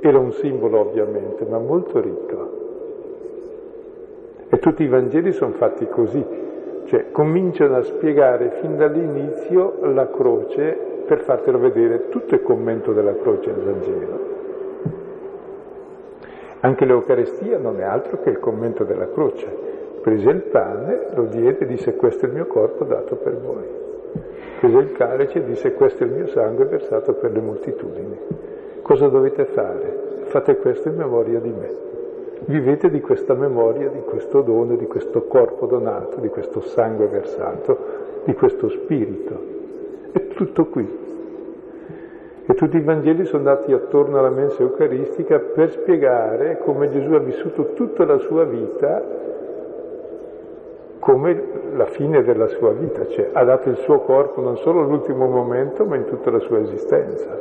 Era 0.00 0.18
un 0.18 0.32
simbolo 0.32 0.80
ovviamente, 0.80 1.44
ma 1.44 1.58
molto 1.58 2.00
ricco. 2.00 2.56
E 4.48 4.58
tutti 4.58 4.82
i 4.82 4.88
Vangeli 4.88 5.30
sono 5.32 5.52
fatti 5.52 5.86
così, 5.86 6.24
cioè 6.86 7.10
cominciano 7.12 7.76
a 7.76 7.82
spiegare 7.82 8.58
fin 8.60 8.76
dall'inizio 8.76 9.78
la 9.92 10.08
croce 10.08 10.76
per 11.06 11.20
fartelo 11.20 11.58
vedere. 11.58 12.08
Tutto 12.08 12.34
è 12.34 12.42
commento 12.42 12.92
della 12.92 13.14
croce 13.14 13.50
il 13.50 13.56
Vangelo. 13.56 14.37
Anche 16.60 16.84
l'Eucarestia 16.84 17.58
non 17.58 17.80
è 17.80 17.84
altro 17.84 18.20
che 18.20 18.30
il 18.30 18.38
commento 18.38 18.84
della 18.84 19.08
croce 19.10 19.76
prese 20.00 20.30
il 20.30 20.42
pane, 20.42 21.08
lo 21.14 21.24
diede 21.24 21.58
e 21.60 21.66
disse 21.66 21.94
questo 21.94 22.24
è 22.24 22.28
il 22.28 22.34
mio 22.34 22.46
corpo 22.46 22.84
dato 22.84 23.16
per 23.16 23.38
voi. 23.38 23.66
Prese 24.58 24.78
il 24.78 24.92
calice 24.92 25.38
e 25.38 25.44
disse 25.44 25.74
questo 25.74 26.02
è 26.02 26.06
il 26.06 26.12
mio 26.12 26.26
sangue 26.28 26.64
versato 26.64 27.12
per 27.14 27.32
le 27.32 27.40
moltitudini. 27.40 28.18
Cosa 28.82 29.08
dovete 29.08 29.44
fare? 29.44 30.06
Fate 30.24 30.56
questo 30.56 30.88
in 30.88 30.96
memoria 30.96 31.40
di 31.40 31.50
me. 31.50 31.86
Vivete 32.46 32.88
di 32.88 33.00
questa 33.00 33.34
memoria, 33.34 33.88
di 33.88 34.00
questo 34.00 34.40
dono, 34.40 34.76
di 34.76 34.86
questo 34.86 35.24
corpo 35.24 35.66
donato, 35.66 36.20
di 36.20 36.28
questo 36.28 36.60
sangue 36.60 37.06
versato, 37.06 37.78
di 38.24 38.32
questo 38.34 38.68
spirito. 38.68 39.40
È 40.12 40.26
tutto 40.28 40.66
qui. 40.66 41.07
E 42.50 42.54
tutti 42.54 42.78
i 42.78 42.80
Vangeli 42.80 43.26
sono 43.26 43.46
andati 43.46 43.74
attorno 43.74 44.18
alla 44.18 44.30
mensa 44.30 44.62
eucaristica 44.62 45.38
per 45.38 45.70
spiegare 45.70 46.56
come 46.56 46.88
Gesù 46.88 47.12
ha 47.12 47.18
vissuto 47.18 47.74
tutta 47.74 48.06
la 48.06 48.16
sua 48.16 48.44
vita 48.44 49.04
come 50.98 51.42
la 51.74 51.84
fine 51.84 52.22
della 52.22 52.46
sua 52.46 52.72
vita, 52.72 53.06
cioè 53.06 53.28
ha 53.34 53.44
dato 53.44 53.68
il 53.68 53.76
suo 53.76 54.00
corpo 54.00 54.40
non 54.40 54.56
solo 54.56 54.80
all'ultimo 54.80 55.26
momento, 55.26 55.84
ma 55.84 55.96
in 55.96 56.06
tutta 56.06 56.30
la 56.30 56.40
sua 56.40 56.58
esistenza, 56.58 57.38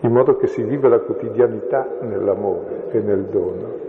in 0.00 0.12
modo 0.12 0.36
che 0.36 0.46
si 0.46 0.62
vive 0.62 0.88
la 0.88 1.00
quotidianità 1.00 1.86
nell'amore 2.02 2.90
e 2.90 3.00
nel 3.00 3.24
dono. 3.24 3.79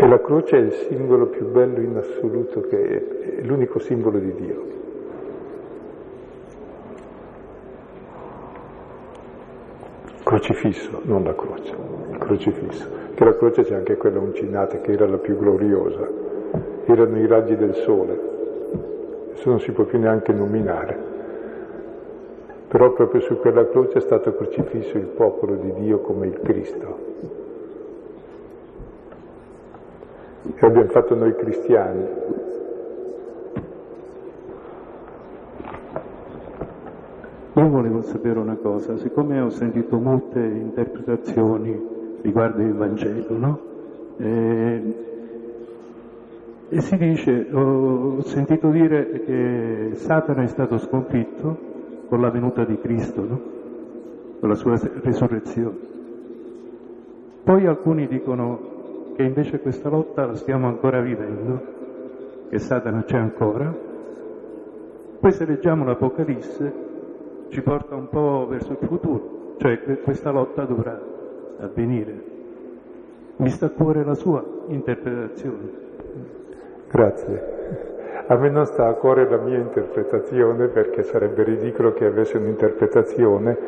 E 0.00 0.06
la 0.06 0.20
croce 0.20 0.56
è 0.56 0.60
il 0.60 0.72
simbolo 0.72 1.26
più 1.26 1.50
bello 1.50 1.80
in 1.80 1.96
assoluto, 1.96 2.60
che 2.60 3.38
è 3.38 3.42
l'unico 3.42 3.80
simbolo 3.80 4.20
di 4.20 4.32
Dio. 4.34 4.76
crocifisso, 10.22 11.00
non 11.04 11.24
la 11.24 11.34
croce, 11.34 11.74
il 12.10 12.18
crocifisso, 12.18 12.86
che 13.14 13.24
la 13.24 13.34
croce 13.34 13.62
c'è 13.62 13.74
anche 13.74 13.96
quella 13.96 14.18
uncinata 14.18 14.78
che 14.82 14.92
era 14.92 15.06
la 15.06 15.16
più 15.16 15.38
gloriosa, 15.38 16.06
erano 16.84 17.18
i 17.18 17.26
raggi 17.26 17.56
del 17.56 17.74
sole, 17.74 18.20
adesso 19.30 19.48
non 19.48 19.58
si 19.58 19.72
può 19.72 19.84
più 19.84 19.98
neanche 19.98 20.34
nominare, 20.34 20.96
però 22.68 22.92
proprio 22.92 23.22
su 23.22 23.38
quella 23.38 23.66
croce 23.68 23.98
è 23.98 24.00
stato 24.02 24.34
crocifisso 24.34 24.98
il 24.98 25.06
popolo 25.06 25.54
di 25.54 25.72
Dio 25.72 26.00
come 26.00 26.26
il 26.26 26.38
Cristo. 26.42 27.47
E 30.60 30.66
abbiamo 30.66 30.88
fatto 30.88 31.14
noi 31.14 31.34
cristiani, 31.36 32.06
Io 37.58 37.68
volevo 37.68 38.02
sapere 38.02 38.38
una 38.38 38.54
cosa, 38.54 38.96
siccome 38.98 39.40
ho 39.40 39.48
sentito 39.48 39.98
molte 39.98 40.38
interpretazioni 40.38 41.76
riguardo 42.22 42.62
il 42.62 42.72
Vangelo, 42.72 43.36
no? 43.36 43.60
E, 44.16 44.94
e 46.68 46.80
si 46.80 46.96
dice, 46.96 47.48
ho 47.50 48.20
sentito 48.22 48.70
dire 48.70 49.22
che 49.24 49.90
Satana 49.94 50.42
è 50.42 50.46
stato 50.46 50.78
sconfitto 50.78 51.58
con 52.06 52.20
la 52.20 52.30
venuta 52.30 52.64
di 52.64 52.78
Cristo, 52.78 53.24
no? 53.24 53.40
con 54.38 54.48
la 54.48 54.54
sua 54.54 54.78
risurrezione. 55.02 55.76
Poi 57.42 57.66
alcuni 57.66 58.06
dicono 58.06 58.67
che 59.18 59.24
invece 59.24 59.58
questa 59.58 59.88
lotta 59.88 60.26
la 60.26 60.36
stiamo 60.36 60.68
ancora 60.68 61.00
vivendo, 61.00 61.60
che 62.50 62.60
Satana 62.60 63.02
c'è 63.02 63.16
ancora. 63.16 63.74
Poi 65.18 65.32
se 65.32 65.44
leggiamo 65.44 65.84
l'Apocalisse 65.84 66.72
ci 67.48 67.60
porta 67.62 67.96
un 67.96 68.08
po' 68.08 68.46
verso 68.48 68.76
il 68.80 68.86
futuro, 68.86 69.54
cioè 69.56 69.76
questa 70.04 70.30
lotta 70.30 70.62
dovrà 70.62 70.96
avvenire. 71.58 72.14
Mi 73.38 73.50
sta 73.50 73.66
a 73.66 73.70
cuore 73.70 74.04
la 74.04 74.14
sua 74.14 74.44
interpretazione. 74.68 75.68
Grazie. 76.88 78.24
A 78.24 78.36
me 78.36 78.50
non 78.50 78.66
sta 78.66 78.86
a 78.86 78.94
cuore 78.94 79.28
la 79.28 79.38
mia 79.38 79.58
interpretazione 79.58 80.68
perché 80.68 81.02
sarebbe 81.02 81.42
ridicolo 81.42 81.92
che 81.92 82.04
avesse 82.04 82.36
un'interpretazione, 82.36 83.58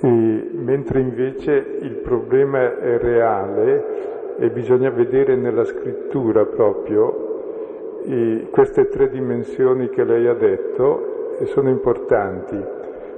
e, 0.00 0.50
mentre 0.52 0.98
invece 0.98 1.78
il 1.80 1.94
problema 2.02 2.76
è 2.76 2.98
reale 2.98 4.14
e 4.38 4.50
bisogna 4.50 4.90
vedere 4.90 5.34
nella 5.36 5.64
scrittura 5.64 6.44
proprio 6.44 8.00
e 8.04 8.48
queste 8.50 8.88
tre 8.88 9.08
dimensioni 9.08 9.88
che 9.88 10.04
lei 10.04 10.26
ha 10.28 10.34
detto 10.34 11.36
e 11.38 11.46
sono 11.46 11.70
importanti. 11.70 12.62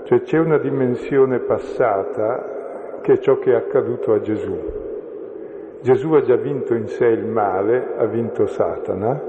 Cioè 0.05 0.23
c'è 0.23 0.39
una 0.39 0.59
dimensione 0.59 1.41
passata 1.41 2.99
che 3.03 3.15
è 3.15 3.19
ciò 3.19 3.39
che 3.39 3.53
è 3.53 3.55
accaduto 3.55 4.13
a 4.13 4.21
Gesù. 4.21 4.57
Gesù 5.81 6.13
ha 6.13 6.23
già 6.23 6.37
vinto 6.37 6.75
in 6.75 6.89
sé 6.89 7.07
il 7.07 7.27
male, 7.27 7.95
ha 7.97 8.07
vinto 8.07 8.47
Satana 8.47 9.21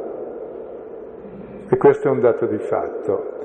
e 1.70 1.78
questo 1.78 2.08
è 2.08 2.12
un 2.12 2.22
dato 2.22 2.46
di 2.46 2.58
fatto. 2.58 3.38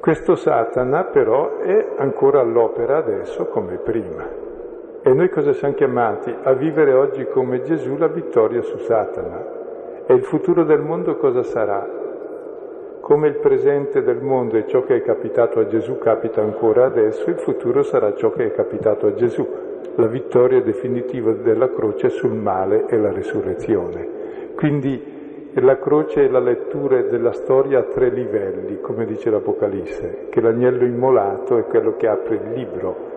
Questo 0.00 0.34
Satana 0.36 1.04
però 1.04 1.58
è 1.58 1.88
ancora 1.96 2.40
all'opera 2.40 2.98
adesso 2.98 3.46
come 3.46 3.76
prima. 3.76 4.41
E 5.04 5.12
noi 5.14 5.30
cosa 5.30 5.52
siamo 5.52 5.74
chiamati? 5.74 6.32
A 6.44 6.52
vivere 6.52 6.92
oggi 6.92 7.24
come 7.24 7.62
Gesù 7.62 7.96
la 7.96 8.06
vittoria 8.06 8.62
su 8.62 8.78
Satana. 8.78 10.04
E 10.06 10.14
il 10.14 10.22
futuro 10.22 10.62
del 10.62 10.78
mondo 10.78 11.16
cosa 11.16 11.42
sarà? 11.42 11.84
Come 13.00 13.26
il 13.26 13.34
presente 13.34 14.04
del 14.04 14.22
mondo 14.22 14.56
e 14.56 14.66
ciò 14.68 14.84
che 14.84 14.94
è 14.94 15.02
capitato 15.02 15.58
a 15.58 15.66
Gesù 15.66 15.98
capita 15.98 16.40
ancora 16.40 16.84
adesso, 16.84 17.28
il 17.30 17.38
futuro 17.40 17.82
sarà 17.82 18.14
ciò 18.14 18.30
che 18.30 18.46
è 18.46 18.52
capitato 18.52 19.08
a 19.08 19.14
Gesù, 19.14 19.44
la 19.96 20.06
vittoria 20.06 20.62
definitiva 20.62 21.32
della 21.32 21.68
croce 21.68 22.08
sul 22.08 22.34
male 22.34 22.86
e 22.86 22.96
la 22.96 23.10
risurrezione. 23.10 24.08
Quindi 24.54 25.50
la 25.54 25.78
croce 25.78 26.26
è 26.26 26.28
la 26.28 26.38
lettura 26.38 27.02
della 27.02 27.32
storia 27.32 27.80
a 27.80 27.82
tre 27.92 28.08
livelli, 28.08 28.80
come 28.80 29.04
dice 29.04 29.30
l'Apocalisse, 29.30 30.28
che 30.30 30.40
l'agnello 30.40 30.84
immolato 30.84 31.58
è 31.58 31.64
quello 31.64 31.96
che 31.96 32.06
apre 32.06 32.36
il 32.36 32.52
libro, 32.52 33.12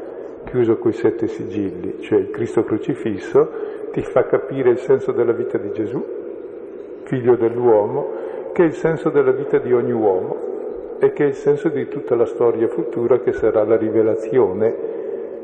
chiuso 0.45 0.77
coi 0.77 0.93
sette 0.93 1.27
sigilli, 1.27 2.01
cioè 2.01 2.19
il 2.19 2.29
Cristo 2.29 2.63
crocifisso 2.63 3.49
ti 3.91 4.01
fa 4.01 4.25
capire 4.25 4.69
il 4.71 4.77
senso 4.79 5.11
della 5.11 5.33
vita 5.33 5.57
di 5.57 5.71
Gesù, 5.71 6.03
figlio 7.03 7.35
dell'uomo, 7.35 8.23
che 8.53 8.63
è 8.63 8.65
il 8.65 8.73
senso 8.73 9.09
della 9.09 9.31
vita 9.31 9.57
di 9.57 9.73
ogni 9.73 9.91
uomo 9.91 10.97
e 10.99 11.11
che 11.11 11.25
è 11.25 11.27
il 11.27 11.33
senso 11.33 11.69
di 11.69 11.87
tutta 11.87 12.15
la 12.15 12.25
storia 12.25 12.67
futura 12.67 13.19
che 13.19 13.33
sarà 13.33 13.63
la 13.63 13.75
rivelazione 13.75 14.75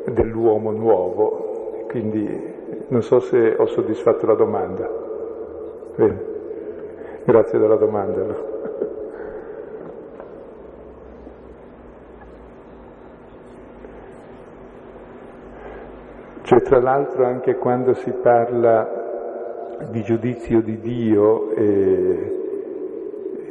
dell'uomo 0.05 0.71
nuovo. 0.71 1.85
Quindi 1.89 2.59
non 2.87 3.01
so 3.01 3.19
se 3.19 3.55
ho 3.57 3.65
soddisfatto 3.65 4.25
la 4.25 4.35
domanda. 4.35 4.89
Bene, 5.95 6.25
grazie 7.25 7.59
della 7.59 7.75
domanda. 7.75 8.49
Cioè, 16.43 16.60
tra 16.71 16.79
l'altro, 16.79 17.25
anche 17.25 17.55
quando 17.55 17.93
si 17.95 18.13
parla 18.13 19.77
di 19.89 20.01
giudizio 20.03 20.61
di 20.61 20.79
Dio, 20.79 21.51
eh, 21.51 22.37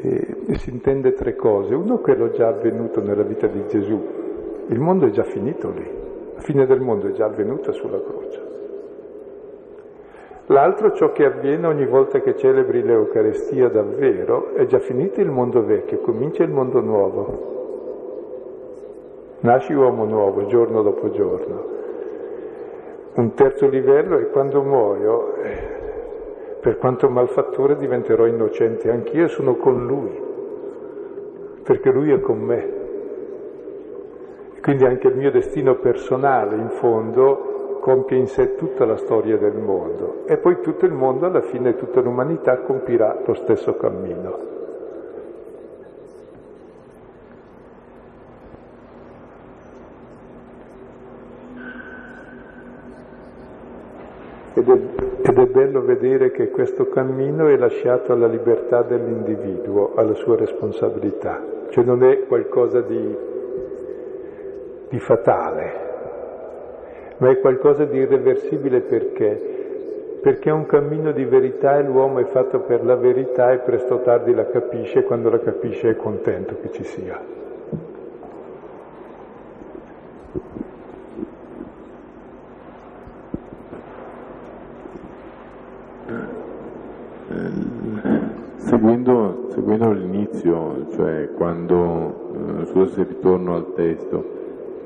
E 0.03 0.55
si 0.55 0.71
intende 0.71 1.12
tre 1.12 1.37
cose. 1.37 1.75
Uno, 1.75 1.99
quello 1.99 2.31
già 2.31 2.49
avvenuto 2.49 3.03
nella 3.03 3.23
vita 3.23 3.47
di 3.47 3.62
Gesù. 3.66 4.03
Il 4.68 4.81
mondo 4.81 5.05
è 5.05 5.11
già 5.11 5.25
finito 5.25 5.71
lì. 5.71 5.87
La 6.35 6.41
fine 6.41 6.64
del 6.64 6.81
mondo 6.81 7.09
è 7.09 7.11
già 7.11 7.27
avvenuta 7.27 7.71
sulla 7.73 8.01
croce. 8.01 8.41
L'altro, 10.47 10.93
ciò 10.93 11.12
che 11.12 11.27
avviene 11.27 11.66
ogni 11.66 11.85
volta 11.85 12.21
che 12.21 12.35
celebri 12.37 12.83
l'Eucarestia 12.83 13.68
davvero, 13.68 14.55
è 14.55 14.64
già 14.64 14.79
finito 14.79 15.21
il 15.21 15.31
mondo 15.31 15.62
vecchio, 15.62 15.99
comincia 15.99 16.43
il 16.43 16.51
mondo 16.51 16.81
nuovo. 16.81 17.49
Nasci 19.41 19.75
uomo 19.75 20.07
nuovo 20.07 20.47
giorno 20.47 20.81
dopo 20.81 21.11
giorno. 21.11 21.80
Un 23.13 23.35
terzo 23.35 23.69
livello 23.69 24.19
è 24.19 24.31
quando 24.31 24.63
muoio, 24.63 25.35
eh, 25.43 26.59
per 26.61 26.79
quanto 26.79 27.09
malfattore 27.09 27.77
diventerò 27.77 28.25
innocente 28.27 28.89
anch'io 28.89 29.27
sono 29.27 29.57
con 29.57 29.85
lui, 29.85 30.17
perché 31.65 31.91
lui 31.91 32.13
è 32.13 32.21
con 32.21 32.39
me. 32.39 32.79
Quindi 34.63 34.85
anche 34.85 35.09
il 35.09 35.17
mio 35.17 35.33
destino 35.33 35.77
personale, 35.77 36.55
in 36.55 36.71
fondo, 36.71 37.79
compie 37.81 38.19
in 38.19 38.29
sé 38.29 38.55
tutta 38.55 38.85
la 38.85 38.97
storia 38.97 39.39
del 39.39 39.57
mondo 39.57 40.23
e 40.27 40.37
poi 40.37 40.61
tutto 40.61 40.85
il 40.85 40.93
mondo, 40.93 41.27
alla 41.27 41.41
fine 41.41 41.75
tutta 41.75 42.01
l'umanità 42.01 42.59
compirà 42.59 43.23
lo 43.25 43.35
stesso 43.35 43.75
cammino. 43.75 44.60
Ed 54.53 54.68
è, 54.68 55.28
ed 55.28 55.38
è, 55.38 55.46
bello 55.46 55.80
vedere 55.82 56.32
che 56.32 56.51
questo 56.51 56.88
cammino 56.88 57.46
è 57.46 57.57
lasciato 57.57 58.12
alla 58.12 58.26
libertà 58.26 58.82
dell'individuo, 58.82 59.92
alla 59.94 60.14
sua 60.14 60.36
responsabilità, 60.36 61.40
cioè 61.68 61.84
non 61.84 62.03
è 62.03 62.26
qualcosa 62.26 62.80
di, 62.80 63.16
di 64.88 64.98
fatale, 64.98 65.72
ma 67.18 67.30
è 67.30 67.38
qualcosa 67.38 67.84
di 67.84 67.98
irreversibile 67.98 68.80
perché? 68.80 70.18
Perché 70.20 70.51
è 70.51 70.53
un 70.53 70.66
cammino 70.66 71.12
di 71.12 71.24
verità 71.24 71.78
e 71.78 71.84
l'uomo 71.84 72.18
è 72.18 72.24
fatto 72.24 72.61
per 72.61 72.84
la 72.84 72.96
verità 72.96 73.53
e 73.53 73.59
presto 73.59 73.94
o 73.94 74.01
tardi 74.01 74.34
la 74.34 74.46
capisce 74.48 74.98
e 74.98 75.05
quando 75.05 75.30
la 75.30 75.38
capisce 75.38 75.90
è 75.90 75.96
contento 75.96 76.57
che 76.61 76.72
ci 76.72 76.82
sia. 76.82 77.38
Seguendo, 89.01 89.46
seguendo 89.55 89.92
l'inizio, 89.92 90.86
cioè 90.92 91.30
quando, 91.34 92.61
eh, 92.61 92.66
scusa 92.66 92.92
se 92.92 93.05
ritorno 93.05 93.55
al 93.55 93.72
testo, 93.72 94.24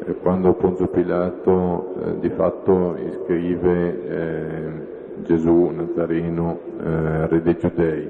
eh, 0.06 0.14
quando 0.22 0.52
Ponzio 0.52 0.86
Pilato 0.86 1.94
eh, 1.98 2.20
di 2.20 2.28
fatto 2.28 2.96
iscrive 3.04 4.06
eh, 4.06 4.56
Gesù 5.24 5.72
Nazareno 5.74 6.58
eh, 6.80 7.26
re 7.26 7.42
dei 7.42 7.56
Giudei, 7.58 8.08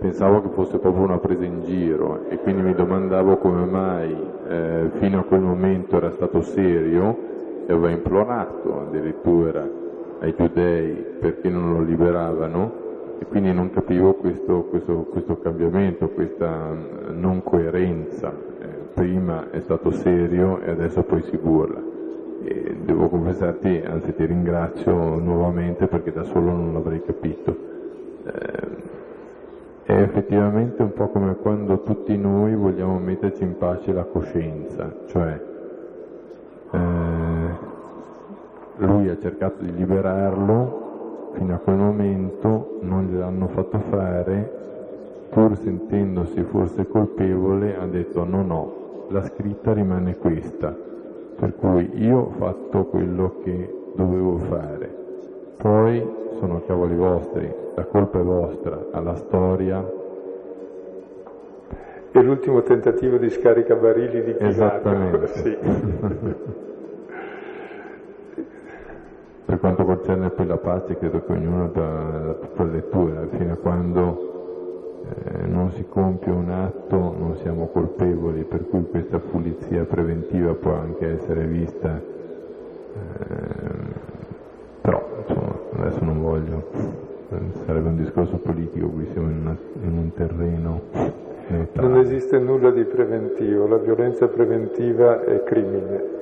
pensavo 0.00 0.42
che 0.42 0.48
fosse 0.54 0.78
proprio 0.78 1.04
una 1.04 1.18
presa 1.18 1.44
in 1.44 1.62
giro 1.62 2.24
e 2.28 2.38
quindi 2.38 2.62
mi 2.62 2.74
domandavo 2.74 3.36
come 3.36 3.64
mai 3.64 4.16
eh, 4.48 4.90
fino 4.98 5.20
a 5.20 5.22
quel 5.22 5.40
momento 5.40 5.96
era 5.98 6.10
stato 6.10 6.42
serio 6.42 7.16
e 7.64 7.72
aveva 7.72 7.90
implorato 7.90 8.86
addirittura 8.88 9.64
ai 10.18 10.34
giudei 10.36 10.94
perché 11.20 11.48
non 11.48 11.74
lo 11.74 11.82
liberavano 11.82 12.83
e 13.24 13.26
quindi 13.26 13.52
non 13.54 13.70
capivo 13.70 14.12
questo, 14.14 14.64
questo, 14.64 15.06
questo 15.10 15.38
cambiamento, 15.38 16.10
questa 16.10 16.76
non 17.10 17.42
coerenza. 17.42 18.30
Eh, 18.60 18.66
prima 18.92 19.50
è 19.50 19.60
stato 19.60 19.90
serio 19.90 20.60
e 20.60 20.70
adesso 20.70 21.02
poi 21.02 21.22
si 21.22 21.38
burla. 21.38 21.80
E 22.42 22.76
devo 22.84 23.08
confessarti, 23.08 23.82
anzi 23.86 24.14
ti 24.14 24.26
ringrazio 24.26 25.18
nuovamente 25.18 25.86
perché 25.86 26.12
da 26.12 26.24
solo 26.24 26.52
non 26.52 26.74
l'avrei 26.74 27.02
capito. 27.02 27.56
Eh, 28.26 28.92
è 29.84 30.02
effettivamente 30.02 30.82
un 30.82 30.92
po' 30.92 31.08
come 31.08 31.34
quando 31.36 31.80
tutti 31.80 32.16
noi 32.18 32.54
vogliamo 32.54 32.98
metterci 32.98 33.42
in 33.42 33.56
pace 33.56 33.92
la 33.92 34.04
coscienza, 34.04 34.94
cioè 35.06 35.40
eh, 36.72 36.78
lui 38.76 39.08
ha 39.08 39.18
cercato 39.18 39.62
di 39.62 39.74
liberarlo, 39.74 40.83
fino 41.34 41.54
a 41.54 41.58
quel 41.58 41.76
momento 41.76 42.78
non 42.80 43.06
gliel'hanno 43.06 43.48
fatto 43.48 43.78
fare, 43.90 44.62
pur 45.30 45.56
sentendosi 45.58 46.42
forse 46.44 46.86
colpevole, 46.86 47.76
ha 47.76 47.86
detto 47.86 48.24
no, 48.24 48.42
no, 48.42 49.06
la 49.08 49.22
scritta 49.22 49.72
rimane 49.72 50.16
questa, 50.16 50.74
per 51.36 51.54
cui 51.56 51.90
io 51.94 52.18
ho 52.18 52.30
fatto 52.38 52.84
quello 52.86 53.40
che 53.42 53.92
dovevo 53.94 54.38
fare. 54.38 55.02
Poi 55.56 56.06
sono 56.38 56.62
cavoli 56.66 56.94
vostri, 56.94 57.52
la 57.74 57.84
colpa 57.84 58.18
è 58.18 58.22
vostra, 58.22 58.86
alla 58.92 59.16
storia. 59.16 60.02
E 62.12 62.22
l'ultimo 62.22 62.62
tentativo 62.62 63.16
di 63.16 63.28
scaricabarili 63.28 64.22
di 64.22 64.32
Pilato. 64.32 64.46
Esattamente. 64.46 65.26
Sì. 65.34 66.62
Per 69.46 69.60
quanto 69.60 69.84
concerne 69.84 70.30
poi 70.30 70.46
la 70.46 70.56
pace, 70.56 70.96
credo 70.96 71.22
che 71.22 71.32
ognuno 71.32 71.68
dà 71.68 71.82
la 71.82 72.32
propria 72.32 72.66
lettura, 72.66 73.26
fino 73.36 73.52
a 73.52 73.56
quando 73.56 75.02
eh, 75.04 75.46
non 75.46 75.70
si 75.72 75.84
compie 75.86 76.32
un 76.32 76.48
atto 76.48 76.96
non 76.96 77.36
siamo 77.36 77.66
colpevoli, 77.66 78.44
per 78.44 78.66
cui 78.66 78.86
questa 78.88 79.18
pulizia 79.18 79.84
preventiva 79.84 80.54
può 80.54 80.72
anche 80.72 81.20
essere 81.20 81.44
vista, 81.44 82.00
eh, 82.00 83.02
però 84.80 85.06
insomma, 85.26 85.58
adesso 85.76 86.04
non 86.04 86.22
voglio, 86.22 86.68
sarebbe 87.66 87.88
un 87.88 87.96
discorso 87.96 88.38
politico, 88.38 88.88
qui 88.88 89.06
siamo 89.12 89.28
in, 89.28 89.40
una, 89.40 89.56
in 89.82 89.98
un 89.98 90.12
terreno 90.14 90.80
neutrale. 91.48 91.88
Non 91.88 91.98
esiste 91.98 92.38
nulla 92.38 92.70
di 92.70 92.84
preventivo, 92.84 93.66
la 93.66 93.76
violenza 93.76 94.26
preventiva 94.26 95.22
è 95.22 95.42
crimine 95.42 96.13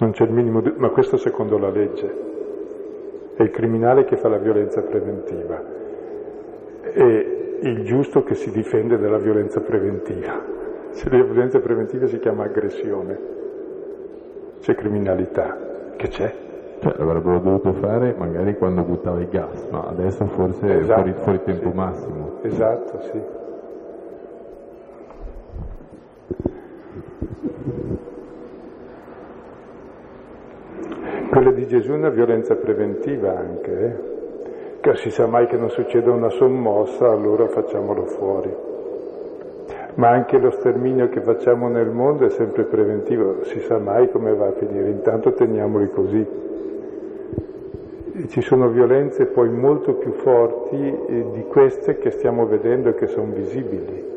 non 0.00 0.12
c'è 0.12 0.24
il 0.24 0.32
minimo, 0.32 0.60
di... 0.60 0.72
ma 0.76 0.88
questo 0.88 1.16
secondo 1.16 1.58
la 1.58 1.70
legge. 1.70 2.28
È 3.34 3.42
il 3.42 3.50
criminale 3.50 4.04
che 4.04 4.16
fa 4.16 4.28
la 4.28 4.38
violenza 4.38 4.82
preventiva 4.82 5.62
e 6.92 7.58
il 7.60 7.84
giusto 7.84 8.22
che 8.22 8.34
si 8.34 8.50
difende 8.50 8.98
dalla 8.98 9.18
violenza 9.18 9.60
preventiva. 9.60 10.58
Se 10.90 11.08
la 11.08 11.22
violenza 11.22 11.60
preventiva 11.60 12.06
si 12.06 12.18
chiama 12.18 12.44
aggressione, 12.44 13.18
c'è 14.60 14.74
criminalità, 14.74 15.56
che 15.96 16.08
c'è. 16.08 16.34
Cioè, 16.80 16.94
l'avrebbero 16.96 17.38
dovuto 17.40 17.72
fare 17.74 18.14
magari 18.16 18.56
quando 18.56 18.82
buttava 18.82 19.20
i 19.20 19.28
gas, 19.28 19.68
ma 19.70 19.84
adesso 19.86 20.24
forse 20.26 20.78
esatto, 20.78 21.08
è 21.08 21.12
fuori, 21.12 21.38
fuori 21.38 21.42
tempo 21.44 21.70
sì. 21.70 21.76
massimo. 21.76 22.38
Esatto, 22.42 23.00
sì. 23.02 23.20
Quella 31.30 31.50
di 31.52 31.59
Gesù 31.70 31.92
è 31.92 31.94
una 31.94 32.08
violenza 32.08 32.56
preventiva 32.56 33.38
anche, 33.38 33.70
eh? 33.80 34.80
che 34.80 34.96
si 34.96 35.08
sa 35.12 35.28
mai 35.28 35.46
che 35.46 35.56
non 35.56 35.70
succeda 35.70 36.10
una 36.10 36.28
sommossa, 36.28 37.08
allora 37.08 37.46
facciamolo 37.46 38.06
fuori. 38.06 38.52
Ma 39.94 40.08
anche 40.08 40.36
lo 40.38 40.50
sterminio 40.50 41.08
che 41.08 41.20
facciamo 41.20 41.68
nel 41.68 41.90
mondo 41.90 42.26
è 42.26 42.30
sempre 42.30 42.64
preventivo, 42.64 43.44
si 43.44 43.60
sa 43.60 43.78
mai 43.78 44.10
come 44.10 44.34
va 44.34 44.48
a 44.48 44.52
finire, 44.52 44.88
intanto 44.88 45.32
teniamoli 45.32 45.90
così. 45.90 46.26
Ci 48.26 48.40
sono 48.40 48.68
violenze 48.70 49.26
poi 49.26 49.48
molto 49.48 49.92
più 49.92 50.10
forti 50.10 50.74
eh, 50.74 51.24
di 51.30 51.44
queste 51.44 51.98
che 51.98 52.10
stiamo 52.10 52.46
vedendo 52.46 52.88
e 52.88 52.94
che 52.96 53.06
sono 53.06 53.30
visibili. 53.32 54.08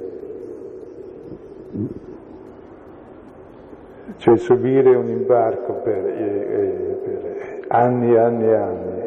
cioè 4.18 4.38
subire 4.38 4.95
un 4.95 5.10
imbarco 5.10 5.74
per, 5.74 6.06
eh, 6.06 6.47
eh, 6.49 6.97
per 7.04 7.42
anni 7.68 8.14
e 8.14 8.18
anni 8.18 8.47
e 8.47 8.55
anni, 8.55 9.01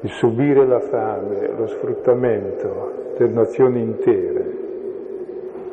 il 0.00 0.10
subire 0.10 0.66
la 0.66 0.80
fame, 0.80 1.50
lo 1.56 1.66
sfruttamento 1.66 3.12
per 3.16 3.30
nazioni 3.30 3.80
intere, 3.80 4.56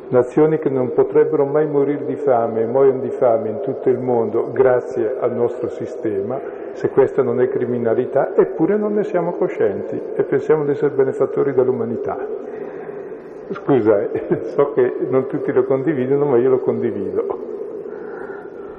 nazioni 0.08 0.58
che 0.58 0.68
non 0.68 0.92
potrebbero 0.92 1.44
mai 1.44 1.66
morire 1.66 2.04
di 2.04 2.16
fame 2.16 2.64
muoiono 2.64 3.00
di 3.00 3.10
fame 3.10 3.50
in 3.50 3.60
tutto 3.60 3.88
il 3.88 3.98
mondo 3.98 4.50
grazie 4.52 5.16
al 5.18 5.32
nostro 5.32 5.68
sistema, 5.68 6.40
se 6.72 6.90
questa 6.90 7.22
non 7.22 7.40
è 7.40 7.48
criminalità, 7.48 8.34
eppure 8.36 8.76
non 8.76 8.94
ne 8.94 9.04
siamo 9.04 9.32
coscienti 9.32 10.00
e 10.14 10.22
pensiamo 10.24 10.64
di 10.64 10.72
essere 10.72 10.94
benefattori 10.94 11.54
dell'umanità. 11.54 12.18
Scusa, 13.50 14.08
so 14.54 14.72
che 14.72 14.96
non 15.08 15.26
tutti 15.28 15.52
lo 15.52 15.64
condividono, 15.64 16.24
ma 16.24 16.36
io 16.36 16.50
lo 16.50 16.58
condivido. 16.58 17.54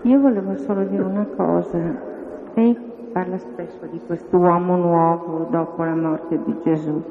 Io 0.02 0.20
volevo 0.20 0.56
solo 0.58 0.84
dire 0.84 1.04
una 1.04 1.26
cosa. 1.36 2.16
Lei 2.58 2.76
parla 3.14 3.38
spesso 3.38 3.86
di 3.86 4.02
questo 4.08 4.36
uomo 4.36 4.78
nuovo 4.78 5.46
dopo 5.52 5.84
la 5.84 5.94
morte 5.94 6.40
di 6.44 6.56
Gesù. 6.64 7.04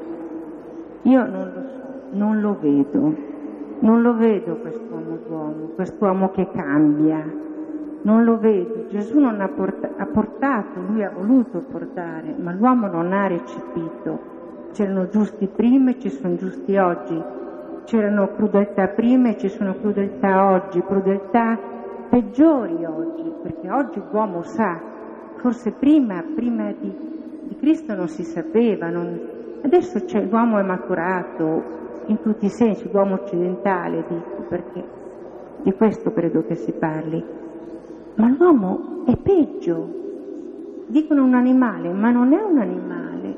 Io 1.03 1.25
non 1.25 1.53
lo 1.55 1.63
so, 1.69 2.17
non 2.17 2.41
lo 2.41 2.57
vedo, 2.61 3.15
non 3.79 4.03
lo 4.03 4.17
vedo 4.17 4.57
quest'uomo 4.57 5.19
d'uomo, 5.25 5.67
quest'uomo 5.77 6.31
che 6.31 6.49
cambia, 6.51 7.25
non 8.03 8.25
lo 8.25 8.39
vedo. 8.39 8.89
Gesù 8.89 9.21
non 9.21 9.41
ha, 9.41 9.47
porta- 9.47 9.91
ha 9.97 10.07
portato, 10.07 10.81
lui 10.89 11.05
ha 11.05 11.13
voluto 11.15 11.61
portare, 11.71 12.35
ma 12.37 12.53
l'uomo 12.53 12.89
non 12.89 13.13
ha 13.13 13.29
recepito. 13.29 14.19
C'erano 14.73 15.07
giusti 15.07 15.47
prima 15.47 15.93
e 15.93 16.01
ci 16.01 16.11
sono 16.11 16.35
giusti 16.35 16.77
oggi, 16.77 17.23
c'erano 17.85 18.31
crudeltà 18.35 18.89
prima 18.89 19.29
e 19.29 19.37
ci 19.37 19.49
sono 19.49 19.75
crudeltà 19.75 20.51
oggi, 20.51 20.83
crudeltà 20.83 21.57
peggiori 22.11 22.85
oggi, 22.85 23.33
perché 23.43 23.71
oggi 23.71 24.03
l'uomo 24.11 24.43
sa, 24.43 24.95
forse 25.37 25.73
prima, 25.73 26.23
prima 26.35 26.73
di, 26.73 26.93
di 27.43 27.57
Cristo 27.57 27.95
non 27.95 28.09
si 28.09 28.25
sapeva, 28.25 28.89
non, 28.89 29.19
adesso 29.63 30.03
l'uomo 30.29 30.59
è 30.59 30.63
maturato 30.63 31.75
in 32.07 32.21
tutti 32.21 32.47
i 32.47 32.51
sensi, 32.51 32.89
l'uomo 32.91 33.15
occidentale, 33.15 34.05
dico, 34.09 34.43
perché 34.49 34.85
di 35.63 35.73
questo 35.73 36.13
credo 36.13 36.45
che 36.45 36.55
si 36.55 36.73
parli. 36.73 37.25
Ma 38.15 38.29
l'uomo 38.29 39.05
è 39.07 39.17
peggio. 39.17 40.05
Dicono 40.87 41.25
un 41.25 41.35
animale, 41.35 41.93
ma 41.93 42.11
non 42.11 42.33
è 42.33 42.41
un 42.41 42.59
animale. 42.59 43.37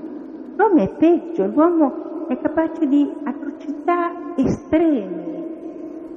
L'uomo 0.56 0.82
è 0.82 0.90
peggio, 0.96 1.46
l'uomo 1.46 2.26
è 2.28 2.38
capace 2.38 2.86
di 2.86 3.10
atrocità 3.24 4.34
estreme, 4.36 5.46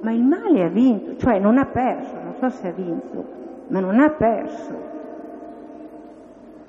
ma 0.02 0.12
il 0.12 0.24
male 0.24 0.64
ha 0.64 0.68
vinto, 0.68 1.16
cioè 1.16 1.40
non 1.40 1.58
ha 1.58 1.66
perso, 1.66 2.14
non 2.22 2.34
so 2.36 2.50
se 2.50 2.68
ha 2.68 2.72
vinto, 2.72 3.24
ma 3.68 3.80
non 3.80 4.00
ha 4.00 4.10
perso. 4.10 4.91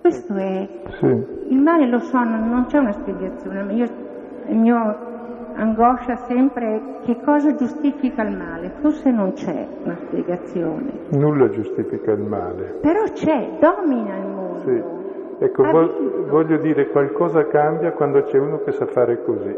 Questo 0.02 0.34
è 0.34 0.68
Sì. 0.98 1.06
il 1.06 1.60
male, 1.60 1.88
lo 1.88 2.00
so, 2.00 2.18
non, 2.22 2.48
non 2.50 2.66
c'è 2.66 2.78
una 2.78 2.92
spiegazione, 2.92 3.62
ma 3.62 3.72
io 3.72 3.86
il 4.48 4.56
mio 4.56 4.96
angoscia 5.54 6.16
sempre 6.26 6.98
che 7.04 7.20
cosa 7.24 7.54
giustifica 7.54 8.22
il 8.22 8.36
male. 8.36 8.72
Forse 8.80 9.10
non 9.12 9.32
c'è 9.34 9.66
una 9.84 9.96
spiegazione, 10.06 10.90
Nulla 11.10 11.48
giustifica 11.50 12.10
il 12.12 12.20
male. 12.20 12.78
però 12.80 13.04
c'è, 13.12 13.48
domina 13.60 14.16
il 14.16 14.26
mondo. 14.26 14.58
Sì. 14.64 14.82
Ecco, 15.44 15.62
vo- 15.70 16.24
voglio 16.28 16.56
dire, 16.58 16.88
qualcosa 16.88 17.46
cambia 17.46 17.92
quando 17.92 18.22
c'è 18.24 18.38
uno 18.38 18.60
che 18.64 18.72
sa 18.72 18.86
fare 18.86 19.22
così. 19.24 19.56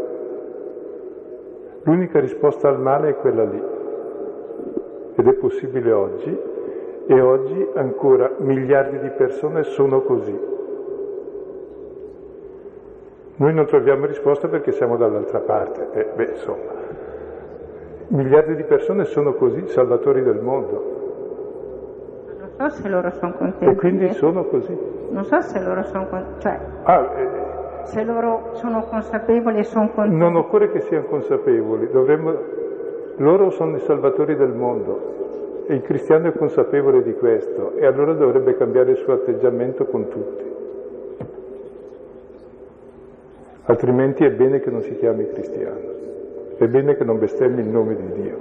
L'unica 1.84 2.20
risposta 2.20 2.68
al 2.68 2.80
male 2.80 3.10
è 3.10 3.16
quella 3.16 3.44
lì. 3.44 3.62
Ed 5.16 5.26
è 5.26 5.32
possibile 5.34 5.92
oggi, 5.92 6.38
e 7.06 7.20
oggi 7.20 7.68
ancora 7.74 8.30
miliardi 8.38 8.98
di 8.98 9.10
persone 9.10 9.62
sono 9.64 10.00
così. 10.02 10.52
Noi 13.36 13.52
non 13.52 13.66
troviamo 13.66 14.06
risposta 14.06 14.48
perché 14.48 14.72
siamo 14.72 14.96
dall'altra 14.96 15.40
parte. 15.40 15.88
Eh, 15.92 16.06
beh, 16.14 16.24
insomma, 16.24 16.72
miliardi 18.08 18.54
di 18.54 18.62
persone 18.64 19.04
sono 19.04 19.34
così, 19.34 19.66
salvatori 19.66 20.22
del 20.22 20.40
mondo. 20.40 20.92
Non 22.38 22.70
so 22.70 22.76
se 22.82 22.88
loro 22.88 23.10
sono 23.10 23.32
contenti. 23.32 23.64
E 23.64 23.74
quindi 23.74 24.12
sono 24.12 24.44
così. 24.44 24.78
Non 25.10 25.24
so 25.24 25.40
se 25.40 25.60
loro 25.60 25.82
sono 25.82 26.06
contenti, 26.06 26.40
cioè 26.40 26.58
Ah, 26.84 27.12
eh, 27.16 27.86
se 27.86 28.04
loro 28.04 28.50
sono 28.52 28.84
consapevoli 28.84 29.58
e 29.58 29.64
sono 29.64 29.90
contenti. 29.90 30.16
Non 30.16 30.36
occorre 30.36 30.70
che 30.70 30.80
siano 30.82 31.04
consapevoli, 31.06 31.90
dovremmo... 31.90 32.32
loro 33.16 33.50
sono 33.50 33.76
i 33.76 33.80
salvatori 33.80 34.36
del 34.36 34.52
mondo 34.52 35.23
il 35.66 35.82
cristiano 35.82 36.28
è 36.28 36.32
consapevole 36.32 37.02
di 37.02 37.14
questo 37.14 37.74
e 37.76 37.86
allora 37.86 38.12
dovrebbe 38.12 38.56
cambiare 38.56 38.90
il 38.92 38.96
suo 38.98 39.14
atteggiamento 39.14 39.86
con 39.86 40.08
tutti. 40.08 40.52
Altrimenti 43.66 44.24
è 44.24 44.30
bene 44.30 44.60
che 44.60 44.70
non 44.70 44.82
si 44.82 44.94
chiami 44.96 45.26
cristiano, 45.28 45.80
è 46.58 46.66
bene 46.66 46.96
che 46.96 47.04
non 47.04 47.18
bestemmi 47.18 47.60
il 47.62 47.68
nome 47.68 47.96
di 47.96 48.22
Dio, 48.22 48.36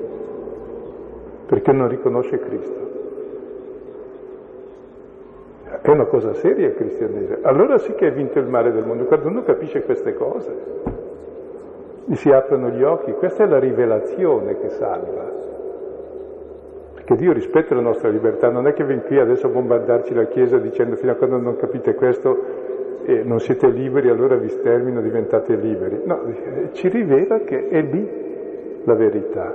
perché 1.45 1.71
non 1.71 1.87
riconosce 1.87 2.39
Cristo. 2.39 2.81
È 5.81 5.89
una 5.89 6.05
cosa 6.05 6.33
seria 6.33 6.67
il 6.67 6.75
cristianesimo. 6.75 7.37
Allora 7.43 7.77
sì 7.77 7.93
che 7.93 8.07
è 8.07 8.11
vinto 8.11 8.39
il 8.39 8.47
male 8.47 8.71
del 8.73 8.85
mondo, 8.85 9.05
quando 9.05 9.29
uno 9.29 9.43
capisce 9.43 9.83
queste 9.83 10.13
cose, 10.13 10.55
gli 12.05 12.15
si 12.15 12.29
aprono 12.31 12.69
gli 12.69 12.83
occhi, 12.83 13.13
questa 13.13 13.43
è 13.43 13.47
la 13.47 13.59
rivelazione 13.59 14.59
che 14.59 14.69
salva. 14.69 15.32
Perché 17.05 17.21
Dio 17.21 17.33
rispetta 17.33 17.75
la 17.75 17.81
nostra 17.81 18.07
libertà, 18.07 18.49
non 18.49 18.65
è 18.65 18.71
che 18.71 18.85
viene 18.85 19.01
qui 19.01 19.19
adesso 19.19 19.47
a 19.47 19.49
bombardarci 19.49 20.13
la 20.13 20.25
Chiesa 20.27 20.57
dicendo 20.57 20.95
fino 20.95 21.11
a 21.11 21.15
quando 21.15 21.37
non 21.37 21.57
capite 21.57 21.95
questo 21.95 23.01
eh, 23.03 23.23
non 23.23 23.39
siete 23.39 23.67
liberi, 23.67 24.07
allora 24.07 24.37
vi 24.37 24.47
stermino, 24.47 25.01
diventate 25.01 25.55
liberi. 25.57 25.99
No, 26.05 26.21
ci 26.71 26.87
rivela 26.87 27.39
che 27.39 27.67
è 27.67 27.81
lì 27.81 28.09
la 28.85 28.93
verità. 28.93 29.53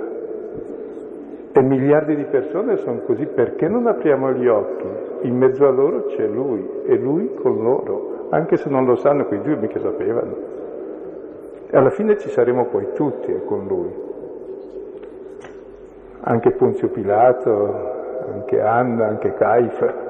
E 1.51 1.61
miliardi 1.63 2.15
di 2.15 2.25
persone 2.25 2.77
sono 2.77 2.99
così, 2.99 3.25
perché 3.25 3.67
non 3.67 3.87
apriamo 3.87 4.31
gli 4.33 4.47
occhi? 4.47 4.85
In 5.21 5.35
mezzo 5.35 5.65
a 5.65 5.71
loro 5.71 6.05
c'è 6.05 6.27
Lui 6.27 6.63
e 6.85 6.95
Lui 6.97 7.33
con 7.33 7.63
loro, 7.63 8.27
anche 8.29 8.57
se 8.57 8.69
non 8.69 8.85
lo 8.85 8.95
sanno, 8.95 9.25
quei 9.25 9.41
due 9.41 9.55
mica 9.55 9.79
sapevano. 9.79 10.35
E 11.67 11.75
alla 11.75 11.89
fine 11.89 12.15
ci 12.19 12.29
saremo 12.29 12.67
poi 12.67 12.89
tutti 12.93 13.33
con 13.45 13.65
Lui. 13.65 14.08
Anche 16.21 16.51
Ponzio 16.51 16.89
Pilato, 16.89 17.97
anche 18.33 18.61
Anna, 18.61 19.07
anche 19.07 19.33
Caifa. 19.33 20.07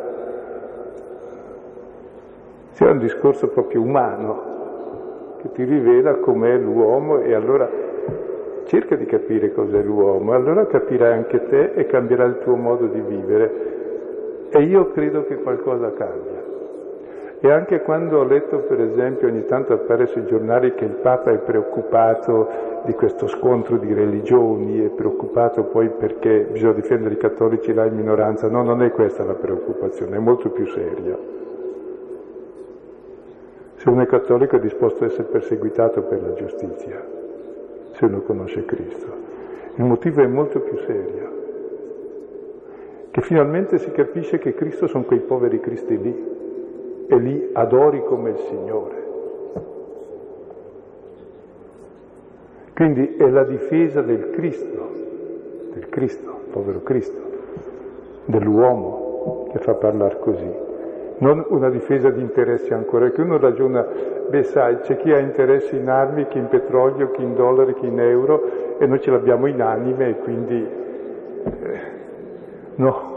C'è 2.73 2.89
un 2.89 2.97
discorso 2.99 3.49
proprio 3.49 3.81
umano 3.81 5.37
che 5.41 5.51
ti 5.51 5.63
rivela 5.63 6.15
com'è 6.15 6.57
l'uomo 6.57 7.19
e 7.19 7.33
allora 7.33 7.69
cerca 8.65 8.95
di 8.95 9.05
capire 9.05 9.51
cos'è 9.51 9.81
l'uomo, 9.81 10.33
allora 10.33 10.65
capirai 10.67 11.13
anche 11.13 11.47
te 11.47 11.71
e 11.73 11.85
cambierà 11.87 12.25
il 12.25 12.39
tuo 12.39 12.55
modo 12.55 12.85
di 12.87 13.01
vivere. 13.01 14.47
E 14.49 14.61
io 14.63 14.91
credo 14.91 15.25
che 15.25 15.35
qualcosa 15.37 15.91
cambia. 15.93 16.38
E 17.41 17.49
anche 17.49 17.81
quando 17.83 18.19
ho 18.19 18.23
letto, 18.25 18.59
per 18.59 18.81
esempio, 18.81 19.29
ogni 19.29 19.45
tanto 19.45 19.71
appare 19.71 20.07
sui 20.07 20.25
giornali 20.25 20.73
che 20.73 20.83
il 20.83 20.95
Papa 20.95 21.31
è 21.31 21.37
preoccupato 21.37 22.81
di 22.83 22.91
questo 22.93 23.27
scontro 23.27 23.77
di 23.77 23.93
religioni, 23.93 24.83
è 24.83 24.89
preoccupato 24.89 25.63
poi 25.63 25.87
perché 25.87 26.47
bisogna 26.51 26.73
difendere 26.73 27.13
i 27.13 27.17
cattolici 27.17 27.73
là 27.73 27.85
in 27.85 27.95
minoranza, 27.95 28.49
no, 28.49 28.61
non 28.61 28.83
è 28.83 28.91
questa 28.91 29.23
la 29.23 29.35
preoccupazione, 29.35 30.17
è 30.17 30.19
molto 30.19 30.49
più 30.49 30.67
seria. 30.67 31.17
Se 33.75 33.87
uno 33.87 34.01
è 34.01 34.05
cattolico 34.05 34.57
è 34.57 34.59
disposto 34.59 35.05
a 35.05 35.07
essere 35.07 35.23
perseguitato 35.23 36.01
per 36.01 36.21
la 36.21 36.33
giustizia, 36.33 37.01
se 37.91 38.03
uno 38.03 38.19
conosce 38.19 38.65
Cristo. 38.65 39.07
Il 39.75 39.85
motivo 39.85 40.21
è 40.21 40.27
molto 40.27 40.59
più 40.59 40.77
serio, 40.79 41.31
che 43.11 43.21
finalmente 43.21 43.77
si 43.77 43.91
capisce 43.91 44.39
che 44.39 44.53
Cristo 44.53 44.87
sono 44.87 45.05
quei 45.05 45.19
poveri 45.19 45.61
cristi 45.61 46.01
lì, 46.01 46.38
e 47.09 47.17
li 47.17 47.49
adori 47.53 48.03
come 48.03 48.29
il 48.29 48.37
Signore. 48.37 49.07
Quindi 52.75 53.15
è 53.17 53.29
la 53.29 53.43
difesa 53.43 54.01
del 54.01 54.29
Cristo, 54.29 54.89
del 55.73 55.89
Cristo, 55.89 56.39
povero 56.51 56.81
Cristo, 56.81 57.19
dell'uomo 58.25 59.49
che 59.51 59.59
fa 59.59 59.73
parlare 59.73 60.19
così 60.19 60.67
non 61.19 61.45
una 61.49 61.69
difesa 61.69 62.09
di 62.09 62.21
interessi 62.21 62.73
ancora, 62.73 63.09
che 63.09 63.21
uno 63.21 63.37
ragiona, 63.37 63.85
beh 64.29 64.43
sai, 64.43 64.79
c'è 64.79 64.97
chi 64.97 65.11
ha 65.11 65.19
interessi 65.19 65.75
in 65.75 65.89
armi, 65.89 66.27
chi 66.27 66.37
in 66.37 66.47
petrolio, 66.47 67.11
chi 67.11 67.23
in 67.23 67.35
dollari, 67.35 67.73
chi 67.73 67.87
in 67.87 67.99
euro, 67.99 68.77
e 68.77 68.85
noi 68.85 69.01
ce 69.01 69.11
l'abbiamo 69.11 69.47
in 69.47 69.61
anime 69.61 70.09
e 70.09 70.17
quindi 70.17 70.67
eh, 71.43 71.79
no. 72.75 73.08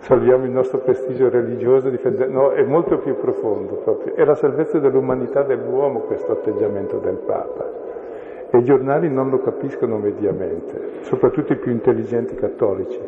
Salviamo 0.00 0.44
il 0.46 0.50
nostro 0.50 0.78
prestigio 0.78 1.28
religioso, 1.28 1.90
difendendo... 1.90 2.32
no, 2.32 2.50
è 2.52 2.62
molto 2.62 2.98
più 2.98 3.16
profondo 3.16 3.74
proprio. 3.74 4.14
È 4.14 4.24
la 4.24 4.34
salvezza 4.34 4.78
dell'umanità 4.78 5.42
dell'uomo 5.42 6.00
questo 6.00 6.32
atteggiamento 6.32 6.98
del 6.98 7.16
Papa. 7.16 7.68
E 8.50 8.58
i 8.58 8.64
giornali 8.64 9.10
non 9.10 9.28
lo 9.28 9.40
capiscono 9.40 9.98
mediamente, 9.98 11.02
soprattutto 11.02 11.52
i 11.52 11.56
più 11.56 11.70
intelligenti 11.70 12.34
cattolici. 12.34 12.98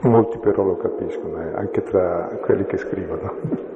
Molti 0.00 0.36
però 0.38 0.64
lo 0.64 0.76
capiscono, 0.76 1.40
eh, 1.40 1.54
anche 1.54 1.82
tra 1.82 2.28
quelli 2.42 2.66
che 2.66 2.76
scrivono. 2.76 3.72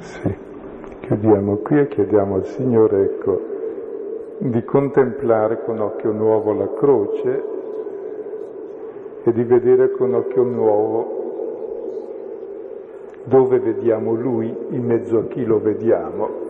Sì, 0.00 0.34
chiudiamo 1.00 1.56
qui 1.56 1.78
e 1.80 1.88
chiediamo 1.88 2.36
al 2.36 2.46
Signore, 2.46 3.02
ecco, 3.02 3.40
di 4.38 4.64
contemplare 4.64 5.62
con 5.62 5.78
occhio 5.78 6.10
nuovo 6.12 6.54
la 6.54 6.72
croce 6.72 7.44
e 9.22 9.32
di 9.32 9.44
vedere 9.44 9.90
con 9.90 10.14
occhio 10.14 10.42
nuovo 10.42 11.18
dove 13.24 13.58
vediamo 13.58 14.14
Lui 14.14 14.54
in 14.70 14.86
mezzo 14.86 15.18
a 15.18 15.24
chi 15.24 15.44
lo 15.44 15.60
vediamo 15.60 16.49